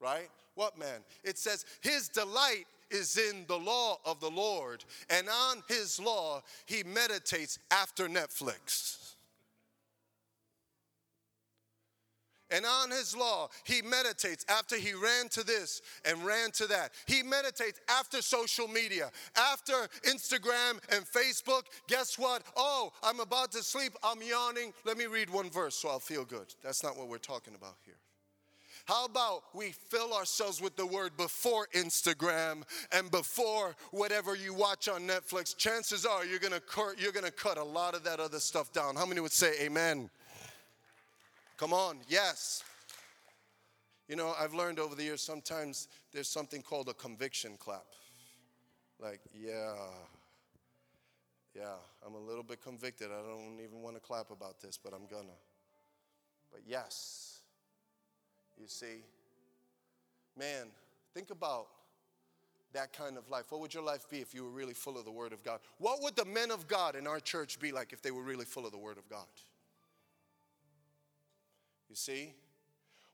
right? 0.00 0.28
What 0.54 0.78
man? 0.78 1.00
It 1.24 1.38
says, 1.38 1.64
His 1.80 2.08
delight 2.08 2.66
is 2.90 3.16
in 3.16 3.44
the 3.46 3.58
law 3.58 3.98
of 4.04 4.20
the 4.20 4.30
Lord, 4.30 4.84
and 5.08 5.28
on 5.28 5.62
His 5.68 6.00
law 6.00 6.42
he 6.66 6.82
meditates 6.82 7.58
after 7.70 8.08
Netflix. 8.08 8.99
And 12.50 12.64
on 12.66 12.90
his 12.90 13.16
law, 13.16 13.48
he 13.64 13.82
meditates 13.82 14.44
after 14.48 14.76
he 14.76 14.92
ran 14.92 15.28
to 15.30 15.44
this 15.44 15.82
and 16.04 16.24
ran 16.24 16.50
to 16.52 16.66
that. 16.66 16.92
He 17.06 17.22
meditates 17.22 17.80
after 17.88 18.22
social 18.22 18.68
media, 18.68 19.10
after 19.36 19.72
Instagram 20.02 20.78
and 20.90 21.04
Facebook. 21.04 21.62
Guess 21.88 22.18
what? 22.18 22.42
Oh, 22.56 22.92
I'm 23.02 23.20
about 23.20 23.52
to 23.52 23.62
sleep. 23.62 23.92
I'm 24.02 24.22
yawning. 24.22 24.72
Let 24.84 24.98
me 24.98 25.06
read 25.06 25.30
one 25.30 25.50
verse 25.50 25.76
so 25.76 25.88
I'll 25.88 26.00
feel 26.00 26.24
good. 26.24 26.54
That's 26.62 26.82
not 26.82 26.96
what 26.96 27.08
we're 27.08 27.18
talking 27.18 27.54
about 27.54 27.76
here. 27.84 27.96
How 28.86 29.04
about 29.04 29.42
we 29.54 29.70
fill 29.70 30.12
ourselves 30.14 30.60
with 30.60 30.74
the 30.74 30.86
word 30.86 31.16
before 31.16 31.68
Instagram 31.74 32.62
and 32.90 33.10
before 33.10 33.76
whatever 33.92 34.34
you 34.34 34.52
watch 34.52 34.88
on 34.88 35.02
Netflix? 35.02 35.56
Chances 35.56 36.04
are 36.04 36.24
you're 36.24 36.40
gonna, 36.40 36.60
you're 36.98 37.12
gonna 37.12 37.30
cut 37.30 37.56
a 37.56 37.62
lot 37.62 37.94
of 37.94 38.02
that 38.04 38.18
other 38.18 38.40
stuff 38.40 38.72
down. 38.72 38.96
How 38.96 39.06
many 39.06 39.20
would 39.20 39.32
say 39.32 39.52
amen? 39.60 40.10
Come 41.60 41.74
on, 41.74 41.98
yes. 42.08 42.64
You 44.08 44.16
know, 44.16 44.32
I've 44.40 44.54
learned 44.54 44.78
over 44.78 44.94
the 44.94 45.02
years 45.02 45.20
sometimes 45.20 45.88
there's 46.10 46.26
something 46.26 46.62
called 46.62 46.88
a 46.88 46.94
conviction 46.94 47.58
clap. 47.58 47.84
Like, 48.98 49.20
yeah, 49.38 49.74
yeah, 51.54 51.74
I'm 52.06 52.14
a 52.14 52.18
little 52.18 52.42
bit 52.42 52.62
convicted. 52.62 53.08
I 53.08 53.20
don't 53.28 53.60
even 53.62 53.82
want 53.82 53.94
to 53.96 54.00
clap 54.00 54.30
about 54.30 54.62
this, 54.62 54.78
but 54.82 54.94
I'm 54.94 55.06
gonna. 55.06 55.36
But 56.50 56.62
yes, 56.66 57.40
you 58.58 58.66
see, 58.66 59.04
man, 60.38 60.68
think 61.12 61.30
about 61.30 61.66
that 62.72 62.94
kind 62.94 63.18
of 63.18 63.28
life. 63.28 63.52
What 63.52 63.60
would 63.60 63.74
your 63.74 63.82
life 63.82 64.08
be 64.08 64.22
if 64.22 64.32
you 64.32 64.44
were 64.44 64.50
really 64.50 64.72
full 64.72 64.96
of 64.96 65.04
the 65.04 65.10
Word 65.10 65.34
of 65.34 65.44
God? 65.44 65.60
What 65.76 66.00
would 66.00 66.16
the 66.16 66.24
men 66.24 66.50
of 66.50 66.68
God 66.68 66.96
in 66.96 67.06
our 67.06 67.20
church 67.20 67.60
be 67.60 67.70
like 67.70 67.92
if 67.92 68.00
they 68.00 68.12
were 68.12 68.22
really 68.22 68.46
full 68.46 68.64
of 68.64 68.72
the 68.72 68.78
Word 68.78 68.96
of 68.96 69.06
God? 69.10 69.26
You 71.90 71.96
see? 71.96 72.34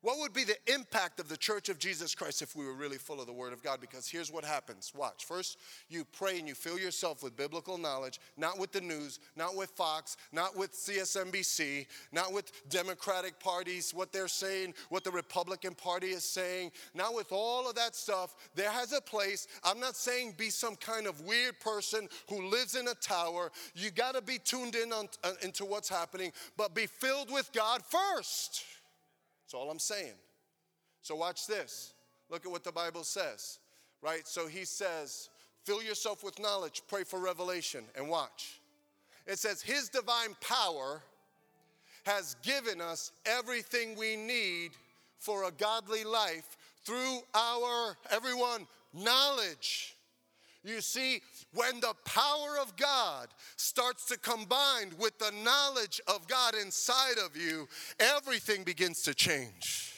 What 0.03 0.18
would 0.20 0.32
be 0.32 0.44
the 0.44 0.57
impact 0.72 1.18
of 1.18 1.28
the 1.28 1.36
church 1.36 1.68
of 1.68 1.78
Jesus 1.78 2.14
Christ 2.14 2.42
if 2.42 2.55
we 2.55 2.64
were 2.64 2.74
really 2.74 2.99
full 2.99 3.20
of 3.20 3.26
the 3.26 3.32
Word 3.32 3.53
of 3.53 3.62
God? 3.62 3.80
Because 3.80 4.07
here's 4.07 4.30
what 4.30 4.44
happens. 4.44 4.92
Watch. 4.94 5.24
First, 5.24 5.59
you 5.88 6.05
pray 6.05 6.38
and 6.38 6.47
you 6.47 6.55
fill 6.55 6.78
yourself 6.78 7.22
with 7.22 7.36
biblical 7.36 7.78
knowledge, 7.78 8.20
not 8.36 8.59
with 8.59 8.72
the 8.72 8.80
news, 8.80 9.18
not 9.36 9.57
with 9.57 9.70
Fox, 9.70 10.16
not 10.32 10.57
with 10.57 10.72
MSNBC, 10.72 11.86
not 12.12 12.32
with 12.32 12.53
Democratic 12.68 13.40
parties, 13.40 13.94
what 13.94 14.12
they're 14.12 14.28
saying, 14.28 14.74
what 14.90 15.03
the 15.03 15.11
Republican 15.11 15.74
Party 15.74 16.09
is 16.09 16.24
saying, 16.24 16.72
not 16.94 17.14
with 17.14 17.32
all 17.32 17.68
of 17.68 17.74
that 17.76 17.97
stuff. 17.97 18.34
There 18.55 18.70
has 18.70 18.92
a 18.92 19.01
place. 19.01 19.49
I'm 19.64 19.80
not 19.80 19.97
saying 19.97 20.34
be 20.36 20.51
some 20.51 20.76
kind 20.76 21.07
of 21.07 21.22
weird 21.22 21.59
person 21.59 22.09
who 22.28 22.49
lives 22.49 22.74
in 22.74 22.86
a 22.88 22.94
tower. 22.94 23.51
You 23.74 23.90
got 23.90 24.14
to 24.14 24.22
be 24.22 24.38
tuned 24.38 24.74
in 24.74 24.92
on, 24.92 25.09
uh, 25.24 25.32
into 25.42 25.64
what's 25.64 25.88
happening, 25.88 26.32
but 26.57 26.74
be 26.74 26.86
filled 26.86 27.32
with 27.32 27.51
God 27.53 27.82
first. 27.82 28.62
All 29.57 29.70
I'm 29.70 29.78
saying. 29.78 30.14
So, 31.02 31.14
watch 31.14 31.46
this. 31.46 31.94
Look 32.30 32.44
at 32.44 32.50
what 32.52 32.64
the 32.64 32.72
Bible 32.72 33.04
says, 33.04 33.59
right? 34.02 34.26
So, 34.26 34.46
he 34.46 34.64
says, 34.64 35.28
fill 35.64 35.82
yourself 35.82 36.22
with 36.22 36.38
knowledge, 36.38 36.82
pray 36.88 37.04
for 37.04 37.20
revelation, 37.20 37.84
and 37.96 38.09
watch. 38.09 38.61
It 39.26 39.38
says, 39.38 39.62
His 39.62 39.88
divine 39.88 40.36
power 40.40 41.02
has 42.04 42.36
given 42.42 42.80
us 42.80 43.11
everything 43.24 43.96
we 43.96 44.16
need 44.16 44.70
for 45.18 45.44
a 45.44 45.50
godly 45.50 46.04
life 46.04 46.57
through 46.84 47.18
our, 47.34 47.96
everyone, 48.11 48.66
knowledge. 48.94 49.95
You 50.66 50.80
see, 50.80 51.22
when 51.54 51.78
the 51.78 51.94
power 52.04 52.58
of 52.60 52.76
God 52.76 53.28
starts 53.54 54.04
to 54.06 54.18
combine 54.18 54.90
with 54.98 55.16
the 55.20 55.32
knowledge 55.44 56.00
of 56.08 56.26
God 56.26 56.56
inside 56.56 57.18
of 57.24 57.36
you, 57.36 57.68
everything 58.00 58.64
begins 58.64 59.02
to 59.02 59.14
change. 59.14 59.92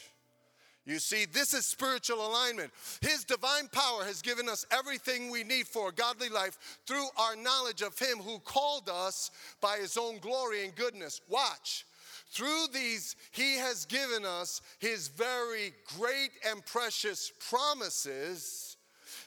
You 0.85 0.99
see, 0.99 1.25
this 1.25 1.55
is 1.55 1.67
spiritual 1.67 2.27
alignment. 2.27 2.71
His 3.01 3.25
divine 3.25 3.69
power 3.69 4.05
has 4.05 4.21
given 4.21 4.47
us 4.47 4.67
everything 4.71 5.31
we 5.31 5.43
need 5.43 5.67
for 5.67 5.89
a 5.89 5.93
godly 5.93 6.29
life 6.29 6.59
through 6.87 7.07
our 7.17 7.35
knowledge 7.35 7.81
of 7.81 7.99
Him 7.99 8.19
who 8.19 8.39
called 8.39 8.91
us 8.91 9.31
by 9.63 9.79
His 9.79 9.97
own 9.97 10.19
glory 10.19 10.65
and 10.65 10.75
goodness. 10.75 11.23
Watch. 11.31 11.87
Through 12.31 12.67
these, 12.75 13.17
He 13.31 13.57
has 13.57 13.87
given 13.87 14.27
us 14.27 14.61
His 14.81 15.09
very 15.09 15.73
great 15.97 16.31
and 16.47 16.65
precious 16.67 17.33
promises 17.49 18.68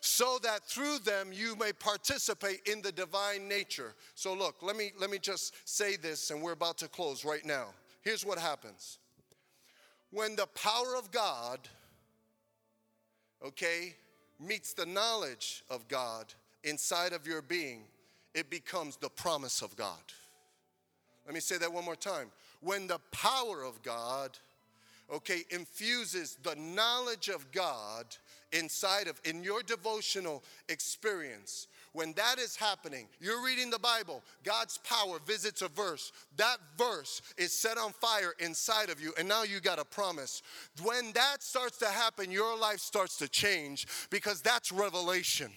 so 0.02 0.40
that 0.42 0.66
through 0.66 0.98
them 1.00 1.30
you 1.32 1.56
may 1.56 1.72
participate 1.72 2.62
in 2.66 2.82
the 2.82 2.92
divine 2.92 3.48
nature. 3.48 3.94
So 4.16 4.34
look, 4.34 4.56
let 4.62 4.76
me 4.76 4.92
let 5.00 5.12
me 5.12 5.20
just 5.20 5.56
say 5.70 5.96
this 5.96 6.32
and 6.32 6.42
we're 6.42 6.54
about 6.54 6.80
to 6.80 6.88
close 6.88 7.24
right 7.24 7.46
now. 7.46 7.68
Here's 8.02 8.26
what 8.26 8.40
happens. 8.40 8.98
When 10.10 10.36
the 10.36 10.48
power 10.48 10.96
of 10.98 11.12
God 11.12 11.60
okay 13.46 13.96
meets 14.40 14.74
the 14.74 14.88
knowledge 14.88 15.64
of 15.70 15.88
God 15.88 16.34
inside 16.64 17.14
of 17.14 17.28
your 17.28 17.44
being, 17.44 17.84
it 18.34 18.50
becomes 18.50 18.98
the 18.98 19.10
promise 19.10 19.62
of 19.62 19.76
God. 19.76 20.02
Let 21.28 21.36
me 21.36 21.42
say 21.42 21.60
that 21.60 21.72
one 21.72 21.86
more 21.86 21.96
time. 21.96 22.32
When 22.62 22.88
the 22.88 23.00
power 23.12 23.64
of 23.64 23.84
God 23.84 24.32
okay 25.14 25.44
infuses 25.52 26.38
the 26.42 26.56
knowledge 26.56 27.28
of 27.28 27.52
God 27.52 28.06
inside 28.54 29.08
of 29.08 29.20
in 29.24 29.44
your 29.44 29.64
devotional 29.64 30.44
experience 30.70 31.68
when 31.94 32.14
that 32.14 32.40
is 32.40 32.56
happening 32.56 33.08
you're 33.20 33.44
reading 33.44 33.70
the 33.70 33.80
bible 33.80 34.24
god's 34.44 34.78
power 34.80 35.20
visits 35.26 35.62
a 35.62 35.68
verse. 35.68 36.12
That 36.38 36.58
verse 36.78 37.22
is 37.38 37.54
set 37.54 37.78
on 37.78 37.92
fire 37.94 38.34
inside 38.40 38.90
of 38.90 39.02
you 39.02 39.14
and 39.18 39.28
now 39.28 39.44
you 39.44 39.60
got 39.60 39.80
a 39.80 39.86
promise. 39.86 40.42
When 40.84 41.12
that 41.14 41.44
starts 41.44 41.78
to 41.80 41.88
happen 41.88 42.32
your 42.32 42.58
life 42.58 42.80
starts 42.80 43.18
to 43.18 43.28
change 43.28 43.88
because 44.10 44.42
that's 44.42 44.72
revelation 44.72 45.52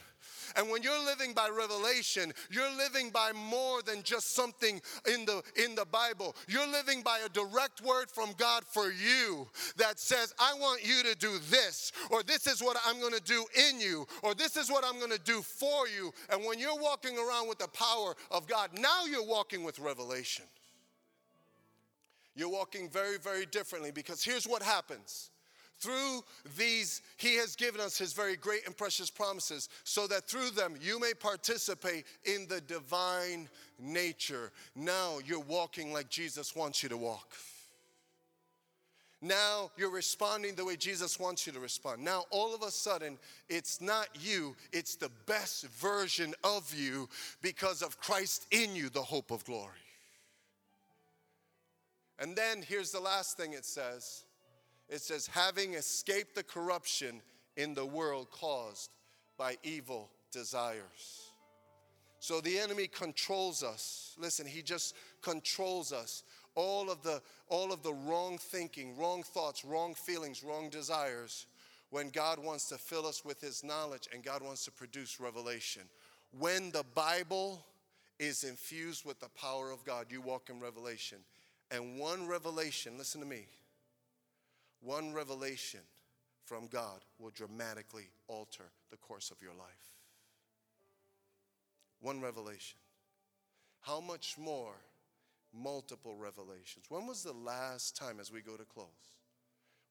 and 0.57 0.71
when 0.71 0.83
you're 0.83 1.05
living 1.05 1.33
by 1.35 1.49
revelation, 1.49 2.33
you're 2.51 2.75
living 2.77 3.11
by 3.11 3.33
more 3.33 3.83
than 3.83 4.03
just 4.03 4.35
something 4.35 4.81
in 5.13 5.25
the 5.25 5.43
in 5.57 5.75
the 5.75 5.85
Bible. 5.85 6.37
You're 6.49 6.67
living 6.67 7.03
by 7.03 7.21
a 7.25 7.29
direct 7.29 7.81
word 7.83 8.11
from 8.11 8.33
God 8.37 8.65
for 8.65 8.91
you 8.91 9.49
that 9.77 9.99
says, 9.99 10.33
"I 10.39 10.55
want 10.55 10.85
you 10.85 11.03
to 11.03 11.15
do 11.15 11.39
this," 11.51 11.93
or 12.11 12.23
"This 12.23 12.47
is 12.47 12.63
what 12.63 12.77
I'm 12.85 13.01
going 13.01 13.15
to 13.15 13.21
do 13.21 13.47
in 13.55 13.81
you," 13.81 14.07
or 14.23 14.35
"This 14.35 14.57
is 14.57 14.71
what 14.71 14.85
I'm 14.85 14.99
going 14.99 15.11
to 15.11 15.19
do 15.19 15.43
for 15.43 15.89
you." 15.89 16.13
And 16.31 16.45
when 16.45 16.59
you're 16.59 16.77
walking 16.77 17.19
around 17.19 17.49
with 17.49 17.59
the 17.59 17.69
power 17.69 18.17
of 18.31 18.47
God, 18.47 18.79
now 18.79 19.05
you're 19.05 19.23
walking 19.23 19.65
with 19.65 19.79
revelation. 19.79 20.47
You're 22.35 22.49
walking 22.49 22.89
very, 22.91 23.19
very 23.19 23.47
differently 23.47 23.93
because 23.93 24.25
here's 24.25 24.47
what 24.47 24.63
happens 24.63 25.31
through 25.79 26.23
these, 26.57 27.03
He 27.17 27.37
has 27.37 27.57
given 27.57 27.81
us 27.81 27.99
His 27.99 28.13
very 28.13 28.37
great 28.37 28.67
and 28.67 28.77
precious 28.77 29.11
promises, 29.11 29.69
so 29.85 30.07
that 30.07 30.29
through 30.29 30.51
them 30.51 30.75
you 30.81 30.99
may 31.01 31.13
participate 31.15 32.05
in 32.25 32.47
the 32.49 32.61
divine 32.61 33.49
nature. 33.79 34.51
Now 34.75 35.19
you're 35.25 35.41
walking 35.41 35.93
like 35.93 36.09
Jesus 36.09 36.55
wants 36.55 36.83
you 36.83 36.89
to 36.89 36.97
walk. 36.97 37.35
Now 39.25 39.71
you're 39.79 39.91
responding 39.91 40.55
the 40.55 40.67
way 40.67 40.77
Jesus 40.77 41.19
wants 41.19 41.47
you 41.47 41.53
to 41.55 41.61
respond. 41.61 42.05
Now, 42.05 42.25
all 42.31 42.55
of 42.55 42.63
a 42.63 42.71
sudden, 42.71 43.19
it's 43.49 43.81
not 43.81 44.09
you, 44.21 44.55
it's 44.71 44.97
the 44.97 45.11
best 45.25 45.67
version 45.69 46.35
of 46.45 46.75
you 46.75 47.09
because 47.41 47.81
of 47.81 47.99
Christ 47.99 48.47
in 48.51 48.77
you, 48.77 48.91
the 48.91 49.01
hope 49.01 49.31
of 49.31 49.43
glory. 49.47 49.71
And 52.19 52.37
then 52.37 52.63
here's 52.63 52.93
the 52.93 53.01
last 53.01 53.39
thing 53.39 53.55
it 53.55 53.65
says 53.65 54.25
it 54.89 55.01
says, 55.01 55.27
having 55.27 55.75
escaped 55.75 56.35
the 56.35 56.43
corruption 56.43 57.23
in 57.57 57.75
the 57.75 57.87
world 57.87 58.31
caused 58.31 58.91
by 59.39 59.57
evil 59.63 60.11
desires. 60.33 61.33
So 62.19 62.41
the 62.41 62.59
enemy 62.59 62.87
controls 62.87 63.63
us. 63.63 64.15
Listen, 64.19 64.47
he 64.47 64.63
just 64.63 64.95
controls 65.23 65.93
us. 65.93 66.23
All 66.55 66.91
of 66.91 67.03
the 67.03 67.21
all 67.49 67.73
of 67.73 67.83
the 67.83 67.93
wrong 67.93 68.39
thinking, 68.39 68.97
wrong 68.97 69.23
thoughts, 69.23 69.65
wrong 69.65 69.95
feelings, 69.95 70.43
wrong 70.43 70.71
desires 70.71 71.47
when 71.91 72.11
God 72.11 72.39
wants 72.39 72.69
to 72.71 72.79
fill 72.79 73.07
us 73.07 73.25
with 73.25 73.41
his 73.41 73.63
knowledge 73.63 74.09
and 74.13 74.25
God 74.25 74.43
wants 74.43 74.65
to 74.65 74.73
produce 74.73 75.21
revelation. 75.21 75.83
When 76.39 76.71
the 76.71 76.85
Bible 76.95 77.65
is 78.19 78.45
infused 78.45 79.05
with 79.05 79.21
the 79.21 79.29
power 79.29 79.71
of 79.71 79.85
God, 79.85 80.07
you 80.11 80.21
walk 80.21 80.49
in 80.51 80.61
revelation. 80.61 81.19
And 81.71 81.99
one 81.99 82.27
revelation, 82.27 82.95
listen 82.99 83.21
to 83.21 83.27
me, 83.27 83.47
one 84.85 85.15
revelation 85.15 85.81
from 86.45 86.67
God 86.67 87.01
will 87.19 87.31
dramatically 87.31 88.11
alter 88.29 88.65
the 88.91 88.99
course 88.99 89.31
of 89.31 89.41
your 89.41 89.55
life. 89.55 89.97
One 92.01 92.21
revelation. 92.21 92.79
How 93.81 94.01
much 94.01 94.37
more 94.37 94.75
multiple 95.55 96.17
revelations? 96.17 96.85
When 96.91 97.07
was 97.07 97.23
the 97.23 97.33
last 97.33 97.97
time, 97.97 98.21
as 98.21 98.31
we 98.31 98.43
go 98.43 98.57
to 98.57 98.65
close, 98.65 98.87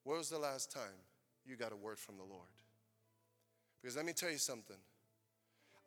when 0.04 0.18
was 0.18 0.30
the 0.30 0.38
last 0.38 0.70
time 0.70 1.02
you 1.44 1.56
got 1.56 1.72
a 1.72 1.76
word 1.76 1.98
from 1.98 2.16
the 2.16 2.22
Lord? 2.24 2.48
Because 3.80 3.96
let 3.96 4.06
me 4.06 4.12
tell 4.12 4.30
you 4.30 4.38
something. 4.38 4.76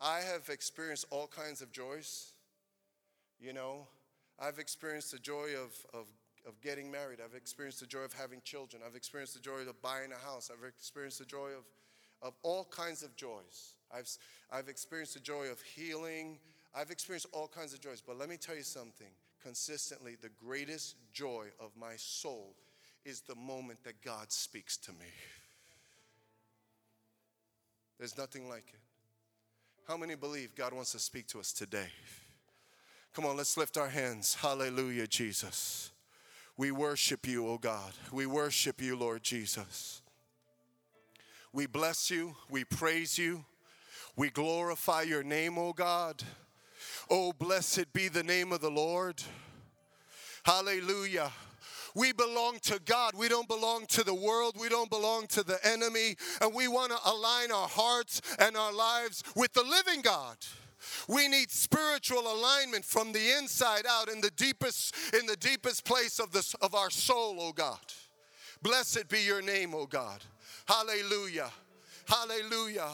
I 0.02 0.20
have 0.20 0.50
experienced 0.50 1.06
all 1.10 1.28
kinds 1.28 1.62
of 1.62 1.72
joys. 1.72 2.34
You 3.40 3.54
know, 3.54 3.88
I've 4.40 4.60
experienced 4.60 5.12
the 5.12 5.20
joy 5.20 5.50
of, 5.56 5.74
of 5.94 6.08
of 6.48 6.60
getting 6.62 6.90
married. 6.90 7.20
I've 7.24 7.36
experienced 7.36 7.82
the 7.82 7.86
joy 7.86 8.00
of 8.00 8.14
having 8.14 8.42
children. 8.44 8.82
I've 8.86 8.96
experienced 8.96 9.34
the 9.34 9.40
joy 9.40 9.60
of 9.68 9.82
buying 9.82 10.12
a 10.12 10.26
house. 10.26 10.50
I've 10.52 10.68
experienced 10.68 11.20
the 11.20 11.26
joy 11.26 11.50
of, 11.58 11.66
of 12.22 12.34
all 12.44 12.66
kinds 12.72 13.04
of 13.04 13.16
joys. 13.16 13.74
I've, 13.94 14.10
I've 14.52 14.70
experienced 14.70 15.14
the 15.14 15.20
joy 15.20 15.48
of 15.52 15.62
healing. 15.62 16.40
I've 16.74 16.92
experienced 16.92 17.28
all 17.34 17.48
kinds 17.48 17.74
of 17.74 17.82
joys. 17.82 18.02
But 18.06 18.18
let 18.18 18.30
me 18.30 18.38
tell 18.38 18.56
you 18.56 18.64
something 18.64 19.08
consistently, 19.44 20.16
the 20.22 20.30
greatest 20.44 20.96
joy 21.14 21.48
of 21.60 21.72
my 21.80 21.96
soul 21.96 22.56
is 23.06 23.22
the 23.22 23.36
moment 23.36 23.84
that 23.84 24.02
God 24.02 24.32
speaks 24.32 24.78
to 24.78 24.92
me. 24.92 25.06
There's 27.98 28.18
nothing 28.18 28.50
like 28.50 28.66
it. 28.74 28.80
How 29.88 29.98
many 29.98 30.16
believe 30.16 30.54
God 30.56 30.74
wants 30.74 30.92
to 30.92 31.00
speak 31.00 31.28
to 31.28 31.40
us 31.40 31.54
today? 31.54 31.88
Come 33.14 33.26
on, 33.26 33.38
let's 33.38 33.58
lift 33.58 33.78
our 33.78 33.88
hands. 33.88 34.36
Hallelujah, 34.36 35.08
Jesus. 35.08 35.92
We 36.58 36.72
worship 36.72 37.28
you, 37.28 37.48
O 37.48 37.60
God. 37.60 37.94
We 38.12 38.26
worship 38.26 38.82
you, 38.82 38.98
Lord 38.98 39.22
Jesus. 39.22 40.02
We 41.54 41.68
bless 41.68 42.10
you. 42.10 42.36
We 42.50 42.64
praise 42.64 43.18
you. 43.18 43.46
We 44.16 44.32
glorify 44.32 45.04
your 45.04 45.24
name, 45.24 45.60
O 45.60 45.72
God. 45.72 46.24
Oh, 47.10 47.32
blessed 47.32 47.94
be 47.94 48.08
the 48.08 48.24
name 48.24 48.52
of 48.52 48.62
the 48.62 48.72
Lord. 48.72 49.22
Hallelujah. 50.44 51.32
We 51.94 52.12
belong 52.12 52.60
to 52.64 52.80
God. 52.86 53.14
We 53.16 53.28
don't 53.28 53.48
belong 53.48 53.86
to 53.88 54.04
the 54.04 54.14
world. 54.14 54.56
We 54.60 54.70
don't 54.70 54.90
belong 54.90 55.28
to 55.28 55.44
the 55.44 55.60
enemy. 55.64 56.16
And 56.42 56.54
we 56.54 56.68
want 56.68 56.92
to 56.92 56.98
align 57.06 57.52
our 57.52 57.68
hearts 57.68 58.22
and 58.40 58.58
our 58.58 58.74
lives 58.74 59.24
with 59.36 59.54
the 59.54 59.64
living 59.64 60.02
God. 60.02 60.38
We 61.08 61.28
need 61.28 61.52
spiritual 61.52 62.32
alignment 62.32 62.86
from 62.86 63.12
the 63.12 63.38
inside 63.38 63.86
out 63.90 64.10
in 64.10 64.22
the 64.22 64.32
deepest 64.32 64.96
in 65.14 65.26
the 65.26 65.38
deepest 65.38 65.86
place 65.86 66.20
of 66.20 66.32
this 66.32 66.54
of 66.56 66.76
our 66.76 66.90
soul, 66.90 67.38
oh 67.40 67.54
God. 67.54 67.80
Blessed 68.62 69.08
be 69.10 69.22
your 69.22 69.42
name, 69.42 69.74
oh 69.74 69.86
God. 69.86 70.24
Hallelujah. 70.68 71.52
Hallelujah. 72.08 72.90